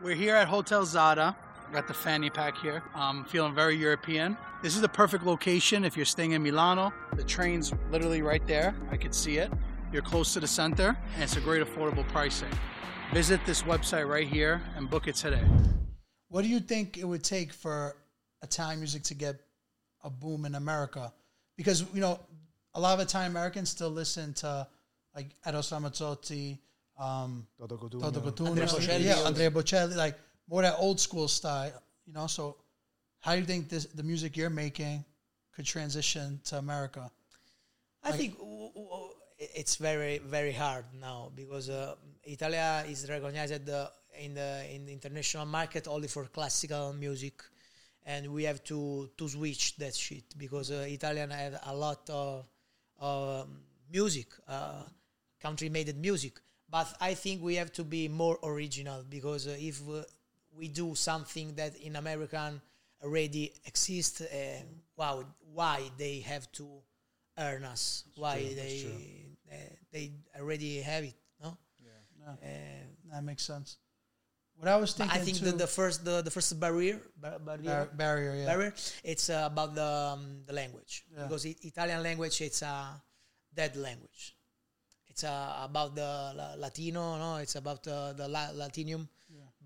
We're 0.00 0.14
here 0.14 0.36
at 0.36 0.46
Hotel 0.46 0.86
Zada. 0.86 1.36
Got 1.72 1.88
the 1.88 1.94
fanny 1.94 2.30
pack 2.30 2.56
here. 2.58 2.84
I'm 2.94 3.24
feeling 3.24 3.52
very 3.52 3.74
European. 3.74 4.36
This 4.62 4.76
is 4.76 4.80
the 4.80 4.88
perfect 4.88 5.24
location 5.24 5.84
if 5.84 5.96
you're 5.96 6.06
staying 6.06 6.32
in 6.32 6.42
Milano. 6.44 6.92
The 7.16 7.24
train's 7.24 7.72
literally 7.90 8.22
right 8.22 8.46
there. 8.46 8.76
I 8.92 8.96
could 8.96 9.12
see 9.12 9.38
it. 9.38 9.50
You're 9.92 10.02
close 10.02 10.32
to 10.34 10.40
the 10.40 10.46
center, 10.46 10.96
and 11.14 11.22
it's 11.24 11.36
a 11.36 11.40
great 11.40 11.66
affordable 11.66 12.06
pricing. 12.06 12.50
Visit 13.12 13.40
this 13.46 13.62
website 13.62 14.08
right 14.08 14.26
here 14.28 14.60
and 14.76 14.90
book 14.90 15.08
it 15.08 15.14
today. 15.14 15.42
What 16.28 16.42
do 16.42 16.48
you 16.48 16.60
think 16.60 16.98
it 16.98 17.04
would 17.04 17.24
take 17.24 17.52
for 17.52 17.96
Italian 18.42 18.80
music 18.80 19.04
to 19.04 19.14
get 19.14 19.36
a 20.04 20.10
boom 20.10 20.44
in 20.44 20.54
America? 20.54 21.12
Because 21.56 21.84
you 21.94 22.00
know, 22.00 22.20
a 22.74 22.80
lot 22.80 22.94
of 22.94 23.00
Italian 23.06 23.30
Americans 23.30 23.70
still 23.70 23.88
listen 23.90 24.34
to 24.34 24.66
like 25.14 25.28
Eros 25.46 25.70
Ramazzotti, 25.70 26.58
um, 26.98 27.46
Toto 27.58 27.76
Cotugno. 27.76 28.00
Toto 28.12 28.20
Cotugno, 28.20 28.48
Andrea 28.48 28.66
Bocelli. 28.66 29.04
yeah, 29.04 29.18
Andrea 29.24 29.50
Bocelli, 29.50 29.96
like 29.96 30.18
more 30.50 30.62
that 30.62 30.74
old 30.78 31.00
school 31.00 31.28
style, 31.28 31.72
you 32.06 32.12
know. 32.12 32.26
So, 32.26 32.56
how 33.20 33.32
do 33.32 33.38
you 33.40 33.46
think 33.46 33.68
this 33.70 33.86
the 33.86 34.02
music 34.02 34.36
you're 34.36 34.50
making 34.50 35.04
could 35.54 35.64
transition 35.64 36.38
to 36.46 36.58
America? 36.58 37.10
I 38.02 38.12
think 38.12 38.36
w- 38.38 38.70
w- 38.74 39.08
it's 39.38 39.76
very 39.76 40.18
very 40.18 40.52
hard 40.52 40.84
now 41.00 41.30
because 41.34 41.70
uh, 41.70 41.94
Italia 42.26 42.84
is 42.88 43.08
recognized 43.08 43.68
uh, 43.70 43.88
in 44.18 44.34
the 44.34 44.64
in 44.74 44.86
the 44.86 44.92
international 44.92 45.46
market 45.46 45.86
only 45.88 46.08
for 46.08 46.24
classical 46.26 46.92
music, 46.92 47.42
and 48.04 48.32
we 48.32 48.44
have 48.44 48.62
to 48.64 49.10
to 49.16 49.28
switch 49.28 49.76
that 49.76 49.94
shit 49.94 50.24
because 50.36 50.70
uh, 50.70 50.84
Italian 50.88 51.30
have 51.30 51.60
a 51.66 51.74
lot 51.74 52.08
of, 52.10 52.44
of 52.98 53.42
um, 53.46 53.60
music, 53.92 54.26
uh, 54.48 54.82
country 55.40 55.68
made 55.68 55.96
music. 55.96 56.40
But 56.68 56.92
I 57.00 57.14
think 57.14 57.42
we 57.42 57.54
have 57.56 57.72
to 57.74 57.84
be 57.84 58.08
more 58.08 58.38
original 58.42 59.04
because 59.08 59.46
uh, 59.46 59.56
if 59.58 59.80
uh, 59.88 60.02
we 60.56 60.68
do 60.68 60.94
something 60.96 61.54
that 61.54 61.76
in 61.76 61.94
American 61.94 62.60
already 63.02 63.52
exists, 63.64 64.20
uh, 64.20 64.62
wow, 64.96 65.24
why 65.54 65.82
they 65.96 66.20
have 66.20 66.50
to 66.52 66.66
earn 67.38 67.64
us? 67.64 68.02
why 68.16 68.38
they 68.38 68.84
uh, 69.52 69.56
they 69.92 70.10
already 70.40 70.80
have 70.80 71.04
it? 71.04 71.14
No. 72.26 72.32
Uh, 72.32 72.84
That 73.12 73.22
makes 73.24 73.44
sense. 73.44 73.78
What 74.58 74.68
I 74.68 74.76
was 74.76 74.92
thinking, 74.94 75.20
I 75.20 75.22
think 75.24 75.36
too, 75.38 75.44
the, 75.44 75.52
the 75.52 75.66
first 75.66 76.04
the, 76.04 76.22
the 76.22 76.30
first 76.30 76.58
barrier 76.58 77.00
bar- 77.20 77.38
barrier 77.38 77.64
bar- 77.64 77.90
barrier, 77.94 78.34
yeah, 78.36 78.46
barrier 78.46 78.72
it's 79.04 79.28
uh, 79.30 79.44
about 79.52 79.74
the 79.74 79.84
um, 80.14 80.42
the 80.46 80.52
language 80.54 81.04
Yeah. 81.12 81.24
because 81.24 81.44
I- 81.46 81.56
Italian 81.60 82.02
language 82.02 82.40
it's 82.40 82.62
a 82.62 82.76
dead 83.54 83.76
language. 83.76 84.34
It's 85.08 85.24
uh, 85.24 85.60
about 85.68 85.94
the 85.94 86.32
la- 86.34 86.54
Latino, 86.56 87.16
no? 87.18 87.36
It's 87.36 87.54
about 87.56 87.86
uh, 87.86 88.12
the 88.14 88.28
la- 88.28 88.52
Latinium, 88.52 89.08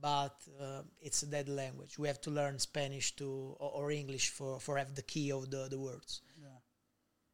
but 0.01 0.35
uh, 0.61 0.83
it's 1.01 1.23
a 1.23 1.27
dead 1.27 1.49
language. 1.49 1.97
We 1.99 2.07
have 2.09 2.21
to 2.23 2.31
learn 2.31 2.59
Spanish 2.59 3.15
to 3.17 3.57
or, 3.61 3.71
or 3.79 3.91
English 3.93 4.31
for 4.31 4.59
for 4.61 4.77
have 4.79 4.95
the 4.95 5.03
key 5.03 5.31
of 5.33 5.51
the, 5.51 5.69
the 5.71 5.79
words. 5.79 6.21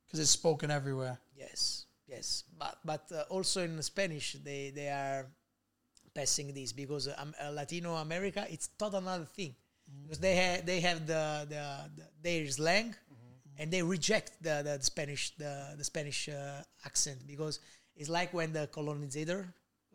because 0.06 0.20
it's 0.20 0.30
spoken 0.30 0.70
everywhere. 0.70 1.18
Yes, 1.34 1.86
yes, 2.08 2.44
but 2.58 2.78
but 2.84 3.04
uh, 3.12 3.24
also 3.30 3.62
in 3.62 3.80
Spanish 3.82 4.36
they 4.44 4.70
they 4.74 4.88
are 4.88 5.26
passing 6.14 6.52
this 6.54 6.72
because 6.72 7.08
um, 7.18 7.34
uh, 7.42 7.50
Latino 7.50 7.94
America 7.96 8.46
it's 8.48 8.68
total 8.78 9.00
another 9.00 9.24
thing. 9.26 9.54
Because 10.02 10.18
they 10.18 10.34
have 10.34 10.66
they 10.66 10.80
have 10.80 11.06
the 11.06 11.46
the, 11.48 11.62
the 11.96 12.02
their 12.22 12.46
slang 12.50 12.94
and 13.58 13.70
they 13.70 13.82
reject 13.82 14.32
the, 14.42 14.62
the 14.64 14.82
Spanish 14.82 15.30
the 15.36 15.74
the 15.78 15.84
Spanish 15.84 16.28
uh, 16.28 16.62
accent. 16.84 17.24
Because 17.26 17.60
it's 17.94 18.08
like 18.08 18.34
when 18.34 18.52
the 18.52 18.66
colonizer 18.66 19.46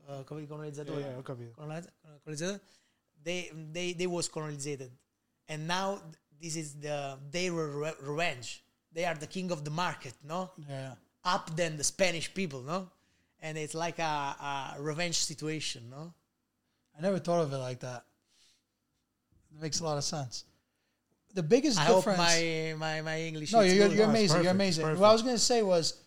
uh, 0.08 0.24
col- 0.24 0.40
colonizator 0.48 0.96
Yeah, 0.96 1.08
yeah, 1.08 1.16
ho 1.16 1.22
capito. 1.24 1.52
coloniz- 1.60 1.90
colonizer? 2.24 2.60
They 3.24 3.52
they 3.74 3.94
they 3.94 4.08
was 4.08 4.30
colonized. 4.30 4.90
And 5.50 5.68
now 5.68 6.00
this 6.42 6.56
is 6.56 6.76
the 6.76 7.18
their 7.30 7.52
re- 7.52 7.94
revenge. 8.02 8.64
They 8.94 9.04
are 9.06 9.16
the 9.16 9.28
king 9.28 9.52
of 9.52 9.64
the 9.66 9.72
market 9.72 10.14
no? 10.24 10.52
Yeah, 10.70 10.94
up 11.24 11.56
than 11.56 11.78
the 11.78 11.84
Spanish 11.84 12.34
people, 12.34 12.62
no? 12.62 12.90
And 13.42 13.58
it's 13.58 13.74
like 13.74 14.00
a, 14.00 14.04
a 14.04 14.76
revenge 14.80 15.18
situation, 15.18 15.90
no? 15.90 16.14
I 16.98 17.02
never 17.02 17.20
thought 17.20 17.42
of 17.42 17.54
it 17.54 17.58
like 17.58 17.80
that. 17.80 18.04
It 19.56 19.62
makes 19.62 19.80
a 19.80 19.84
lot 19.84 19.98
of 19.98 20.04
sense. 20.04 20.46
The 21.34 21.44
biggest 21.44 21.80
I 21.80 21.84
hope 21.84 22.06
difference. 22.06 22.18
my, 22.20 22.74
my, 22.78 23.02
my 23.02 23.22
English 23.22 23.54
no, 23.54 23.62
you're, 23.62 23.76
you're 23.76 23.88
No, 23.88 23.94
it's 23.94 24.02
amazing. 24.04 24.44
You're 24.44 24.52
amazing. 24.52 24.88
it's 24.88 25.00
What 25.00 25.10
I 25.10 25.14
was 25.14 25.22
going 25.22 25.36
to 25.36 25.40
say 25.40 25.62
was, 25.64 26.02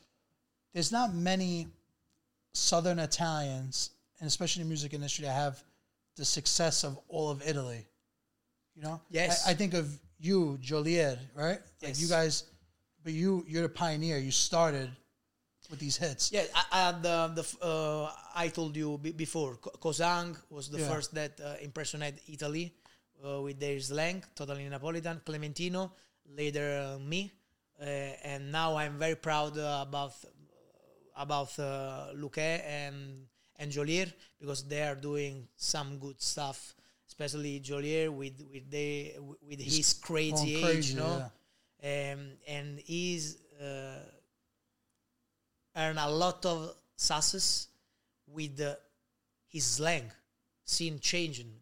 there's 0.74 0.92
not 0.92 1.14
many 1.14 1.68
Southern 2.52 2.98
Italians, 2.98 3.90
and 4.20 4.26
especially 4.26 4.62
in 4.62 4.68
the 4.68 4.70
music 4.70 4.92
industry, 4.92 5.24
that 5.24 5.32
have 5.32 5.62
the 6.16 6.24
success 6.24 6.84
of 6.84 6.98
all 7.08 7.30
of 7.30 7.42
Italy. 7.46 7.86
You 8.76 8.82
know, 8.82 9.00
Yes. 9.10 9.46
I, 9.46 9.52
I 9.52 9.54
think 9.54 9.74
of 9.74 9.88
you, 10.18 10.58
Geolier, 10.62 11.18
right? 11.34 11.52
Like 11.52 11.62
Yes. 11.80 12.00
you 12.02 12.08
guys, 12.08 12.44
but 13.02 13.12
you, 13.12 13.44
you're 13.48 13.62
the 13.62 13.68
pioneer. 13.68 14.18
You 14.18 14.30
started 14.30 14.90
with 15.74 15.80
these 15.82 15.98
hits. 15.98 16.30
Yeah, 16.32 16.46
I, 16.54 16.62
I, 16.88 16.92
the, 17.02 17.16
the, 17.42 17.44
uh, 17.66 18.10
I 18.34 18.48
told 18.48 18.76
you 18.76 18.98
b- 19.02 19.12
before, 19.12 19.56
Ko- 19.56 19.74
Co'Sang 19.82 20.36
was 20.50 20.68
the 20.70 20.78
Yeah. 20.78 20.88
first 20.88 21.14
that 21.14 21.34
uh, 21.40 21.56
impersonated 21.60 22.20
Italy 22.30 22.72
uh, 23.24 23.42
with 23.42 23.58
their 23.58 23.78
slang, 23.80 24.22
totally 24.34 24.64
Napolitan. 24.70 25.20
Clementino, 25.24 25.90
later 26.36 26.68
uh, 26.94 26.98
me. 26.98 27.32
Uh, 27.80 27.84
and 28.30 28.52
now 28.52 28.76
I'm 28.76 28.98
very 28.98 29.16
proud 29.16 29.58
uh, 29.58 29.84
about 29.88 30.14
about 31.16 31.58
uh, 31.58 32.12
Luchè 32.14 32.62
and 32.66 33.26
and 33.58 33.70
Geolier 33.70 34.12
because 34.40 34.62
they 34.66 34.82
are 34.82 34.94
doing 34.96 35.46
some 35.56 35.98
good 35.98 36.20
stuff, 36.20 36.74
especially 37.08 37.60
Geolier 37.60 38.10
with 38.10 38.34
with 38.52 38.70
they 38.70 39.16
with 39.48 39.60
his 39.60 39.94
crazy 39.94 40.54
going 40.60 40.76
age, 40.78 40.90
you 40.90 40.96
know, 40.96 41.22
um, 41.82 42.20
and 42.46 42.78
he's 42.84 43.38
uh, 43.60 43.98
earned 45.76 45.98
a 45.98 46.08
lot 46.08 46.44
of 46.46 46.74
success 46.96 47.68
with 48.26 48.60
uh, 48.60 48.74
his 49.48 49.64
slang 49.64 50.10
scene 50.64 50.98
changing, 50.98 51.52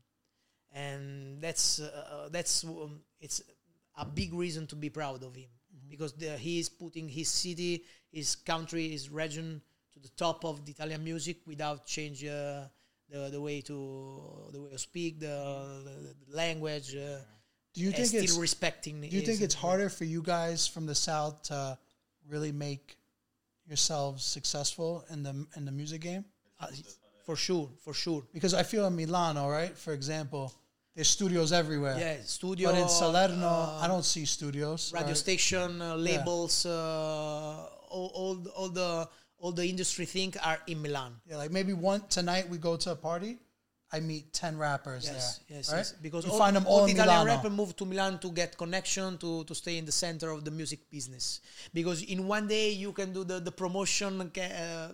and 0.72 1.40
that's 1.40 1.81
uh, 1.81 2.29
that's 2.31 2.64
um, 2.64 3.01
it's 3.20 3.42
a 3.96 4.05
big 4.05 4.33
reason 4.33 4.66
to 4.66 4.77
be 4.77 4.88
proud 4.90 5.22
of 5.22 5.35
him 5.35 5.48
because 5.88 6.12
the, 6.14 6.37
he 6.38 6.59
is 6.59 6.68
putting 6.68 7.09
his 7.09 7.29
city, 7.29 7.85
his 8.11 8.37
country, 8.37 8.88
his 8.88 9.11
region 9.11 9.61
to 9.92 10.01
the 10.01 10.09
top 10.11 10.44
of 10.44 10.64
the 10.64 10.72
Italian 10.72 11.05
music 11.05 11.38
without 11.46 11.87
change 11.87 12.25
uh, 12.25 12.64
the 13.11 13.29
the 13.31 13.40
way 13.40 13.61
to 13.61 14.48
the 14.53 14.61
way 14.61 14.70
to 14.70 14.79
speak, 14.79 15.20
the, 15.20 15.27
the, 15.85 16.14
the 16.31 16.37
language. 16.37 16.96
Uh, 16.96 17.18
Do 17.75 17.81
you 17.81 17.90
think 17.90 18.09
still 18.09 18.22
it's 18.22 18.37
respecting? 18.37 19.01
Do 19.01 19.07
you 19.09 19.22
think 19.22 19.40
it's 19.40 19.55
harder 19.55 19.88
for 19.88 20.05
you 20.05 20.22
guys 20.22 20.66
from 20.66 20.87
the 20.87 20.94
south 20.94 21.42
to 21.44 21.79
really 22.29 22.53
make 22.53 22.96
yourselves 23.66 24.25
successful 24.25 25.05
in 25.11 25.22
the 25.22 25.46
in 25.57 25.64
the 25.64 25.72
music 25.72 26.01
game? 26.03 26.25
Uh, 26.61 26.66
for 27.25 27.37
sure, 27.37 27.68
for 27.85 27.94
sure. 27.94 28.22
Because 28.33 28.55
I 28.55 28.62
feel 28.62 28.87
in 28.87 28.96
Milano, 28.96 29.48
right, 29.48 29.77
for 29.77 29.92
example, 29.92 30.53
there's 30.94 31.09
studios 31.09 31.53
everywhere. 31.53 31.96
Yeah, 31.98 32.16
studio. 32.25 32.70
But 32.70 32.79
in 32.81 32.88
Salerno, 32.88 33.46
uh, 33.46 33.81
I 33.81 33.87
don't 33.88 34.05
see 34.05 34.25
studios. 34.25 34.92
radio 34.92 35.09
right? 35.09 35.16
station 35.16 35.81
uh, 35.81 35.96
labels, 35.96 36.66
uh, 36.66 37.66
all, 37.88 38.11
all 38.14 38.48
all 38.57 38.68
the 38.68 39.09
all 39.38 39.53
the 39.53 39.66
industry 39.66 40.07
thing 40.07 40.35
are 40.44 40.59
in 40.66 40.83
Milan. 40.83 41.14
Yeah, 41.27 41.37
like 41.37 41.51
maybe 41.51 41.72
one 41.72 42.03
tonight 42.09 42.48
we 42.48 42.59
go 42.59 42.77
to 42.77 42.90
a 42.92 42.96
party, 42.96 43.38
I 43.92 44.00
meet 44.00 44.33
ten 44.33 44.57
rappers 44.57 45.05
Yes, 45.05 45.38
there. 45.48 45.59
yes, 45.59 45.70
right? 45.70 45.78
yes. 45.78 45.92
Because 46.00 46.24
you 46.24 46.33
all, 46.33 46.38
find 46.38 46.57
them 46.57 46.66
all 46.66 46.81
all 46.81 46.87
the 46.87 46.92
Italian 46.92 47.26
rapper 47.26 47.50
move 47.50 47.76
to 47.76 47.85
Milan 47.85 48.18
to 48.20 48.31
get 48.33 48.57
connection 48.57 49.18
to 49.18 49.44
to 49.44 49.55
stay 49.55 49.76
in 49.76 49.85
the 49.85 49.92
center 49.92 50.31
of 50.31 50.44
the 50.44 50.50
music 50.50 50.81
business. 50.90 51.40
Because 51.74 52.02
in 52.02 52.26
one 52.26 52.48
day 52.48 52.70
you 52.70 52.92
can 52.92 53.12
do 53.12 53.24
the 53.24 53.38
the 53.40 53.52
promotion. 53.52 54.20
Uh, 54.20 54.92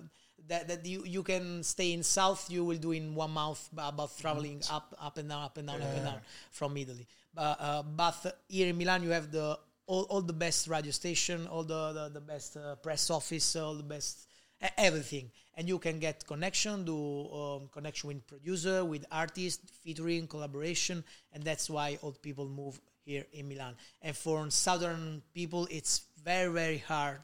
that, 0.48 0.66
that 0.66 0.86
you, 0.86 1.04
you 1.04 1.22
can 1.22 1.62
stay 1.62 1.92
in 1.92 2.02
south 2.02 2.50
you 2.50 2.64
will 2.64 2.78
do 2.78 2.92
in 2.92 3.14
one 3.14 3.30
month 3.30 3.68
about 3.76 4.16
traveling 4.16 4.62
up 4.70 4.94
up 4.98 5.18
and 5.18 5.28
down 5.28 5.42
up 5.44 5.58
and 5.58 5.68
down 5.68 5.82
up 5.82 5.94
and 5.94 6.04
down 6.04 6.20
from 6.50 6.74
italy 6.76 7.06
but 7.34 7.56
uh, 7.60 7.82
but 7.82 8.40
here 8.48 8.68
in 8.68 8.78
milan 8.78 9.02
you 9.02 9.10
have 9.10 9.30
the 9.30 9.58
all, 9.86 10.04
all 10.08 10.22
the 10.22 10.32
best 10.32 10.66
radio 10.68 10.90
station 10.90 11.46
all 11.48 11.64
the 11.64 11.92
the, 11.92 12.08
the 12.14 12.20
best 12.20 12.56
uh, 12.56 12.74
press 12.76 13.10
office 13.10 13.56
all 13.56 13.74
the 13.74 13.82
best 13.82 14.27
everything. 14.76 15.30
And 15.56 15.68
you 15.68 15.78
can 15.78 15.98
get 15.98 16.24
connection 16.26 16.84
do 16.84 17.28
um, 17.32 17.68
connection 17.72 18.08
with 18.08 18.26
producer 18.26 18.84
with 18.84 19.04
artist 19.10 19.60
featuring 19.82 20.26
collaboration 20.26 21.02
and 21.32 21.42
that's 21.42 21.68
why 21.68 21.98
old 22.02 22.22
people 22.22 22.48
move 22.48 22.80
here 23.04 23.26
in 23.32 23.48
milan. 23.48 23.74
And 24.02 24.16
for 24.16 24.48
southern 24.50 25.22
people 25.34 25.66
it's 25.70 26.02
very 26.22 26.52
very 26.52 26.78
hard 26.78 27.20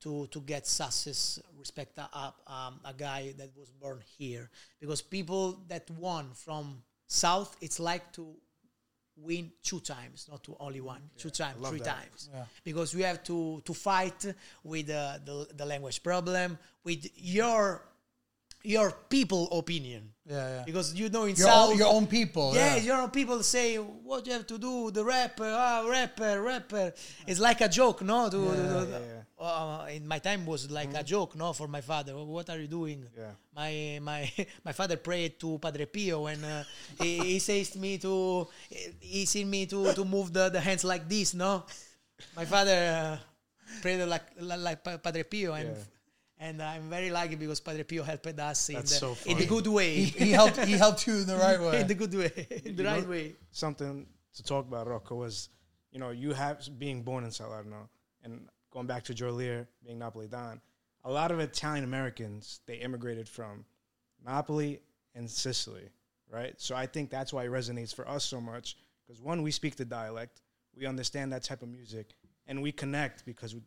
to 0.00 0.28
to 0.28 0.40
get 0.40 0.66
success 0.66 1.40
respect 1.58 1.98
a, 1.98 2.32
um, 2.46 2.80
a 2.84 2.94
guy 2.96 3.34
that 3.38 3.50
was 3.56 3.70
born 3.70 4.00
here. 4.18 4.48
Because 4.80 5.02
people 5.02 5.60
that 5.68 5.90
won 5.90 6.30
from 6.34 6.82
south 7.08 7.56
it's 7.60 7.80
like 7.80 8.12
to 8.12 8.34
win 9.16 9.52
two 9.62 9.80
times 9.80 10.26
not 10.30 10.42
to 10.44 10.56
only 10.58 10.80
one 10.80 11.02
two 11.16 11.30
times 11.30 11.66
three 11.68 11.78
that. 11.78 11.96
times. 11.96 12.30
Because 12.64 12.94
we 12.94 13.02
have 13.02 13.22
to 13.24 13.60
to 13.64 13.74
fight 13.74 14.34
with 14.64 14.90
uh, 14.90 15.18
the 15.24 15.48
the 15.54 15.64
language 15.66 16.02
problem 16.02 16.58
with 16.84 17.06
your 17.16 17.82
your 18.64 18.90
people 19.08 19.48
opinion 19.58 20.12
Yeah, 20.24 20.36
yeah. 20.58 20.62
because 20.64 20.94
you 20.94 21.08
know 21.10 21.24
in 21.24 21.34
Your 21.36 21.48
south 21.48 21.70
own, 21.70 21.78
your 21.78 21.88
own 21.92 22.06
people. 22.06 22.54
yeah, 22.54 22.76
Yeah, 22.76 22.82
your 22.82 22.98
own 23.02 23.10
people 23.10 23.42
say 23.42 23.76
what 23.76 24.26
you 24.26 24.32
have 24.32 24.46
to 24.46 24.58
do. 24.58 24.90
The 24.90 25.02
rapper, 25.04 25.50
ah, 25.50 25.82
rapper, 25.88 26.40
rapper. 26.42 26.92
It's 27.26 27.40
like 27.40 27.60
a 27.60 27.68
joke, 27.68 28.02
no? 28.02 28.30
To, 28.30 28.36
to- 28.38 28.86
yeah, 28.90 29.22
Uh, 29.42 29.90
in 29.90 30.06
my 30.06 30.20
time 30.22 30.46
was 30.46 30.70
like 30.70 30.94
a 30.94 31.02
joke, 31.02 31.34
no, 31.34 31.50
for 31.52 31.66
my 31.66 31.80
father. 31.82 32.14
What 32.14 32.46
are 32.48 32.60
you 32.62 32.70
doing? 32.70 33.02
Yeah. 33.18 33.34
My 33.50 33.98
my 34.00 34.30
my 34.66 34.70
father 34.72 34.94
prayed 34.96 35.40
to 35.42 35.58
Padre 35.58 35.86
Pio, 35.90 36.26
and 36.30 36.38
uh, 36.44 36.62
he, 37.02 37.34
he 37.34 37.38
says 37.42 37.70
to 37.74 37.78
me 37.82 37.98
to 37.98 38.46
he 39.02 39.26
seen 39.26 39.50
me 39.50 39.66
to 39.66 39.90
to 39.98 40.04
move 40.06 40.30
the, 40.30 40.46
the 40.54 40.60
hands 40.62 40.84
like 40.86 41.08
this, 41.10 41.34
no. 41.34 41.66
My 42.38 42.46
father 42.46 42.78
uh, 42.78 43.16
prayed 43.82 44.06
like 44.06 44.26
like 44.38 44.78
Pa- 44.86 45.02
Padre 45.02 45.24
Pio, 45.26 45.58
and 45.58 45.74
Yeah. 45.74 45.84
And 46.42 46.60
I'm 46.60 46.90
very 46.90 47.10
lucky 47.12 47.36
because 47.36 47.60
Padre 47.60 47.84
Pio 47.84 48.02
helped 48.02 48.26
us 48.26 48.68
in 48.68 48.74
That's 48.74 48.90
the, 48.90 49.14
so 49.14 49.30
in 49.30 49.38
the 49.38 49.46
good 49.46 49.68
way. 49.68 49.94
he, 49.94 50.24
he 50.24 50.30
helped. 50.32 50.58
He 50.64 50.72
helped 50.72 51.06
you 51.06 51.14
in 51.14 51.26
the 51.28 51.36
right 51.36 51.60
way. 51.60 51.80
in 51.82 51.86
the 51.86 51.94
good 51.94 52.12
way, 52.12 52.32
in 52.64 52.74
the 52.74 52.82
You 52.82 52.88
right 52.88 53.08
way. 53.08 53.36
Something 53.52 54.06
to 54.34 54.42
talk 54.42 54.66
about, 54.66 54.88
Rocco, 54.88 55.14
was 55.14 55.50
you 55.92 56.00
know 56.00 56.10
you 56.10 56.32
have 56.32 56.68
being 56.80 57.02
born 57.04 57.22
in 57.22 57.30
Salerno 57.30 57.88
and 58.24 58.48
going 58.72 58.88
back 58.88 59.04
to 59.04 59.14
Geolier 59.14 59.68
being 59.84 60.00
Napolitan. 60.00 60.60
A 61.04 61.10
lot 61.10 61.30
of 61.30 61.38
Italian 61.38 61.84
Americans 61.84 62.60
they 62.66 62.74
immigrated 62.74 63.28
from 63.28 63.64
Napoli 64.24 64.80
and 65.14 65.30
Sicily, 65.30 65.90
right? 66.28 66.60
So 66.60 66.74
I 66.74 66.86
think 66.86 67.08
that's 67.08 67.32
why 67.32 67.44
it 67.44 67.50
resonates 67.52 67.94
for 67.94 68.08
us 68.08 68.24
so 68.24 68.40
much 68.40 68.76
because 69.06 69.22
one, 69.22 69.42
we 69.42 69.52
speak 69.52 69.76
the 69.76 69.84
dialect, 69.84 70.42
we 70.74 70.86
understand 70.86 71.32
that 71.32 71.44
type 71.44 71.62
of 71.62 71.68
music, 71.68 72.14
and 72.48 72.62
we 72.62 72.72
connect 72.72 73.24
because 73.24 73.54
we, 73.54 73.60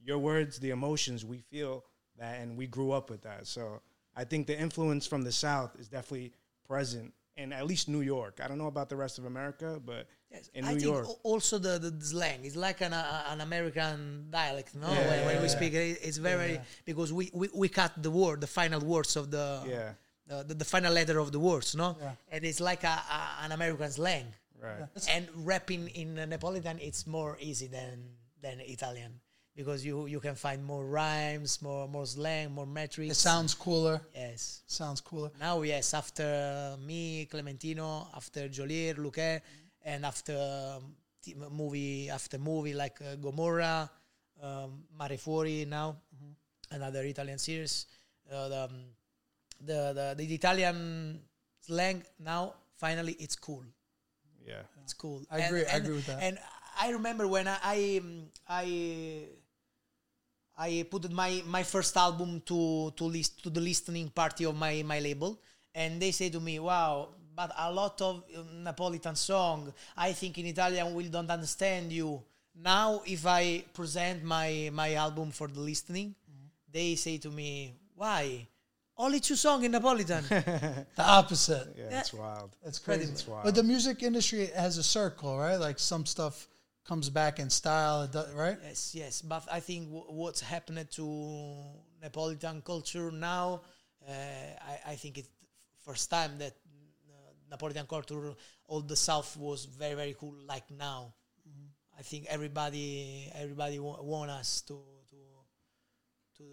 your 0.00 0.18
words, 0.18 0.60
the 0.60 0.70
emotions, 0.70 1.24
we 1.24 1.38
feel 1.38 1.74
that, 1.74 1.89
and 2.20 2.56
we 2.56 2.66
grew 2.66 2.92
up 2.92 3.10
with 3.10 3.22
that. 3.22 3.46
So 3.46 3.80
I 4.16 4.24
think 4.24 4.46
the 4.46 4.58
influence 4.58 5.06
from 5.06 5.22
the 5.22 5.32
South 5.32 5.76
is 5.78 5.88
definitely 5.88 6.32
present 6.68 7.12
in 7.36 7.52
at 7.52 7.66
least 7.66 7.88
New 7.88 8.02
York. 8.02 8.40
I 8.44 8.48
don't 8.48 8.58
know 8.58 8.66
about 8.66 8.88
the 8.88 8.96
rest 8.96 9.18
of 9.18 9.24
America, 9.24 9.80
but 9.84 10.06
Yes, 10.30 10.48
in 10.54 10.64
I 10.64 10.68
New 10.74 10.80
think 10.80 10.92
York, 10.92 11.06
al- 11.06 11.18
also 11.24 11.58
the, 11.58 11.78
the 11.78 12.04
slang 12.04 12.44
is 12.44 12.54
like 12.54 12.80
an, 12.82 12.92
uh, 12.92 13.24
an 13.30 13.40
American 13.40 14.26
dialect, 14.30 14.74
no? 14.76 14.88
Yeah, 14.88 15.08
when, 15.10 15.24
when 15.26 15.34
yeah, 15.36 15.42
we 15.42 15.48
speak, 15.48 15.72
it's 15.74 16.18
very 16.18 16.60
because 16.84 17.12
we, 17.12 17.30
we, 17.32 17.48
we 17.52 17.68
cut 17.68 17.92
the 18.00 18.10
word, 18.12 18.40
the 18.40 18.46
final 18.46 18.80
words 18.80 19.16
of 19.16 19.30
the 19.30 19.62
Yeah. 19.66 19.92
the, 20.28 20.44
the, 20.44 20.54
the 20.54 20.64
final 20.64 20.92
letter 20.92 21.18
of 21.18 21.32
the 21.32 21.40
words, 21.40 21.74
no? 21.74 21.96
Yeah. 22.00 22.12
And 22.30 22.44
it's 22.44 22.60
like 22.60 22.84
a, 22.84 22.96
a, 23.18 23.44
an 23.44 23.50
American 23.52 23.90
slang. 23.90 24.26
right? 24.62 24.86
And 25.10 25.26
rapping 25.34 25.88
in 25.88 26.16
uh, 26.18 26.26
Neapolitan, 26.26 26.78
it's 26.80 27.06
more 27.06 27.36
easy 27.40 27.66
than 27.66 28.04
than 28.42 28.60
Italian 28.60 29.12
because 29.56 29.84
you 29.84 30.06
you 30.06 30.20
can 30.20 30.34
find 30.34 30.64
more 30.64 30.84
rhymes, 30.86 31.60
more 31.62 31.88
more 31.88 32.06
slang, 32.06 32.52
more 32.52 32.66
metrics. 32.66 33.12
It 33.12 33.20
sounds 33.20 33.54
cooler. 33.54 34.00
yes. 34.14 34.62
Sounds 34.66 35.00
cooler. 35.00 35.30
Now, 35.40 35.62
yes, 35.62 35.94
after 35.94 36.76
me, 36.86 37.26
Clementino, 37.30 38.06
after 38.14 38.48
Geolier, 38.48 38.94
Luchè, 38.96 39.40
and 39.84 40.04
after 40.06 40.36
um, 40.76 40.94
t- 41.22 41.34
movie, 41.50 42.08
after 42.10 42.38
movie 42.38 42.74
like 42.74 42.98
uh, 43.02 43.16
Gomorra, 43.16 43.90
um, 44.42 44.84
Mare 44.98 45.18
Fuori 45.18 45.66
now, 45.66 45.96
another 46.70 47.02
Italian 47.04 47.38
series. 47.38 47.86
Uh, 48.30 48.48
the, 48.48 48.62
um, 48.64 48.70
the, 49.60 49.92
the 49.92 50.24
the 50.24 50.34
Italian 50.34 51.20
slang 51.60 52.02
now 52.18 52.54
finally 52.76 53.12
it's 53.18 53.36
cool. 53.36 53.64
Yeah. 54.46 54.62
It's 54.82 54.94
cool. 54.94 55.22
I 55.30 55.38
agree- 55.40 55.66
I 55.66 55.76
agree 55.76 55.96
with 55.96 56.06
that. 56.06 56.22
And 56.22 56.38
I 56.80 56.90
remember 56.90 57.28
when 57.28 57.46
I 57.46 57.58
I 57.62 58.00
um, 58.00 58.22
I, 58.48 59.24
I 60.56 60.86
put 60.90 61.12
my 61.12 61.42
my 61.46 61.62
first 61.62 61.96
album 61.96 62.40
to 62.46 62.92
to 62.96 63.04
list 63.04 63.42
to 63.44 63.50
the 63.50 63.60
listening 63.60 64.08
party 64.08 64.44
of 64.46 64.56
my 64.56 64.82
my 64.82 64.98
label, 64.98 65.38
and 65.74 66.00
they 66.00 66.10
say 66.10 66.30
to 66.30 66.40
me, 66.40 66.58
"Wow." 66.58 67.10
But 67.36 67.52
a 67.56 67.72
lot 67.72 68.00
of 68.02 68.24
um, 68.36 68.64
Napolitan 68.64 69.16
song, 69.16 69.72
I 69.96 70.12
think 70.12 70.38
in 70.38 70.46
Italian 70.46 70.94
we 70.94 71.08
don't 71.08 71.30
understand 71.30 71.92
you. 71.92 72.22
Now, 72.54 73.02
if 73.06 73.26
I 73.26 73.64
present 73.72 74.24
my 74.24 74.70
my 74.72 74.94
album 74.94 75.30
for 75.30 75.48
the 75.48 75.60
listening, 75.60 76.14
they 76.72 76.96
say 76.96 77.18
to 77.18 77.30
me, 77.30 77.74
"Why? 77.94 78.48
Only 78.96 79.20
two 79.20 79.36
songs 79.36 79.64
in 79.64 79.72
Napolitan." 79.72 80.24
The 80.96 81.06
opposite. 81.20 81.68
Yeah, 81.76 82.00
it's 82.00 82.12
wild. 82.12 82.50
That's 82.64 82.78
crazy. 82.78 83.12
It's 83.12 83.26
wild. 83.26 83.44
But 83.44 83.54
the 83.54 83.62
music 83.62 84.02
industry 84.02 84.46
has 84.56 84.78
a 84.78 84.82
circle, 84.82 85.38
right? 85.38 85.56
Like 85.56 85.78
some 85.78 86.04
stuff 86.04 86.48
comes 86.84 87.10
back 87.10 87.38
in 87.38 87.50
style, 87.50 88.08
right? 88.34 88.58
Yes, 88.62 88.94
yes, 88.94 89.22
but 89.22 89.46
I 89.50 89.60
think 89.60 89.86
w- 89.86 90.06
what's 90.08 90.40
happened 90.40 90.90
to 90.92 91.04
Neapolitan 92.00 92.62
culture 92.62 93.10
now, 93.10 93.62
uh, 94.08 94.12
I, 94.12 94.92
I 94.92 94.94
think 94.96 95.18
it's 95.18 95.28
first 95.84 96.10
time 96.10 96.38
that 96.38 96.54
uh, 97.08 97.56
Napolitan 97.56 97.86
culture, 97.88 98.34
all 98.66 98.80
the 98.80 98.96
South 98.96 99.36
was 99.36 99.64
very 99.66 99.94
very 99.94 100.14
cool. 100.18 100.34
Like 100.46 100.70
now, 100.70 101.14
I 101.98 102.02
think 102.02 102.26
everybody 102.28 103.30
everybody 103.34 103.78
wa- 103.78 104.02
want 104.02 104.30
us 104.30 104.62
to 104.62 104.74
to 105.10 105.16
to. 106.38 106.44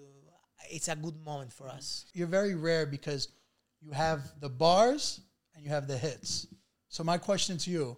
It's 0.69 0.87
a 0.87 0.95
good 0.95 1.23
moment 1.23 1.53
for 1.53 1.69
us. 1.69 2.05
You're 2.13 2.27
very 2.27 2.55
rare 2.55 2.85
because 2.85 3.29
you 3.79 3.91
have 3.91 4.21
the 4.41 4.49
bars 4.49 5.21
and 5.55 5.63
you 5.63 5.69
have 5.69 5.87
the 5.87 5.97
hits. 5.97 6.47
So 6.89 7.03
my 7.03 7.17
question 7.17 7.57
to 7.59 7.69
you, 7.69 7.97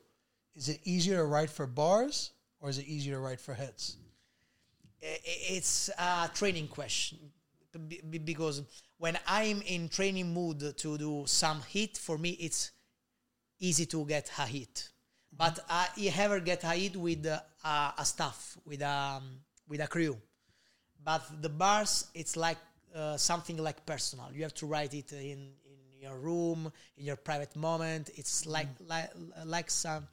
is 0.60 0.70
it 0.70 0.80
easier 0.84 1.18
to 1.18 1.26
write 1.26 1.50
for 1.50 1.68
bars 1.68 2.32
or 2.62 2.70
is 2.70 2.78
it 2.80 2.88
easier 2.88 3.16
to 3.16 3.20
write 3.22 3.42
for 3.42 3.56
hits? 3.56 3.98
I- 5.02 5.08
i- 5.32 5.44
it's 5.58 5.90
a 5.98 6.30
training 6.34 6.68
question 6.68 7.20
because 8.10 8.64
when 8.98 9.18
I'm 9.28 9.62
in 9.62 9.90
training 9.90 10.34
mood 10.34 10.60
to 10.78 10.98
do 10.98 11.24
some 11.28 11.62
hit, 11.62 11.98
for 11.98 12.18
me 12.18 12.32
it's 12.32 12.72
easy 13.60 13.86
to 13.88 14.06
get 14.06 14.32
a 14.38 14.46
hit. 14.46 14.90
But 15.32 15.60
I 15.70 15.88
you 15.96 16.12
ever 16.18 16.40
get 16.40 16.64
a 16.64 16.70
hit 16.74 16.96
with 16.98 17.26
uh, 17.26 17.40
a, 17.64 17.94
a 18.00 18.06
staff, 18.06 18.58
with 18.66 18.82
um, 18.82 19.24
with 19.68 19.82
a 19.82 19.88
crew. 19.88 20.18
But 21.04 21.24
the 21.42 21.50
bars, 21.50 22.08
it's 22.14 22.36
like 22.36 22.58
uh, 22.96 23.18
something 23.18 23.58
like 23.58 23.86
personal. 23.86 24.30
You 24.34 24.44
have 24.44 24.56
to 24.56 24.66
write 24.66 24.94
it 24.94 25.12
in 25.14 25.54
in 25.66 26.02
your 26.02 26.18
room, 26.18 26.72
in 26.98 27.06
your 27.06 27.16
private 27.18 27.56
moment. 27.56 28.10
It's 28.16 28.46
like 28.46 28.68
like 28.88 29.12
like 29.46 29.70
some 29.72 30.08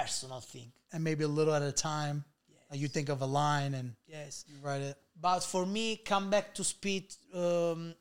personal 0.00 0.40
thing. 0.40 0.70
and 0.92 1.02
maybe 1.02 1.24
a 1.24 1.28
little 1.28 1.54
at 1.54 1.62
a 1.62 1.72
time. 1.72 2.24
Like 2.70 2.80
you 2.80 2.88
think 2.88 3.08
of 3.08 3.22
a 3.22 3.26
line 3.26 3.74
and 3.74 3.94
Yes. 4.06 4.44
you 4.48 4.56
write 4.66 4.82
it. 4.82 4.96
But 5.20 5.40
for 5.52 5.64
me, 5.64 5.96
come 5.96 6.30
back 6.30 6.52
to 6.54 6.64
speed, 6.64 7.04
um, 7.32 7.94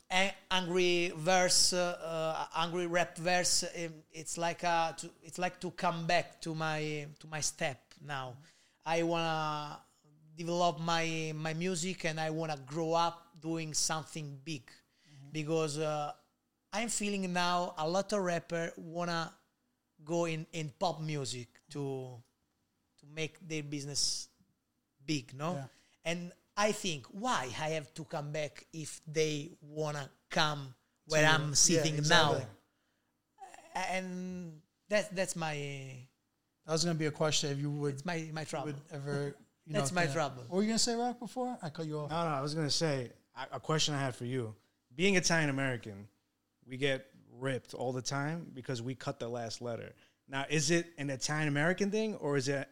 angry 0.52 1.14
verse, 1.16 1.72
uh, 1.74 1.98
uh, 2.14 2.64
angry 2.64 2.88
rap 2.88 3.18
verse. 3.18 3.64
um, 3.64 3.94
It's 4.12 4.38
like 4.38 4.64
a, 4.64 4.96
to, 5.00 5.10
it's 5.24 5.38
like 5.38 5.60
to 5.62 5.72
come 5.72 6.08
back 6.08 6.42
to 6.42 6.56
my 6.56 7.08
to 7.20 7.28
my 7.28 7.42
step 7.42 7.80
now. 8.02 8.36
I 8.86 9.04
wanna 9.04 9.80
develop 10.36 10.80
my 10.80 11.32
my 11.36 11.54
music 11.54 12.06
and 12.06 12.20
I 12.20 12.30
wanna 12.32 12.58
grow 12.66 12.94
up 12.94 13.18
doing 13.40 13.74
something 13.74 14.40
big, 14.44 14.64
because 15.32 15.78
uh, 15.78 16.12
I'm 16.74 16.90
feeling 16.90 17.32
now 17.32 17.74
a 17.78 17.88
lot 17.88 18.12
of 18.14 18.20
rapper 18.24 18.74
wanna 18.78 19.32
go 20.04 20.26
in 20.26 20.46
in 20.54 20.72
pop 20.80 21.00
music 21.02 21.48
to 21.72 22.16
to 23.00 23.06
make 23.14 23.40
their 23.48 23.64
business 23.64 24.30
big, 25.06 25.34
no? 25.34 25.54
Yeah. 25.54 25.64
And 26.06 26.32
I 26.58 26.72
think 26.72 27.06
why 27.12 27.50
I 27.60 27.70
have 27.70 27.94
to 27.96 28.04
come 28.06 28.32
back 28.32 28.66
if 28.74 29.02
they 29.08 29.52
wanna 29.62 30.10
come 30.30 30.74
where 31.08 31.22
To- 31.22 31.28
I'm 31.28 31.50
yeah, 31.50 31.54
sitting 31.56 31.96
exactly. 31.96 32.40
now. 32.40 32.46
And 33.90 34.62
that's 34.90 35.08
that's 35.10 35.36
my 35.36 35.56
That 36.66 36.72
was 36.72 36.84
gonna 36.84 36.98
be 36.98 37.06
a 37.08 37.12
question 37.12 37.52
if 37.52 37.60
you 37.60 37.70
would 37.72 37.96
it's 37.96 38.06
my 38.06 38.30
my 38.34 38.44
trouble. 38.44 38.68
would 38.68 38.82
ever. 38.92 39.36
You 39.66 39.74
know, 39.74 39.80
That's 39.80 39.92
my 39.92 40.02
kinda- 40.02 40.14
trouble. 40.14 40.44
What 40.48 40.58
were 40.58 40.62
you 40.62 40.70
gonna 40.70 40.80
say, 40.80 40.96
Rock? 40.96 41.20
Before 41.20 41.58
I 41.62 41.70
cut 41.70 41.86
you 41.86 42.00
off. 42.00 42.10
No, 42.12 42.24
no, 42.24 42.30
I 42.36 42.42
was 42.42 42.54
gonna 42.54 42.70
say 42.70 43.12
a 43.52 43.60
question 43.60 43.94
I 43.94 44.00
had 44.00 44.16
for 44.16 44.26
you. 44.26 44.56
Being 44.96 45.16
Italian 45.16 45.50
American, 45.50 46.08
we 46.66 46.78
get 46.78 47.08
ripped 47.38 47.74
all 47.74 47.92
the 47.92 48.02
time 48.02 48.50
because 48.54 48.82
we 48.82 48.96
cut 48.96 49.20
the 49.20 49.28
last 49.28 49.62
letter. 49.62 49.92
Now, 50.28 50.46
is 50.50 50.72
it 50.72 50.88
an 50.98 51.10
Italian 51.10 51.48
American 51.48 51.92
thing 51.92 52.16
or 52.16 52.38
is 52.38 52.48
it 52.48 52.68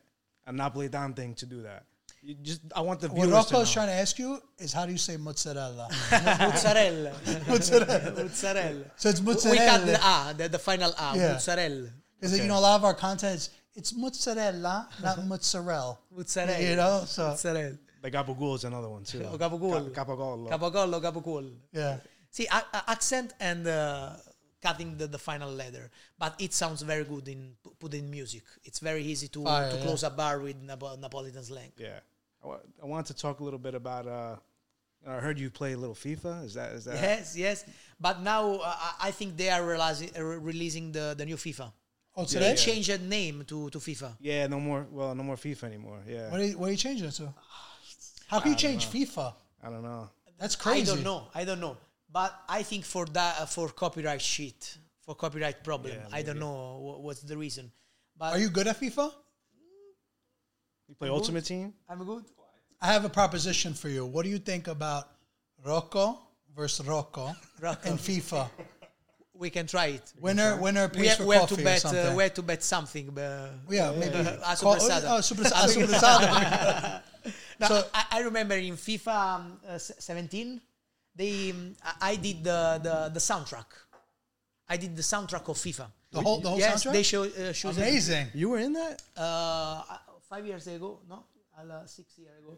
a 0.47 0.51
Napolitan 0.51 1.15
thing 1.15 1.35
to 1.35 1.45
do 1.45 1.61
that? 1.63 1.85
You 2.21 2.35
just 2.41 2.61
I 2.75 2.79
want 2.81 3.01
the 3.01 3.09
What 3.09 3.15
viewers 3.25 3.29
to 3.29 3.35
Rocco 3.35 3.55
know. 3.57 3.61
is 3.61 3.71
trying 3.71 3.87
to 3.87 3.93
ask 3.93 4.17
you 4.17 4.39
is 4.57 4.71
how 4.71 4.85
do 4.85 4.91
you 4.93 4.97
say 4.97 5.17
mozzarella? 5.17 5.89
mozzarella. 6.39 7.11
mozzarella. 7.47 8.11
mozzarella. 8.23 8.85
So 8.95 9.09
it's 9.09 9.19
We 9.21 9.33
cut 9.33 9.41
the 9.43 9.49
mozzarella. 9.91 10.29
A, 10.31 10.33
the, 10.37 10.49
the 10.49 10.59
final 10.59 10.91
A, 10.97 11.13
Yeah. 11.17 11.31
mozzarella. 11.33 11.89
Because 12.19 12.39
you 12.39 12.47
know 12.47 12.57
a 12.59 12.61
lot 12.61 12.75
of 12.77 12.85
our 12.85 12.93
content 12.93 13.35
is 13.35 13.49
it's 13.75 13.93
mozzarella, 13.93 14.87
not 15.01 15.25
mozzarella. 15.31 15.97
Mozzarella. 16.15 16.59
You 16.61 16.75
know, 16.77 17.03
so 17.05 17.27
Mozzarella. 17.29 17.77
The 18.01 18.11
gabagool 18.11 18.55
is 18.55 18.63
another 18.63 18.89
one 18.89 19.03
too. 19.03 19.23
Oh, 19.31 19.37
gabagool. 19.37 19.93
Ga- 19.93 20.03
Gabagol. 20.05 20.49
Capogollo, 20.49 21.01
capocol. 21.01 21.51
yeah. 21.71 21.97
See, 22.31 22.47
a- 22.51 22.65
a- 22.77 22.89
accent 22.91 23.33
and 23.39 23.67
uh, 23.67 24.11
cutting 24.65 24.89
the, 24.99 25.07
the 25.15 25.21
final 25.29 25.51
letter, 25.63 25.85
but 26.17 26.31
it 26.45 26.51
sounds 26.61 26.81
very 26.91 27.03
good 27.13 27.25
in 27.27 27.39
pu- 27.63 27.75
put 27.83 27.93
in 27.99 28.05
music. 28.17 28.43
It's 28.67 28.79
very 28.89 29.03
easy 29.11 29.27
to, 29.35 29.43
Fire, 29.43 29.69
to 29.71 29.75
yeah. 29.77 29.83
close 29.85 30.03
a 30.03 30.09
bar 30.21 30.35
with 30.45 30.57
Napo- 30.69 30.97
Napolitan 31.03 31.43
slang. 31.51 31.71
Yeah. 31.77 31.99
I, 32.43 32.47
wa- 32.47 32.65
I 32.83 32.85
wanted 32.93 33.07
to 33.13 33.21
talk 33.25 33.35
a 33.41 33.43
little 33.47 33.59
bit 33.67 33.75
about. 33.83 34.05
Uh, 34.07 34.35
I 35.05 35.19
heard 35.25 35.37
you 35.43 35.49
play 35.49 35.71
a 35.73 35.77
little 35.83 35.95
FIFA. 36.05 36.45
Is 36.47 36.53
that 36.59 36.69
is 36.77 36.83
that? 36.85 36.95
Yes, 36.95 37.35
yes. 37.45 37.57
But 37.99 38.15
now 38.21 38.43
uh, 38.55 38.75
I- 38.87 39.07
I 39.09 39.11
think 39.11 39.29
they 39.41 39.49
are 39.55 39.63
realizing, 39.73 40.09
uh, 40.17 40.23
releasing 40.51 40.85
the, 40.97 41.05
the 41.19 41.25
new 41.25 41.35
FIFA. 41.45 41.67
Oh, 42.15 42.23
They 42.23 42.33
today? 42.33 42.49
Yeah. 42.49 42.55
changed 42.67 42.89
the 42.95 42.99
name 43.17 43.43
to, 43.51 43.69
to 43.73 43.79
FIFA. 43.87 44.09
Yeah, 44.29 44.47
no 44.47 44.59
more. 44.59 44.81
Well, 44.97 45.13
no 45.19 45.23
more 45.23 45.35
FIFA 45.35 45.63
anymore. 45.71 45.99
Yeah, 46.07 46.29
What 46.31 46.39
are, 46.41 46.45
you, 46.49 46.57
what 46.59 46.67
are 46.69 46.71
you 46.71 46.77
changing 46.87 47.07
it 47.07 47.15
to? 47.21 47.33
How 48.31 48.39
can 48.39 48.51
you 48.53 48.57
change 48.65 48.87
FIFA? 48.87 49.33
I 49.65 49.67
don't 49.71 49.83
know. 49.83 50.09
That's 50.39 50.55
crazy. 50.55 50.91
I 50.91 50.95
don't 50.95 51.03
know. 51.03 51.19
I 51.33 51.43
don't 51.43 51.59
know. 51.65 51.75
But 52.13 52.31
I 52.47 52.61
think 52.63 52.85
for 52.85 53.05
that, 53.07 53.41
uh, 53.41 53.45
for 53.47 53.69
copyright 53.69 54.21
shit, 54.21 54.77
for 55.01 55.15
copyright 55.15 55.63
problem, 55.63 55.93
Yeah, 55.95 56.07
I 56.17 56.21
don't 56.21 56.39
know 56.39 56.77
wha- 56.85 56.99
what's 56.99 57.21
the 57.21 57.35
reason. 57.35 57.71
But 58.15 58.33
Are 58.33 58.39
you 58.39 58.49
good 58.49 58.67
at 58.67 58.79
FIFA? 58.79 59.11
You 60.87 60.95
play 60.95 61.09
Ultimate 61.09 61.45
Team? 61.45 61.73
I'm 61.89 62.03
good. 62.05 62.23
I 62.81 62.87
have 62.87 63.05
a 63.05 63.09
proposition 63.09 63.73
for 63.73 63.89
you. 63.89 64.05
What 64.05 64.23
do 64.25 64.29
you 64.29 64.37
think 64.39 64.67
about 64.67 65.09
Rocco 65.65 66.19
versus 66.55 66.85
Rocco 66.85 67.33
Rocco. 67.59 67.89
in 67.89 67.97
FIFA? 67.97 68.49
We 69.33 69.49
can 69.49 69.65
try 69.65 69.87
it. 69.87 70.13
Winner, 70.19 70.57
winner 70.61 70.87
We 70.93 70.99
pays 71.01 71.07
have, 71.09 71.17
for 71.17 71.25
we 71.25 71.35
have 71.35 71.41
coffee 71.49 71.55
to 71.55 71.61
or 71.61 71.65
bet. 71.65 71.85
Uh, 71.85 71.89
something. 71.89 72.15
we 72.15 72.23
have 72.23 72.33
to 72.35 72.41
bet 72.43 72.63
something. 72.63 73.09
But 73.11 73.51
yeah, 73.69 73.91
maybe. 73.97 74.15
A 74.19 74.55
Call- 74.55 74.75
supersado. 74.75 75.05
Oh, 75.17 75.21
super, 75.21 75.41
a 75.47 75.67
supersado. 75.67 77.01
No, 77.59 77.67
So- 77.67 77.87
I, 77.93 78.05
I 78.11 78.19
remember 78.21 78.55
in 78.55 78.73
FIFA 78.75 79.15
um, 79.35 79.59
uh, 79.67 79.77
17, 79.77 80.59
they 81.15 81.51
um, 81.51 81.75
I- 81.83 82.11
I 82.11 82.15
did 82.15 82.43
the, 82.43 82.79
the 82.81 83.11
the 83.13 83.19
soundtrack. 83.19 83.65
I 84.67 84.77
did 84.77 84.95
the 84.95 85.01
soundtrack 85.03 85.47
of 85.49 85.57
FIFA. 85.57 85.87
The 86.11 86.21
whole, 86.21 86.39
the 86.39 86.49
whole 86.49 86.59
yes, 86.59 86.85
soundtrack? 86.85 86.93
they 86.93 87.03
show 87.03 87.23
uh, 87.23 87.53
shows 87.53 87.77
it, 87.77 87.81
Amazing. 87.81 88.27
You 88.33 88.49
were 88.49 88.59
in 88.59 88.73
that? 88.73 89.01
uh, 89.17 89.83
five 90.29 90.45
years 90.45 90.67
ago, 90.67 90.99
no, 91.09 91.25
uh, 91.57 91.85
six 91.85 92.17
years 92.17 92.37
ago. 92.39 92.57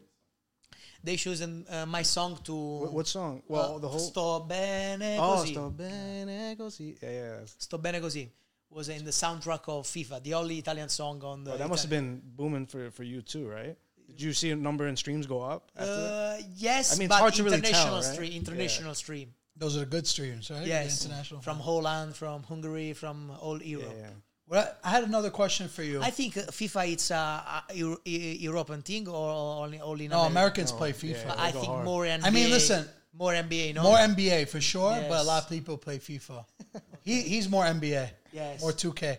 They 1.03 1.15
chosen 1.17 1.65
uh, 1.69 1.85
my 1.85 2.01
song 2.01 2.39
to 2.45 2.55
What, 2.55 2.93
what 2.93 3.07
song? 3.07 3.43
Well, 3.47 3.75
uh, 3.75 3.79
the 3.79 3.87
whole. 3.87 3.99
Sto 3.99 4.39
bene 4.39 5.17
così. 5.17 5.19
oh, 5.19 5.43
così. 5.43 5.51
sto 5.51 5.69
bene 5.69 6.55
così. 6.57 6.97
Yeah, 7.01 7.11
yeah. 7.11 7.45
Sto 7.45 7.77
bene 7.77 7.99
così 7.99 8.29
was 8.75 8.89
in 8.89 9.05
the 9.05 9.11
soundtrack 9.11 9.67
of 9.67 9.87
FIFA, 9.87 10.21
the 10.21 10.33
only 10.33 10.57
Italian 10.57 10.89
song 10.89 11.23
on 11.23 11.43
the. 11.43 11.53
Oh, 11.53 11.57
that 11.57 11.69
must 11.69 11.83
have 11.83 11.89
been 11.89 12.21
booming 12.35 12.65
for, 12.65 12.91
for 12.91 13.03
you 13.03 13.21
too, 13.21 13.47
right? 13.47 13.77
Did 14.15 14.23
you 14.23 14.33
see 14.33 14.51
a 14.51 14.55
number 14.55 14.87
in 14.87 14.95
streams 14.95 15.27
go 15.27 15.41
up 15.41 15.71
after? 15.75 15.91
Uh, 15.91 16.37
yes, 16.55 16.93
I 16.93 16.95
mean, 16.97 17.05
it's 17.05 17.09
but 17.15 17.19
hard 17.19 17.33
to 17.35 17.43
really 17.43 17.57
international 17.57 17.85
tell, 17.85 17.95
right? 18.09 18.13
stream, 18.13 18.31
international 18.33 18.93
stream. 18.95 19.33
Those 19.57 19.75
are 19.75 19.81
the 19.81 19.85
good 19.85 20.07
streams, 20.07 20.49
right? 20.49 20.61
The 20.61 20.67
Yes, 20.67 21.05
international. 21.05 21.41
from 21.41 21.59
Holland, 21.59 22.15
from 22.15 22.43
Hungary, 22.43 22.93
from 22.93 23.31
all 23.41 23.61
Europe. 23.61 23.93
Yeah, 23.95 24.01
yeah. 24.03 24.09
Well, 24.47 24.75
I 24.83 24.89
had 24.91 25.03
another 25.03 25.31
question 25.31 25.67
for 25.67 25.83
you. 25.83 26.01
I 26.01 26.11
think 26.11 26.37
uh, 26.37 26.41
FIFA 26.43 26.91
it's 26.93 27.11
a, 27.11 27.15
a 27.15 27.63
Euro- 27.73 27.97
European 28.05 28.81
thing 28.83 29.07
or 29.07 29.31
only 29.63 29.81
only 29.81 30.07
no, 30.07 30.19
America? 30.19 30.31
Americans 30.31 30.71
No, 30.71 30.77
play. 30.77 30.93
FIFA. 30.93 31.27
But 31.27 31.39
I 31.39 31.51
think 31.51 31.65
hard. 31.65 31.85
more 31.85 32.03
NBA. 32.05 32.23
I 32.23 32.29
mean, 32.29 32.49
listen, 32.51 32.85
more 33.13 33.33
NBA, 33.33 33.73
no? 33.75 33.83
More 33.83 33.97
NBA 33.97 34.47
for 34.47 34.61
sure, 34.61 34.95
but 35.09 35.19
a 35.19 35.23
lot 35.23 35.43
of 35.43 35.49
people 35.49 35.77
play 35.77 35.97
FIFA. 35.99 36.45
he, 37.03 37.21
he's 37.21 37.49
more 37.49 37.65
NBA. 37.65 38.09
Yes. 38.31 38.63
Or 38.63 38.71
2K. 38.71 39.17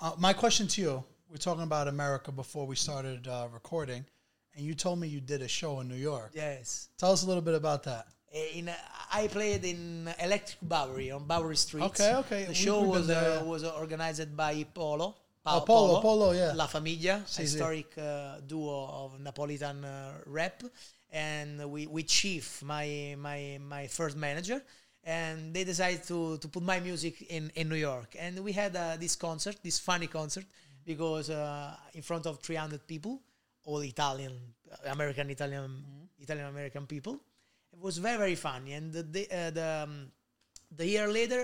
Uh, 0.00 0.12
my 0.18 0.32
question 0.32 0.68
to 0.68 0.80
you 0.80 1.04
we're 1.30 1.36
talking 1.36 1.62
about 1.62 1.88
America 1.88 2.32
before 2.32 2.66
we 2.66 2.74
started 2.76 3.28
uh, 3.28 3.48
recording, 3.52 4.04
and 4.56 4.64
you 4.66 4.74
told 4.74 4.98
me 4.98 5.08
you 5.08 5.20
did 5.20 5.42
a 5.42 5.48
show 5.48 5.80
in 5.80 5.88
New 5.88 5.96
York. 6.00 6.30
yes. 6.34 6.88
Tell 6.98 7.12
us 7.12 7.22
a 7.22 7.26
little 7.26 7.42
bit 7.42 7.54
about 7.54 7.82
that. 7.84 8.06
Uh, 8.34 8.58
In 8.58 8.68
uh, 8.68 8.74
I 9.12 9.26
played 9.28 9.64
in 9.64 10.08
Electric 10.20 10.58
Bowery 10.60 11.10
on 11.10 11.24
Bowery 11.26 11.56
Street. 11.56 11.84
Okay, 11.84 12.14
okay. 12.16 12.42
The 12.44 12.48
We- 12.50 12.54
show 12.54 12.82
was 12.82 13.08
uh, 13.08 13.42
was 13.46 13.64
organized 13.64 14.36
by 14.36 14.64
Polo. 14.74 15.14
Oh, 15.46 15.60
Polo, 15.64 16.00
Polo, 16.02 16.32
yeah. 16.32 16.52
La 16.54 16.66
Famiglia, 16.66 17.22
sì. 17.24 17.40
historic 17.42 17.96
uh, 17.96 18.38
duo 18.46 18.86
of 18.86 19.18
Napolitan 19.18 19.82
uh, 19.82 20.12
rap, 20.26 20.62
and 21.10 21.64
we 21.70 21.86
with 21.86 22.06
Chief, 22.06 22.62
my 22.62 23.14
my 23.18 23.58
my 23.58 23.86
first 23.88 24.14
manager, 24.16 24.62
and 25.04 25.54
they 25.54 25.64
decided 25.64 26.02
to 26.06 26.36
to 26.38 26.48
put 26.48 26.62
my 26.62 26.80
music 26.80 27.22
in 27.30 27.50
in 27.54 27.68
New 27.68 27.80
York, 27.80 28.14
and 28.18 28.38
we 28.40 28.52
had 28.52 28.76
uh, 28.76 28.98
this 28.98 29.16
concert, 29.16 29.56
this 29.62 29.78
funny 29.80 30.06
concert, 30.06 30.44
because 30.84 31.30
uh, 31.30 31.74
in 31.94 32.02
front 32.02 32.26
of 32.26 32.40
300 32.40 32.86
people, 32.86 33.22
all 33.68 33.80
Italian, 33.94 34.34
American 34.96 35.26
Italian, 35.36 35.70
Mm-hmm. 35.70 36.22
Italian 36.24 36.46
American 36.54 36.84
people. 36.94 37.14
It 37.72 37.80
was 37.86 37.98
very 38.06 38.18
very 38.24 38.34
funny, 38.48 38.72
and 38.78 38.92
the 38.96 39.02
the, 39.16 39.22
uh, 39.40 39.50
the 39.58 39.68
um, 39.84 39.92
the 40.80 40.86
year 40.94 41.06
later, 41.18 41.42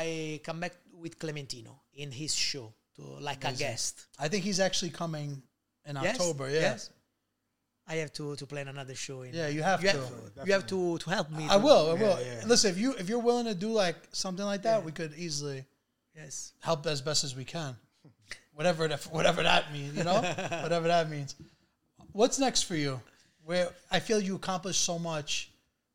I 0.00 0.40
come 0.46 0.58
back 0.64 0.74
with 1.02 1.18
Clementino 1.22 1.74
in 2.02 2.08
his 2.10 2.32
show 2.34 2.72
to 2.96 3.02
like 3.28 3.42
a 3.44 3.52
guest. 3.52 4.06
I 4.18 4.26
think 4.30 4.44
he's 4.48 4.60
actually 4.68 4.90
coming 5.02 5.30
in 5.88 5.94
Yes, 6.02 6.14
October. 6.18 6.46
Yeah. 6.48 6.60
yes. 6.70 6.90
I 7.86 7.94
have 8.02 8.12
to 8.18 8.34
to 8.40 8.44
plan 8.52 8.68
another 8.68 8.94
show. 9.06 9.22
In, 9.26 9.34
Yeah, 9.34 9.48
you 9.56 9.62
have 9.70 9.82
you 9.84 9.90
to. 9.92 9.98
Have, 10.38 10.46
you 10.48 10.52
have 10.58 10.66
to 10.74 10.80
to 11.04 11.10
help 11.16 11.28
me. 11.38 11.44
I 11.56 11.56
will. 11.66 11.84
I 11.90 11.94
Yeah, 11.94 12.02
will. 12.04 12.18
yeah. 12.24 12.46
Listen, 12.52 12.70
if 12.74 12.78
you 12.82 12.90
if 13.02 13.06
you're 13.10 13.24
willing 13.30 13.48
to 13.52 13.56
do 13.66 13.70
like 13.84 13.98
something 14.12 14.46
like 14.52 14.62
that, 14.68 14.78
Yeah. 14.78 14.86
we 14.88 14.92
could 14.98 15.12
easily 15.26 15.60
Yes. 16.20 16.34
help 16.68 16.86
as 16.94 17.02
best 17.08 17.24
as 17.28 17.32
we 17.40 17.44
can. 17.44 17.72
Whatever 18.58 18.82
whatever 19.18 19.42
that 19.50 19.64
means, 19.76 19.92
you 19.98 20.04
know? 20.08 20.20
whatever 20.64 20.86
that 20.94 21.10
means. 21.10 21.34
What's 22.14 22.38
next 22.38 22.62
for 22.62 22.76
you? 22.76 23.00
Where 23.44 23.70
I 23.90 23.98
feel 23.98 24.20
you 24.20 24.36
accomplished 24.36 24.82
so 24.82 25.00
much. 25.00 25.50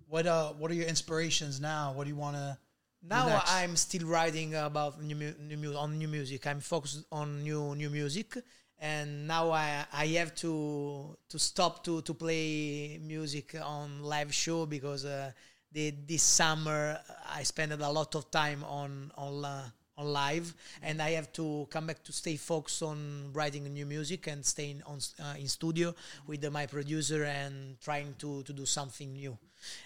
What 0.09 0.27
uh 0.27 0.51
what 0.59 0.69
are 0.69 0.73
your 0.73 0.87
inspirations 0.87 1.61
now? 1.61 1.93
What 1.93 2.03
do 2.03 2.09
you 2.09 2.17
want 2.17 2.35
to 2.35 2.57
Now? 3.01 3.41
I'm 3.47 3.77
still 3.77 4.05
writing 4.05 4.53
about 4.53 5.01
new, 5.01 5.15
new 5.39 5.55
mu- 5.55 5.77
on 5.77 5.97
new 5.97 6.09
music. 6.09 6.45
I'm 6.45 6.59
focused 6.59 7.05
on 7.09 7.43
new 7.43 7.73
new 7.73 7.89
music, 7.89 8.35
and 8.79 9.27
now 9.27 9.51
I 9.51 9.85
I 9.93 10.07
have 10.19 10.35
to 10.43 11.15
to 11.29 11.39
stop 11.39 11.85
to 11.85 12.01
to 12.01 12.13
play 12.13 12.99
music 13.01 13.55
on 13.63 14.03
live 14.03 14.33
show 14.33 14.65
because 14.65 15.05
uh, 15.05 15.31
the, 15.71 15.95
this 16.05 16.23
summer 16.23 16.99
I 17.31 17.43
spent 17.43 17.71
a 17.71 17.77
lot 17.77 18.13
of 18.15 18.29
time 18.29 18.65
on 18.65 19.11
on 19.15 19.45
uh, 19.45 19.69
on 19.99 20.13
live, 20.13 20.55
and 20.81 21.01
I 21.01 21.11
have 21.11 21.31
to 21.33 21.67
come 21.69 21.87
back 21.87 22.03
to 22.05 22.11
stay 22.11 22.37
focused 22.37 22.81
on 22.81 23.31
writing 23.33 23.63
new 23.73 23.85
music 23.85 24.27
and 24.27 24.45
staying 24.45 24.81
on 24.85 24.99
uh, 25.21 25.35
in 25.37 25.47
studio 25.47 25.93
with 26.25 26.49
my 26.51 26.65
producer 26.65 27.23
and 27.25 27.79
trying 27.81 28.15
to 28.19 28.43
to 28.43 28.53
do 28.53 28.65
something 28.65 29.11
new. 29.13 29.37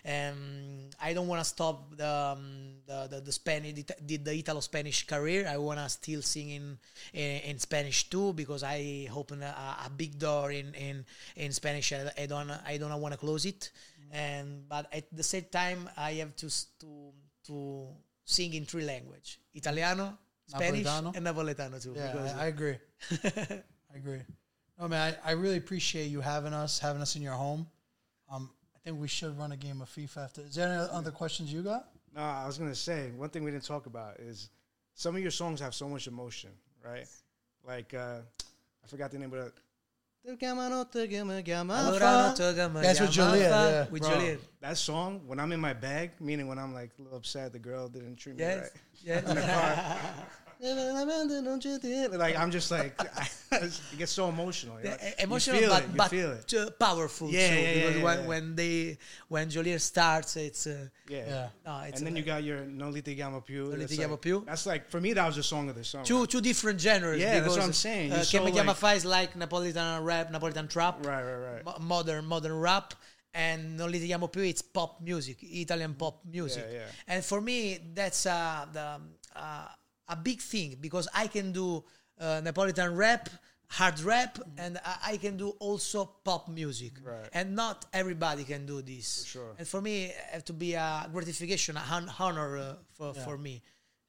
Um, 0.05 0.89
I 1.01 1.13
don't 1.13 1.27
want 1.27 1.41
to 1.41 1.45
stop 1.45 1.97
the, 1.97 2.07
um, 2.07 2.75
the 2.85 3.07
the 3.09 3.21
the 3.21 3.31
Spanish 3.31 3.73
the, 3.73 4.17
the 4.17 4.33
Italo 4.33 4.59
Spanish 4.59 5.07
career. 5.07 5.47
I 5.49 5.57
want 5.57 5.79
to 5.79 5.89
still 5.89 6.21
sing 6.21 6.49
in, 6.49 6.77
in 7.13 7.41
in 7.41 7.59
Spanish 7.59 8.09
too 8.09 8.33
because 8.33 8.63
I 8.63 9.07
open 9.15 9.41
a, 9.41 9.77
a 9.85 9.89
big 9.89 10.19
door 10.19 10.51
in 10.51 10.73
in 10.75 11.05
in 11.35 11.51
Spanish. 11.51 11.91
I, 11.93 12.11
I 12.17 12.25
don't 12.25 12.51
I 12.51 12.77
don't 12.77 13.01
want 13.01 13.13
to 13.13 13.17
close 13.19 13.45
it, 13.45 13.71
and 14.11 14.67
but 14.69 14.87
at 14.93 15.05
the 15.11 15.23
same 15.23 15.45
time 15.51 15.89
I 15.97 16.13
have 16.21 16.35
to 16.37 16.49
to 16.79 17.13
to 17.47 17.87
sing 18.25 18.53
in 18.53 18.65
three 18.65 18.85
language: 18.85 19.39
Italiano, 19.53 20.17
Spanish, 20.47 20.85
Napoletano? 20.85 21.15
and 21.15 21.25
Napoletano 21.25 21.81
too. 21.81 21.93
Yeah, 21.95 22.35
I, 22.37 22.43
I 22.43 22.45
agree. 22.47 22.77
I 23.11 23.97
agree. 23.97 24.21
No 24.79 24.87
man, 24.87 25.15
I, 25.23 25.29
I 25.29 25.33
really 25.33 25.57
appreciate 25.57 26.07
you 26.07 26.21
having 26.21 26.53
us, 26.53 26.79
having 26.79 27.01
us 27.01 27.15
in 27.15 27.21
your 27.21 27.33
home. 27.33 27.67
Um, 28.31 28.49
I 28.75 28.79
think 28.83 28.99
we 28.99 29.07
should 29.07 29.37
run 29.37 29.51
a 29.51 29.57
game 29.57 29.81
of 29.81 29.89
FIFA 29.89 30.17
after. 30.25 30.41
Is 30.41 30.55
there 30.55 30.67
any 30.67 30.89
other 30.91 31.11
questions 31.11 31.53
you 31.53 31.61
got? 31.61 31.89
No, 32.15 32.21
I 32.21 32.45
was 32.45 32.57
gonna 32.57 32.75
say 32.75 33.11
one 33.15 33.29
thing 33.29 33.43
we 33.43 33.51
didn't 33.51 33.65
talk 33.65 33.85
about 33.85 34.19
is 34.19 34.49
some 34.93 35.15
of 35.15 35.21
your 35.21 35.31
songs 35.31 35.59
have 35.59 35.73
so 35.73 35.87
much 35.87 36.07
emotion, 36.07 36.51
right? 36.83 37.07
Like 37.65 37.93
uh, 37.93 38.19
I 38.83 38.87
forgot 38.87 39.11
the 39.11 39.19
name 39.19 39.33
of 39.33 39.51
That's 42.81 43.01
with 43.01 43.09
chiamare 43.11 43.33
Geolier, 43.33 43.39
yeah. 43.39 43.85
With 43.89 44.01
Bro, 44.03 44.11
Geolier. 44.11 44.39
That 44.61 44.77
song, 44.77 45.21
when 45.25 45.39
I'm 45.39 45.51
in 45.51 45.59
my 45.59 45.73
bag, 45.73 46.11
meaning 46.21 46.47
when 46.47 46.57
I'm 46.57 46.73
like 46.73 46.91
a 46.97 47.01
little 47.01 47.17
upset 47.17 47.51
the 47.51 47.59
girl 47.59 47.89
didn't 47.89 48.15
treat 48.15 48.37
me 48.37 48.43
Yes. 48.43 48.61
right. 48.61 48.71
Yes. 49.03 49.23
In 49.29 49.35
the 49.35 49.41
car. 49.41 49.97
like 52.17 52.37
I'm 52.37 52.51
just 52.51 52.71
like 52.71 52.99
it 53.51 53.79
gets 53.97 54.11
so 54.11 54.29
emotional. 54.29 54.77
you 54.79 54.85
know? 54.89 54.97
You 55.01 55.13
emotional 55.19 55.59
feel 55.59 55.69
but, 55.69 55.83
it, 55.83 55.89
you 55.89 55.95
but 55.97 56.09
feel 56.09 56.31
it. 56.31 56.53
uh, 56.53 56.69
powerful 56.79 57.29
Yeah, 57.29 57.47
too 57.49 57.53
yeah, 57.55 57.59
yeah, 57.61 57.73
because 57.75 57.95
yeah, 57.97 58.03
when, 58.03 58.19
yeah. 58.19 58.27
when 58.27 58.55
they 58.55 58.97
when 59.27 59.49
Geolier 59.49 59.79
starts 59.79 60.35
it's 60.37 60.67
uh, 60.67 60.87
Yeah. 61.09 61.25
Yeah. 61.27 61.47
no 61.65 61.79
it's 61.87 61.97
And 61.99 62.07
then 62.07 62.13
uh, 62.13 62.17
you 62.17 62.23
got 62.23 62.43
your 62.43 62.61
No 62.65 62.89
Litigamo 62.91 63.41
Più. 63.45 63.69
Non 63.69 63.79
That's 63.79 63.91
litighiamo 63.91 64.11
like, 64.11 64.21
più. 64.21 64.45
That's 64.45 64.65
like 64.65 64.89
for 64.89 65.01
me 65.01 65.13
that 65.13 65.25
was 65.25 65.35
the 65.35 65.43
song 65.43 65.69
of 65.69 65.75
the 65.75 65.83
song. 65.83 66.03
two 66.05 66.25
two 66.27 66.41
different 66.41 66.79
genres 66.79 67.19
Yeah, 67.19 67.39
that's 67.41 67.55
what 67.55 67.65
I'm 67.65 67.73
saying. 67.73 68.11
uh, 68.11 68.23
so, 68.23 68.39
chiama 68.39 68.65
like- 68.67 68.75
fa 68.77 68.93
is 68.93 69.05
like 69.05 69.33
Napolitan 69.35 70.03
rap 70.03 70.31
Napolitan 70.31 70.69
trap 70.69 71.05
Right, 71.05 71.23
right, 71.23 71.63
right. 71.65 71.81
modern 71.81 72.25
modern 72.25 72.57
rap 72.59 72.93
and 73.35 73.77
Non 73.77 73.89
litighiamo 73.91 74.29
più 74.31 74.47
it's 74.47 74.61
pop 74.61 75.01
music 75.01 75.37
Italian 75.41 75.95
pop 75.95 76.23
music 76.25 76.65
Yeah, 76.69 76.79
yeah. 76.79 77.15
and 77.15 77.23
for 77.25 77.41
me 77.41 77.79
that's 77.93 78.25
uh, 78.25 78.65
the, 78.71 78.99
uh, 79.35 79.67
a 80.07 80.15
big 80.15 80.41
thing 80.41 80.77
because 80.81 81.07
I 81.13 81.27
can 81.27 81.51
do 81.51 81.83
uh, 82.19 82.41
Napolitan 82.43 82.95
rap 82.97 83.29
hard 83.69 83.99
rap 84.01 84.37
and 84.57 84.77
I, 84.85 85.13
I 85.13 85.17
can 85.17 85.35
do 85.37 85.49
also 85.59 86.05
pop 86.23 86.47
music 86.47 86.93
Right. 87.03 87.27
and 87.33 87.55
not 87.55 87.85
everybody 87.91 88.43
can 88.43 88.65
do 88.67 88.81
this 88.83 89.23
For 89.23 89.29
sure. 89.29 89.55
and 89.57 89.67
for 89.67 89.81
me 89.81 90.05
it 90.05 90.15
have 90.31 90.45
to 90.45 90.53
be 90.53 90.73
a 90.75 91.09
gratification 91.11 91.75
a 91.77 91.79
hon- 91.79 92.11
honor 92.19 92.57
uh, 92.57 92.75
for, 92.93 93.13
for 93.15 93.37
me 93.37 93.63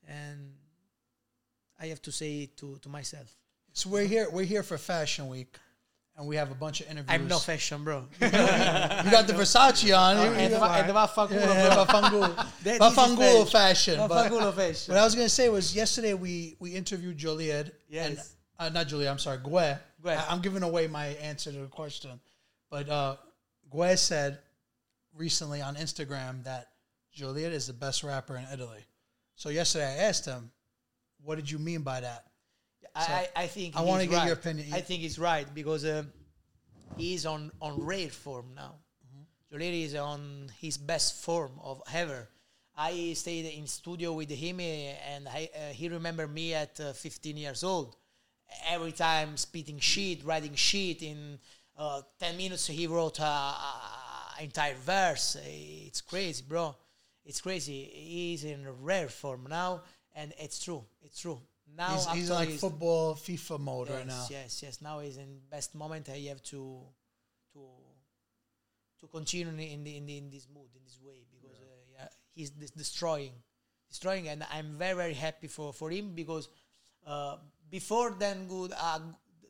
and 0.07 0.53
I 1.81 1.87
have 1.87 2.03
to 2.03 2.13
say 2.13 2.43
it 2.43 2.57
to, 2.59 2.79
to 2.83 2.89
myself 2.89 3.35
So 3.73 3.89
we're 3.91 4.07
here. 4.07 4.29
We're 4.31 4.45
here 4.55 4.63
for 4.63 4.79
Fashion 4.79 5.29
Week, 5.29 5.57
and 6.17 6.27
we 6.27 6.37
have 6.37 6.51
a 6.51 6.55
bunch 6.55 6.81
of 6.81 6.87
interviews. 6.91 7.11
I'm 7.11 7.27
no 7.29 7.39
fashion 7.39 7.83
bro 7.85 8.07
You 8.21 8.31
got 8.31 9.27
the 9.27 9.33
Versace 9.35 9.97
on. 9.97 10.17
You- 10.17 10.33
and 10.33 10.53
you- 10.53 10.59
va- 10.59 10.73
and 10.73 10.93
vaffanculo, 10.93 11.31
Yeah, 11.41 11.75
bro. 11.75 11.85
Vaffanculo. 11.85 12.37
That- 12.37 12.63
this 12.63 12.75
is 12.75 12.81
Vaffanculo 12.81 13.51
fashion. 13.51 14.09
but- 14.09 14.55
fashion. 14.55 14.95
What 14.95 15.01
I 15.01 15.05
was 15.05 15.15
gonna 15.15 15.29
say 15.29 15.49
was 15.49 15.75
yesterday 15.75 16.15
we 16.15 16.57
we 16.61 16.75
interviewed 16.75 17.19
Geolier. 17.19 17.71
Yes. 17.89 18.35
And, 18.59 18.77
uh, 18.77 18.79
not 18.81 18.89
Geolier. 18.89 19.11
I'm 19.11 19.19
sorry, 19.19 19.39
Gue. 19.39 19.79
Gue. 20.03 20.11
I, 20.11 20.33
am 20.33 20.41
giving 20.41 20.63
away 20.63 20.87
my 20.87 21.07
answer 21.07 21.51
to 21.51 21.59
the 21.59 21.67
question, 21.67 22.21
but 22.71 22.89
uh, 22.89 23.17
Gue 23.71 23.97
said 23.97 24.39
recently 25.17 25.61
on 25.63 25.75
Instagram 25.77 26.45
that 26.45 26.69
Geolier 27.17 27.51
is 27.51 27.67
the 27.67 27.73
best 27.73 28.05
rapper 28.05 28.37
in 28.37 28.47
Italy. 28.53 28.85
So 29.37 29.49
yesterday 29.49 29.87
I 29.87 30.05
asked 30.09 30.25
him, 30.27 30.51
"What 31.23 31.37
did 31.37 31.51
you 31.51 31.59
mean 31.59 31.83
by 31.83 32.01
that?" 32.01 32.27
I, 32.95 33.29
I 33.37 33.43
I 33.43 33.47
think 33.47 33.77
I 33.77 33.83
wanna 33.83 34.07
get 34.07 34.17
right. 34.17 34.27
your 34.27 34.35
opinion. 34.35 34.69
I 34.73 34.81
think 34.81 35.03
he's 35.03 35.19
right 35.19 35.47
because 35.55 35.85
uh, 35.85 36.05
he's 36.97 37.27
on 37.27 37.51
on 37.61 37.81
rare 37.85 38.09
form 38.09 38.53
now. 38.55 38.77
Geolier 39.53 39.85
is 39.85 39.95
on 39.95 40.51
his 40.61 40.77
best 40.77 41.23
form 41.23 41.53
of 41.63 41.83
ever. 41.93 42.29
I 42.77 43.13
stayed 43.13 43.47
in 43.47 43.67
studio 43.69 44.13
with 44.13 44.31
him, 44.31 44.59
uh, 44.59 44.63
and 44.63 45.29
I, 45.29 45.49
uh, 45.55 45.73
he 45.73 45.89
remembered 45.89 46.33
me 46.35 46.55
at 46.55 46.81
uh, 46.81 46.93
15 46.93 47.37
years 47.37 47.63
old. 47.63 47.95
Every 48.69 48.91
time 48.91 49.37
spitting 49.37 49.79
shit, 49.79 50.25
writing 50.25 50.57
shit. 50.57 51.03
In 51.03 51.39
uh, 51.79 52.03
10 52.19 52.37
minutes, 52.37 52.67
he 52.67 52.89
wrote 52.89 53.21
a, 53.21 53.23
a 53.23 54.35
entire 54.41 54.75
verse. 54.75 55.37
It's 55.41 56.01
crazy, 56.01 56.43
bro. 56.47 56.75
It's 57.25 57.41
crazy. 57.41 57.85
He's 57.85 58.43
in 58.43 58.67
rare 58.83 59.09
form 59.09 59.47
now, 59.49 59.83
and 60.17 60.33
it's 60.39 60.63
true. 60.63 60.85
It's 61.03 61.21
true. 61.21 61.41
Now 61.77 61.91
He's, 61.95 62.07
he's 62.13 62.31
like 62.31 62.49
his- 62.51 62.61
football 62.61 63.15
FIFA 63.15 63.59
mode 63.61 63.91
right 63.91 64.07
now. 64.07 64.27
Yes, 64.31 64.31
yes, 64.31 64.63
yes. 64.63 64.81
Now 64.81 65.01
he's 65.01 65.17
in 65.17 65.41
best 65.51 65.75
moment. 65.75 66.09
I 66.09 66.19
have 66.29 66.43
to 66.45 66.81
to 67.55 67.61
to 69.01 69.07
continue 69.09 69.49
in 69.49 69.57
the, 69.57 69.73
in, 69.73 69.85
the, 70.07 70.17
in 70.19 70.31
this 70.31 70.47
mood 70.55 70.69
in 70.75 70.83
this 70.85 70.99
way 71.05 71.25
because 71.31 71.59
uh, 71.61 71.65
yeah, 71.93 72.09
he's 72.35 72.51
des- 72.51 72.77
destroying, 72.77 73.33
destroying, 73.89 74.29
and 74.29 74.45
I'm 74.53 74.77
very 74.79 74.95
very 74.95 75.15
happy 75.15 75.49
for 75.49 75.73
for 75.73 75.91
him 75.91 76.15
because 76.15 76.49
uh, 77.07 77.37
before 77.71 78.11
then 78.19 78.47
good 78.49 78.73
uh, 78.79 79.01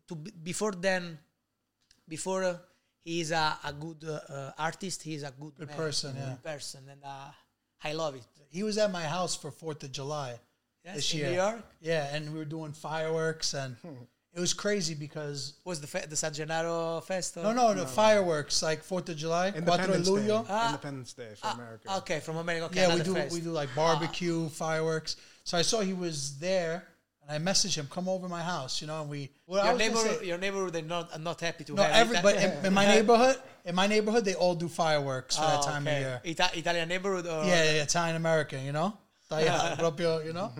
to 0.09 0.15
be- 0.15 0.33
before 0.43 0.73
then 0.73 1.19
before 2.09 2.45
uh, 2.45 2.57
he 3.05 3.21
is 3.21 3.31
a, 3.33 3.59
a 3.65 3.73
good 3.73 4.03
uh, 4.09 4.33
uh, 4.33 4.53
artist. 4.59 5.03
He 5.03 5.15
is 5.15 5.23
a 5.25 5.31
good, 5.39 5.55
Good 5.57 5.69
man, 5.69 5.77
person, 5.77 6.17
yeah. 6.17 6.35
person, 6.43 6.81
and 6.91 7.03
uh, 7.05 7.31
I 7.83 7.93
love 7.93 8.15
it. 8.15 8.27
He 8.49 8.63
was 8.63 8.79
at 8.79 8.91
my 8.91 9.03
house 9.05 9.37
for 9.37 9.51
Fourth 9.51 9.83
of 9.83 9.93
July 9.93 10.39
Yes, 10.85 10.97
this 10.97 11.13
in 11.13 11.19
year. 11.19 11.31
New 11.31 11.37
York 11.37 11.65
Yeah, 11.81 12.15
and 12.15 12.33
we 12.33 12.39
were 12.39 12.45
doing 12.45 12.73
fireworks, 12.73 13.55
and 13.55 13.77
hmm. 13.77 13.95
it 14.35 14.41
was 14.41 14.53
crazy 14.53 14.95
because 14.95 15.55
was 15.65 15.81
the 15.81 15.87
fe- 15.87 16.05
the 16.09 16.17
San 16.17 16.33
Gennaro 16.35 17.01
Fest. 17.01 17.37
no, 17.37 17.53
no, 17.53 17.73
no, 17.73 17.87
fireworks 17.87 18.63
like 18.63 18.83
Fourth 18.83 19.09
of 19.09 19.17
July, 19.17 19.51
Cuatro 19.51 19.55
de 19.55 19.59
Independence 19.59 20.07
Day. 20.07 20.13
Luglio. 20.13 20.47
Ah. 20.49 20.67
Independence 20.69 21.13
Day 21.15 21.29
for 21.37 21.47
ah, 21.47 21.55
America. 21.55 21.97
Okay, 21.99 22.21
from 22.21 22.37
America. 22.37 22.67
Okay, 22.67 22.81
yeah, 22.81 22.95
we 22.95 23.03
do 23.03 23.15
fest. 23.15 23.35
we 23.35 23.41
do 23.41 23.51
like 23.51 23.75
barbecue 23.75 24.45
ah. 24.45 24.49
fireworks. 24.49 25.17
So 25.45 25.57
I 25.57 25.63
saw 25.63 25.81
he 25.81 25.95
was 25.95 26.39
there, 26.39 26.85
and 27.23 27.31
I 27.31 27.51
messaged 27.51 27.77
him, 27.77 27.87
"Come 27.91 28.09
over 28.09 28.27
to 28.27 28.31
my 28.31 28.43
house," 28.43 28.83
you 28.83 28.87
know. 28.87 29.01
And 29.01 29.09
we 29.09 29.31
well, 29.47 29.65
your 29.65 29.73
was 29.73 29.79
neighbor, 29.79 29.97
say- 29.97 30.27
your 30.27 30.39
neighbor, 30.39 30.71
they're 30.71 30.83
not 30.83 31.19
not 31.19 31.41
happy 31.41 31.65
to 31.65 31.75
no, 31.75 31.83
have 31.83 31.93
every 31.93 32.19
but 32.21 32.37
in, 32.37 32.67
in 32.67 32.75
my 32.75 32.87
neighborhood, 32.95 33.37
in 33.65 33.75
my 33.75 33.87
neighborhood, 33.87 34.27
they 34.27 34.35
all 34.35 34.55
do 34.55 34.69
fireworks 34.69 35.37
for 35.37 35.45
Oh, 35.45 35.49
that 35.49 35.59
ah, 35.61 35.63
time 35.63 35.89
okay. 35.89 35.97
of 35.97 36.01
year. 36.03 36.21
Ita- 36.27 36.59
Italian 36.59 36.89
neighborhood. 36.91 37.27
Or 37.27 37.45
Yeah, 37.45 37.65
yeah, 37.65 37.83
Italian 37.83 38.17
American, 38.17 38.65
you 38.67 38.73
know, 38.73 38.99
Italiano, 39.39 39.77
proprio, 39.79 40.19
you 40.21 40.33
know. 40.33 40.53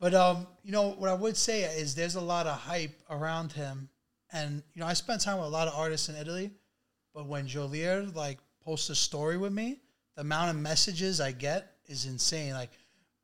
But 0.00 0.14
um, 0.14 0.46
you 0.62 0.72
know 0.72 0.90
what 0.90 1.10
I 1.10 1.14
would 1.14 1.36
say 1.36 1.62
is 1.62 1.94
there's 1.94 2.14
a 2.14 2.20
lot 2.20 2.46
of 2.46 2.56
hype 2.56 2.96
around 3.10 3.52
him, 3.52 3.88
and 4.32 4.62
you 4.74 4.80
know 4.80 4.86
I 4.86 4.92
spent 4.94 5.22
time 5.22 5.38
with 5.38 5.46
a 5.46 5.50
lot 5.50 5.66
of 5.66 5.74
artists 5.74 6.08
in 6.08 6.14
Italy, 6.14 6.50
but 7.14 7.26
when 7.26 7.46
Geolier 7.46 8.14
like 8.14 8.38
posts 8.62 8.90
a 8.90 8.94
story 8.94 9.38
with 9.38 9.52
me, 9.52 9.80
the 10.14 10.20
amount 10.20 10.50
of 10.50 10.56
messages 10.56 11.20
I 11.20 11.32
get 11.32 11.72
is 11.86 12.06
insane. 12.06 12.52
Like, 12.52 12.70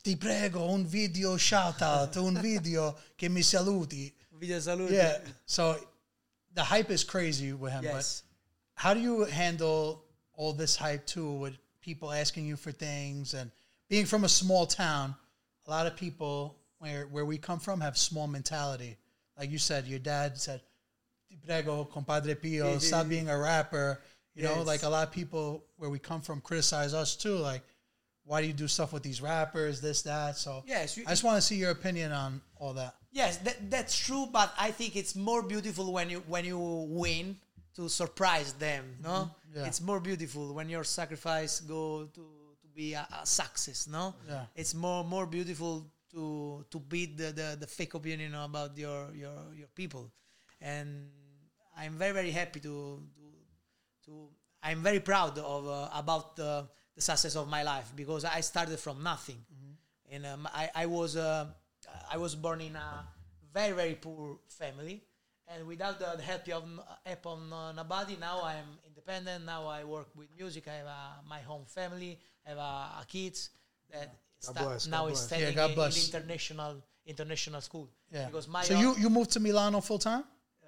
ti 0.03 0.17
prego 0.17 0.73
un 0.73 0.85
video 0.85 1.37
shout 1.37 1.81
out, 1.81 2.17
un 2.17 2.37
video 2.43 2.97
che 3.17 3.29
mi 3.29 3.43
saluti. 3.43 4.13
Video 4.33 4.59
salute. 4.59 4.91
Yeah, 4.91 5.19
so 5.47 5.77
the 6.55 6.63
hype 6.63 6.91
is 6.91 7.05
crazy 7.05 7.53
with 7.53 7.73
him. 7.73 7.85
Yes. 7.85 8.23
But 8.75 8.83
how 8.83 8.95
do 8.95 9.01
you 9.01 9.25
handle 9.25 10.05
all 10.35 10.53
this 10.53 10.75
hype 10.75 11.07
too 11.07 11.31
with 11.33 11.57
people 11.81 12.11
asking 12.11 12.47
you 12.47 12.57
for 12.57 12.73
things 12.73 13.35
and 13.35 13.51
being 13.95 14.07
from 14.07 14.25
a 14.25 14.29
small 14.29 14.67
town? 14.67 15.15
A 15.69 15.71
lot 15.71 15.87
of 15.87 15.95
people 15.97 16.57
where 16.79 17.07
where 17.15 17.25
we 17.25 17.39
come 17.39 17.61
from 17.61 17.81
have 17.81 17.97
small 17.97 18.27
mentality. 18.27 18.97
Like 19.39 19.51
you 19.53 19.59
said, 19.59 19.87
your 19.87 20.01
dad 20.01 20.37
said, 20.37 20.61
"Ti 21.29 21.37
prego, 21.47 21.85
compadre 21.85 22.35
Pio, 22.35 22.79
stop 22.79 23.09
being 23.09 23.29
a 23.29 23.39
rapper." 23.39 24.01
You 24.35 24.43
know, 24.43 24.57
Yes. 24.59 24.67
like 24.67 24.83
a 24.83 24.89
lot 24.89 25.07
of 25.07 25.13
people 25.15 25.47
where 25.77 25.91
we 25.91 26.01
come 26.01 26.21
from 26.21 26.41
criticize 26.41 26.93
us 26.93 27.15
too. 27.15 27.37
Like, 27.37 27.63
why 28.25 28.41
do 28.41 28.49
you 28.49 28.53
do 28.53 28.67
stuff 28.67 28.93
with 28.93 29.05
these 29.05 29.21
rappers? 29.23 29.81
This, 29.81 30.03
that. 30.03 30.37
So 30.37 30.65
Yes, 30.67 30.97
you- 30.97 31.05
I 31.07 31.11
just 31.11 31.23
want 31.23 31.37
to 31.37 31.43
see 31.43 31.55
your 31.57 31.71
opinion 31.71 32.11
on 32.11 32.43
all 32.57 32.75
that. 32.75 32.97
Yes, 33.13 33.37
that, 33.47 33.71
that's 33.71 33.97
true. 33.97 34.27
But 34.27 34.53
I 34.59 34.73
think 34.73 34.97
it's 34.97 35.15
more 35.15 35.41
beautiful 35.41 35.93
when 35.93 36.11
you 36.11 36.19
when 36.35 36.45
you 36.45 36.59
win 36.59 37.39
to 37.77 37.89
surprise 37.89 38.51
them. 38.55 38.85
No, 39.01 39.09
Mm-hmm. 39.11 39.59
Yeah. 39.59 39.67
it's 39.69 39.81
more 39.81 40.01
beautiful 40.01 40.53
when 40.53 40.69
your 40.69 40.83
sacrifice 40.85 41.61
go 41.61 42.07
to 42.17 42.23
be 42.75 42.95
a, 42.95 43.07
a 43.23 43.27
success. 43.27 43.87
No, 43.87 44.15
Yeah. 44.29 44.47
it's 44.55 44.75
more 44.75 45.05
more 45.05 45.27
beautiful 45.27 45.87
to 46.13 46.65
to 46.71 46.79
beat 46.81 47.17
the, 47.17 47.33
the, 47.33 47.57
the 47.61 47.67
fake 47.67 47.95
opinion 47.95 48.35
about 48.35 48.77
your 48.79 49.13
your 49.15 49.39
your 49.55 49.69
people, 49.75 50.11
and 50.61 51.11
I'm 51.77 51.99
very 51.99 52.13
very 52.13 52.31
happy 52.31 52.61
to 52.61 53.03
to, 53.17 53.23
to 54.07 54.29
I'm 54.63 54.83
very 54.83 55.01
proud 55.01 55.39
of 55.39 55.67
uh, 55.69 55.89
about 55.95 56.37
the 56.37 56.69
the 56.95 57.01
success 57.03 57.35
of 57.37 57.49
my 57.49 57.63
life 57.63 57.93
because 57.97 58.25
I 58.25 58.41
started 58.41 58.79
from 58.79 59.03
nothing, 59.03 59.45
and 60.11 60.25
um, 60.27 60.49
I 60.55 60.71
I 60.75 60.87
was 60.87 61.17
uh, 61.17 61.47
I 62.11 62.17
was 62.19 62.35
born 62.37 62.61
in 62.61 62.77
a 62.77 63.05
very 63.53 63.73
very 63.73 63.95
poor 63.95 64.39
family, 64.49 65.03
and 65.49 65.67
without 65.67 65.99
the 65.99 66.23
help 66.23 66.49
of 66.49 66.65
help 67.05 67.27
of 67.27 67.39
uh, 67.53 67.73
nobody, 67.73 68.17
now 68.17 68.41
I 68.41 68.55
am 68.55 68.79
independent. 69.07 69.45
Now 69.45 69.67
I 69.67 69.85
work 69.85 70.09
with 70.15 70.29
music. 70.37 70.69
I 70.69 70.75
have 70.75 70.87
uh, 70.87 71.29
my 71.29 71.41
home 71.41 71.65
family. 71.67 72.19
I 72.47 72.51
have 72.51 72.59
uh, 72.59 72.63
a 73.03 73.05
kids 73.07 73.51
that 73.91 74.15
sta- 74.39 74.53
bless, 74.65 74.87
now 74.87 75.05
God 75.05 75.13
is 75.13 75.21
studying 75.21 75.57
Yeah, 75.57 75.67
in, 75.67 75.79
in 75.79 75.93
international 75.97 76.83
international 77.07 77.61
school. 77.61 77.89
Yeah. 78.11 78.27
Because 78.27 78.49
my 78.49 78.63
so 78.63 78.79
you 78.79 78.95
you 78.99 79.11
moved 79.11 79.31
to 79.33 79.41
Milano 79.41 79.81
full 79.81 79.99
time? 79.99 80.25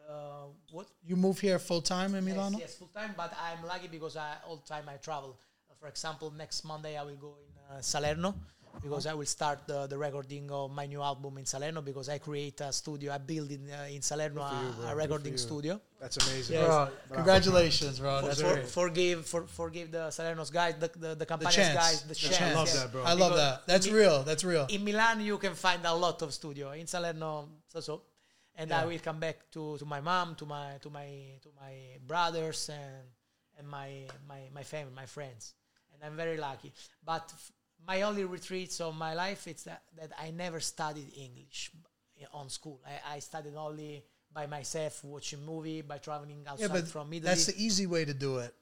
uh, 0.08 0.46
what 0.70 0.86
You 1.02 1.16
moved 1.16 1.40
here 1.40 1.58
full 1.58 1.82
time 1.82 2.14
in 2.14 2.24
Milano? 2.24 2.58
Yes, 2.58 2.68
yes, 2.68 2.74
full 2.76 2.88
time. 2.94 3.14
But 3.16 3.32
I'm 3.42 3.66
lucky 3.66 3.88
because 3.88 4.16
I 4.16 4.34
all 4.46 4.56
the 4.56 4.68
time 4.74 4.84
I 4.88 4.96
travel. 4.96 5.38
Uh, 5.70 5.74
for 5.80 5.88
example, 5.88 6.32
next 6.36 6.64
Monday 6.64 6.96
I 6.96 7.02
will 7.02 7.16
go 7.16 7.36
in 7.44 7.76
uh, 7.76 7.80
Salerno 7.80 8.34
because 8.82 9.06
I 9.06 9.14
will 9.14 9.26
start 9.26 9.66
the, 9.66 9.86
the 9.86 9.98
recording 9.98 10.50
of 10.50 10.70
my 10.70 10.86
new 10.86 11.02
album 11.02 11.38
in 11.38 11.44
Salerno 11.46 11.80
because 11.82 12.08
I 12.08 12.18
create 12.18 12.60
a 12.60 12.72
studio, 12.72 13.12
I 13.12 13.18
build 13.18 13.50
in 13.50 13.68
uh, 13.70 13.86
in 13.90 14.02
Salerno 14.02 14.42
you, 14.42 14.84
a- 14.86 14.92
a, 14.92 14.94
recording 14.96 15.36
studio. 15.36 15.80
That's 16.00 16.16
amazing. 16.18 16.56
Yes. 16.56 16.66
Bro, 16.66 16.88
congratulations, 17.12 17.98
bro. 17.98 18.22
That's 18.22 18.40
For, 18.40 18.52
great. 18.54 18.66
forgive 18.68 19.26
for, 19.26 19.46
forgive 19.46 19.90
the 19.90 20.10
Salerno's 20.10 20.50
guys, 20.50 20.74
the 20.78 20.90
the, 20.96 21.08
the 21.08 21.14
The 21.14 21.26
Campania's 21.26 21.54
chance. 21.56 21.74
guys, 21.74 22.02
the, 22.02 22.08
The 22.08 22.14
chance. 22.14 22.36
chance. 22.38 22.54
I 22.54 22.58
love 22.58 22.68
yes. 22.68 22.82
that, 22.82 22.92
bro. 22.92 23.02
I 23.02 23.12
love 23.12 23.32
Because 23.32 23.36
that. 23.38 23.66
That's 23.66 23.88
real. 23.90 24.22
That's 24.22 24.44
real. 24.44 24.66
In 24.68 24.84
Milan, 24.84 25.20
you 25.20 25.38
can 25.38 25.54
find 25.54 25.84
a 25.84 25.94
lot 25.94 26.22
of 26.22 26.32
studio. 26.32 26.72
In 26.72 26.86
Salerno, 26.86 27.48
so 27.68 27.80
so. 27.80 28.02
And 28.58 28.72
I 28.72 28.86
will 28.86 28.98
come 29.00 29.20
back 29.20 29.50
to, 29.52 29.76
to 29.78 29.84
my 29.84 30.00
mom, 30.00 30.34
to 30.36 30.46
my 30.46 30.78
to 30.80 30.88
my 30.90 31.08
to 31.42 31.48
my 31.60 31.74
brothers 32.06 32.70
and 32.70 33.04
and 33.58 33.68
my 33.68 34.04
my 34.28 34.40
my 34.54 34.62
family, 34.62 34.92
my 34.94 35.06
friends. 35.06 35.54
And 35.92 36.02
I'm 36.04 36.16
very 36.16 36.36
lucky. 36.36 36.72
But 37.04 37.24
f- 37.32 37.52
my 37.84 38.02
only 38.02 38.24
retreats 38.24 38.80
of 38.80 38.94
my 38.96 39.14
life 39.14 39.46
is 39.46 39.64
that, 39.64 39.82
that 39.98 40.12
I 40.18 40.30
never 40.30 40.60
studied 40.60 41.12
English 41.16 41.70
on 42.32 42.48
school. 42.48 42.80
I, 42.86 43.16
I 43.16 43.18
studied 43.18 43.54
only 43.56 44.04
by 44.32 44.46
myself, 44.46 45.02
watching 45.04 45.44
movie, 45.44 45.82
by 45.82 45.98
traveling 45.98 46.44
outside 46.46 46.74
Yeah, 46.74 46.80
from 46.82 47.08
Italy. 47.12 47.20
that's 47.20 47.46
the 47.46 47.54
easy 47.62 47.86
way 47.86 48.04
to 48.04 48.14
do 48.14 48.38
it. 48.38 48.54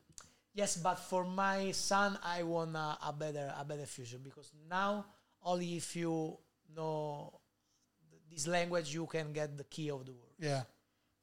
Yes, 0.52 0.76
but 0.76 0.96
for 1.00 1.24
my 1.24 1.72
son, 1.72 2.16
I 2.22 2.42
want 2.44 2.76
a, 2.76 2.98
a 3.06 3.12
better 3.12 3.52
a 3.58 3.64
better 3.64 3.86
future 3.86 4.18
because 4.22 4.52
now 4.70 5.04
only 5.42 5.76
if 5.76 5.96
you 5.96 6.38
know 6.76 7.40
this 8.30 8.46
language 8.46 8.94
you 8.94 9.06
can 9.06 9.32
get 9.32 9.56
the 9.56 9.64
key 9.64 9.90
of 9.90 10.04
the 10.06 10.12
world. 10.12 10.34
Yeah. 10.38 10.62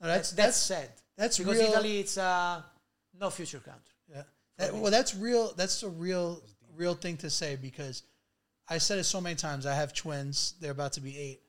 No, 0.02 0.08
That's 0.08 0.32
that's 0.32 0.36
that's, 0.36 0.58
sad. 0.58 0.90
that's 1.16 1.38
because 1.38 1.58
real. 1.60 1.70
Italy 1.72 2.00
it's 2.00 2.18
a 2.18 2.66
no 3.20 3.30
future 3.30 3.60
country. 3.60 3.96
Yeah. 4.14 4.24
That- 4.58 4.74
well, 4.76 4.92
that's 4.92 5.16
real. 5.16 5.54
That's 5.56 5.82
a 5.84 5.90
real, 5.90 6.42
real 6.76 6.94
thing 6.96 7.18
to 7.18 7.30
say 7.30 7.56
because 7.56 8.04
I 8.70 8.78
said 8.78 9.00
it 9.00 9.04
so 9.04 9.20
many 9.22 9.36
times. 9.36 9.66
I 9.66 9.76
have 9.76 9.94
twins. 9.94 10.54
They're 10.60 10.72
about 10.72 10.94
to 10.94 11.02
be 11.02 11.18
eight. 11.18 11.42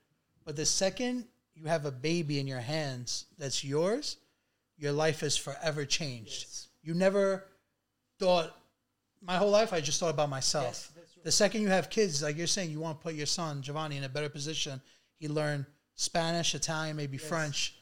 But 0.44 0.56
the 0.56 0.66
second 0.66 1.26
you 1.54 1.66
have 1.66 1.84
a 1.84 1.90
baby 1.90 2.40
in 2.40 2.46
your 2.46 2.60
hands 2.60 3.26
that's 3.38 3.62
yours, 3.62 4.16
your 4.78 4.92
life 4.92 5.22
is 5.22 5.36
forever 5.36 5.84
changed. 5.84 6.46
Yes. 6.48 6.68
You 6.82 6.94
never 6.94 7.44
thought, 8.18 8.56
my 9.20 9.36
whole 9.36 9.50
life, 9.50 9.72
I 9.72 9.80
just 9.80 10.00
thought 10.00 10.10
about 10.10 10.30
myself. 10.30 10.90
Yes, 10.96 11.12
true. 11.12 11.22
The 11.24 11.32
second 11.32 11.62
you 11.62 11.68
have 11.68 11.90
kids, 11.90 12.22
like 12.22 12.36
you're 12.36 12.46
saying, 12.46 12.70
you 12.70 12.80
want 12.80 12.98
to 12.98 13.02
put 13.02 13.14
your 13.14 13.26
son, 13.26 13.62
Giovanni, 13.62 13.96
in 13.96 14.04
a 14.04 14.08
better 14.08 14.28
position. 14.28 14.80
He 15.18 15.28
learned 15.28 15.66
Spanish, 15.94 16.54
Italian, 16.54 16.96
maybe 16.96 17.18
French. 17.18 17.76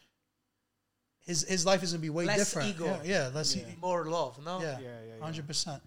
His, 1.20 1.48
his 1.48 1.64
life 1.64 1.82
is 1.82 1.92
going 1.92 2.00
to 2.00 2.02
be 2.02 2.10
way 2.10 2.26
Less 2.26 2.38
different. 2.38 2.70
ego. 2.70 2.98
Yeah, 3.04 3.26
yeah 3.26 3.30
less 3.32 3.56
ego. 3.56 3.66
More 3.80 4.04
love, 4.06 4.44
no? 4.44 4.60
Yeah, 4.60 4.78
Yeah, 4.80 4.88
yeah, 4.88 5.14
yeah. 5.16 5.24
hundred 5.24 5.46
percent. 5.46 5.80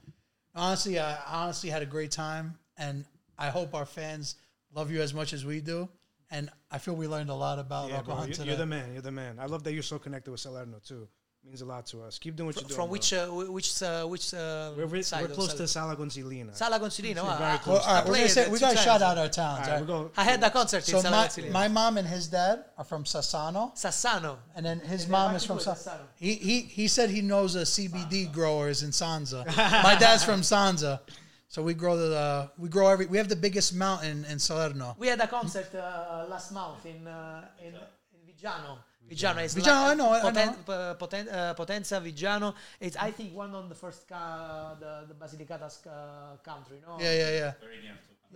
Honestly, 0.55 0.99
I 0.99 1.17
honestly 1.27 1.69
had 1.69 1.81
a 1.81 1.85
great 1.85 2.11
time, 2.11 2.57
and 2.77 3.05
I 3.37 3.49
hope 3.49 3.73
our 3.73 3.85
fans 3.85 4.35
love 4.73 4.91
you 4.91 5.01
as 5.01 5.13
much 5.13 5.33
as 5.33 5.45
we 5.45 5.61
do. 5.61 5.89
And 6.31 6.49
I 6.71 6.77
feel 6.77 6.95
we 6.95 7.07
learned 7.07 7.29
a 7.29 7.35
lot 7.35 7.59
about 7.59 7.89
Yeah, 7.89 8.01
bro, 8.01 8.23
you, 8.25 8.33
today. 8.33 8.47
you're 8.49 8.57
the 8.57 8.65
man. 8.65 8.93
You're 8.93 9.01
the 9.01 9.11
man. 9.11 9.37
I 9.39 9.45
love 9.45 9.63
that 9.63 9.73
you're 9.73 9.83
so 9.83 9.99
connected 9.99 10.31
with 10.31 10.39
Salerno 10.39 10.79
too. 10.85 11.07
Means 11.45 11.61
a 11.61 11.65
lot 11.65 11.85
to 11.87 12.01
us. 12.03 12.19
Keep 12.19 12.37
doing 12.37 12.47
what 12.47 12.55
Fr- 12.55 12.61
you're 12.61 12.67
doing. 12.69 12.79
from 12.79 12.89
which 12.89 13.11
uh, 13.11 13.27
which 13.27 13.83
uh, 13.83 14.05
which 14.05 14.33
uh, 14.33 14.71
We're, 14.77 14.87
we're, 14.87 15.03
side 15.03 15.27
we're 15.27 15.35
close 15.35 15.53
to 15.53 15.67
Sala 15.67 15.93
Consilina. 15.97 16.55
Sala 16.55 16.77
ah, 16.77 17.37
very 17.37 17.57
close. 17.57 17.65
well, 17.67 17.81
all 17.81 17.95
right, 17.95 18.07
we're 18.07 18.15
gonna 18.15 18.29
say 18.29 18.49
we 18.49 18.59
gotta 18.59 18.77
shout 18.77 19.01
out 19.01 19.17
our 19.17 19.27
towns. 19.27 19.67
All 19.67 19.73
right, 19.81 19.89
all 19.89 20.03
right? 20.03 20.11
I 20.15 20.23
had 20.23 20.41
a 20.41 20.49
concert 20.49 20.85
So 20.85 20.97
in 20.97 21.03
Sala 21.03 21.29
my, 21.37 21.49
my 21.49 21.67
mom 21.67 21.97
and 21.97 22.07
his 22.07 22.27
dad 22.27 22.63
are 22.77 22.85
from 22.85 23.03
Sassano, 23.03 23.75
Sassano. 23.75 24.37
and 24.55 24.65
then 24.65 24.79
his 24.79 25.03
And 25.03 25.11
mom 25.11 25.27
then 25.27 25.35
is 25.35 25.45
from 25.45 25.59
Sa- 25.59 25.73
Sassano. 25.73 26.05
he, 26.15 26.35
he 26.35 26.61
he 26.61 26.87
said 26.87 27.09
he 27.09 27.21
knows 27.21 27.55
a 27.55 27.63
CBD 27.63 28.31
growers 28.31 28.81
in 28.81 28.91
Sanza. 28.91 29.45
my 29.83 29.97
dad's 29.99 30.23
from 30.23 30.41
Sanza, 30.41 31.01
so 31.49 31.61
we 31.61 31.73
grow 31.73 31.97
the 31.97 32.49
we 32.57 32.69
grow 32.69 32.87
every 32.87 33.05
we 33.07 33.17
have 33.17 33.27
the 33.27 33.35
biggest 33.35 33.75
mountain 33.75 34.23
in 34.29 34.39
Salerno. 34.39 34.95
We 34.97 35.07
had 35.07 35.19
a 35.19 35.27
concert 35.27 35.75
uh, 35.75 36.25
last 36.29 36.53
month 36.53 36.85
in 36.85 37.05
uh, 37.05 37.49
in, 37.59 37.73
in 37.75 38.21
Viggiano. 38.25 38.77
Viggiano 39.09 39.39
is 39.43 39.53
Viggiano, 39.53 39.81
like 39.83 39.91
I 39.91 39.95
know, 39.95 40.11
I 40.13 40.31
know. 40.31 40.73
uh, 40.73 40.95
Poten- 40.95 41.31
uh, 41.31 41.53
Potenza, 41.55 41.99
Viggiano. 42.01 42.55
It's 42.79 42.95
I 42.97 43.11
think 43.11 43.35
one 43.35 43.53
of 43.53 43.67
the 43.69 43.75
first 43.75 44.07
ca- 44.07 44.75
the 44.79 45.05
the 45.07 45.13
Basilicata's 45.13 45.85
uh, 45.85 46.37
country. 46.43 46.79
No, 46.87 46.97
Yeah, 46.99 47.13
yeah, 47.13 47.29
yeah. 47.31 47.53
Very 47.61 47.79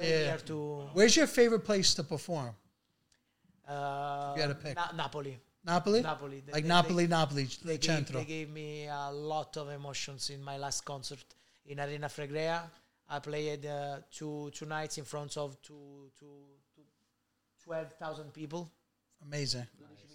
yeah. 0.09 0.25
near 0.31 0.37
to 0.45 0.89
Where's 0.93 1.15
your 1.15 1.27
favorite 1.27 1.63
place 1.65 1.93
to 1.95 2.03
perform? 2.03 2.53
uh, 3.67 4.33
you 4.35 4.41
had 4.41 4.49
to 4.49 4.55
pick. 4.55 4.75
Na- 4.75 4.91
Napoli. 4.95 5.39
Napoli. 5.63 6.01
Napoli. 6.01 6.39
They- 6.45 6.51
Like 6.53 6.63
they- 6.63 6.69
Napoli, 6.69 7.07
Napoli, 7.07 7.43
They 7.63 7.77
the 7.77 7.87
gave, 7.87 8.07
they 8.11 8.25
gave 8.25 8.49
me 8.49 8.87
a 8.87 9.11
lot 9.11 9.57
of 9.57 9.69
emotions 9.69 10.29
in 10.29 10.41
my 10.43 10.57
last 10.57 10.85
concert 10.85 11.23
in 11.65 11.79
Arena 11.79 12.07
Flegrea. 12.07 12.69
I 13.09 13.19
played 13.19 13.65
uh, 13.65 13.99
two 14.11 14.51
two 14.53 14.65
nights 14.65 14.97
in 14.97 15.05
front 15.05 15.37
of 15.37 15.61
two 15.61 16.11
two 16.19 16.45
two 16.75 16.83
twelve 17.63 17.91
thousand 17.93 18.33
people. 18.33 18.69
Amazing. 19.23 19.61
Un 19.81 19.95
po', 19.95 20.06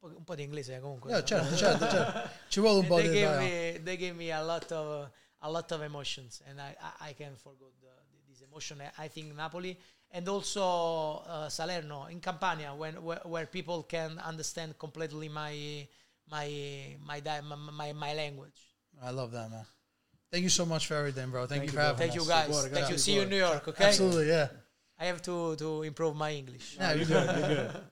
un 0.00 0.24
po' 0.24 0.34
di 0.34 0.42
inglese 0.42 0.76
eh, 0.76 0.80
comunque. 0.80 1.10
Yeah, 1.10 1.24
certo, 1.24 1.56
certo, 1.56 1.88
certo. 1.88 2.30
Ci 2.48 2.60
vuole 2.60 2.80
un 2.80 2.86
po' 2.86 2.96
they 2.96 3.08
di 3.08 3.20
gave 3.20 3.38
me 3.38 3.82
they 3.82 3.96
gave 3.96 4.14
me 4.14 4.30
a 4.32 4.42
lot 4.42 4.70
of 4.72 5.10
a 5.40 5.50
lot 5.50 5.70
of 5.72 5.82
emotions, 5.82 6.42
and 6.48 6.60
I 6.60 6.76
I, 6.80 7.10
I 7.10 7.14
can't 7.14 7.38
forget 7.38 7.68
the, 7.80 7.90
this 8.28 8.40
emotion. 8.42 8.80
I, 8.80 9.04
I 9.04 9.08
think 9.08 9.34
Napoli 9.34 9.76
and 10.10 10.28
also 10.28 11.22
uh, 11.26 11.48
Salerno 11.48 12.06
in 12.06 12.20
Campania, 12.20 12.74
when 12.74 13.02
where, 13.02 13.20
where 13.24 13.46
people 13.46 13.82
can 13.82 14.18
understand 14.18 14.78
completely 14.78 15.28
my 15.28 15.86
my 16.30 16.96
my 17.04 17.20
di- 17.20 17.40
my, 17.40 17.56
my, 17.56 17.92
my 17.92 18.14
language. 18.14 18.58
I 19.02 19.10
love 19.10 19.32
that, 19.32 19.50
man. 19.50 19.66
Thank 20.30 20.42
you 20.42 20.50
so 20.50 20.66
much 20.66 20.86
for 20.86 20.94
everything, 20.94 21.30
bro. 21.30 21.46
Thank, 21.46 21.62
Thank 21.62 21.62
you 21.62 21.66
you, 21.66 21.70
for 21.70 21.76
bro. 21.76 21.84
having 21.84 22.08
Thank 22.08 22.20
you 22.20 22.28
guys. 22.28 22.48
Buona, 22.48 22.68
Thank 22.68 22.90
you. 22.90 22.98
See 22.98 23.14
you 23.14 23.22
in. 23.22 23.30
New 23.30 23.38
York. 23.38 23.66
Okay. 23.68 23.84
Absolutely, 23.84 24.28
yeah. 24.28 24.48
I 24.98 25.06
have 25.06 25.22
to 25.22 25.56
to 25.56 25.82
improve 25.82 26.16
my 26.16 26.32
English. 26.32 26.76
Yeah, 26.76 26.92
you 26.92 27.04
You're 27.04 27.06
good. 27.06 27.38
You're 27.38 27.48
good. 27.48 27.84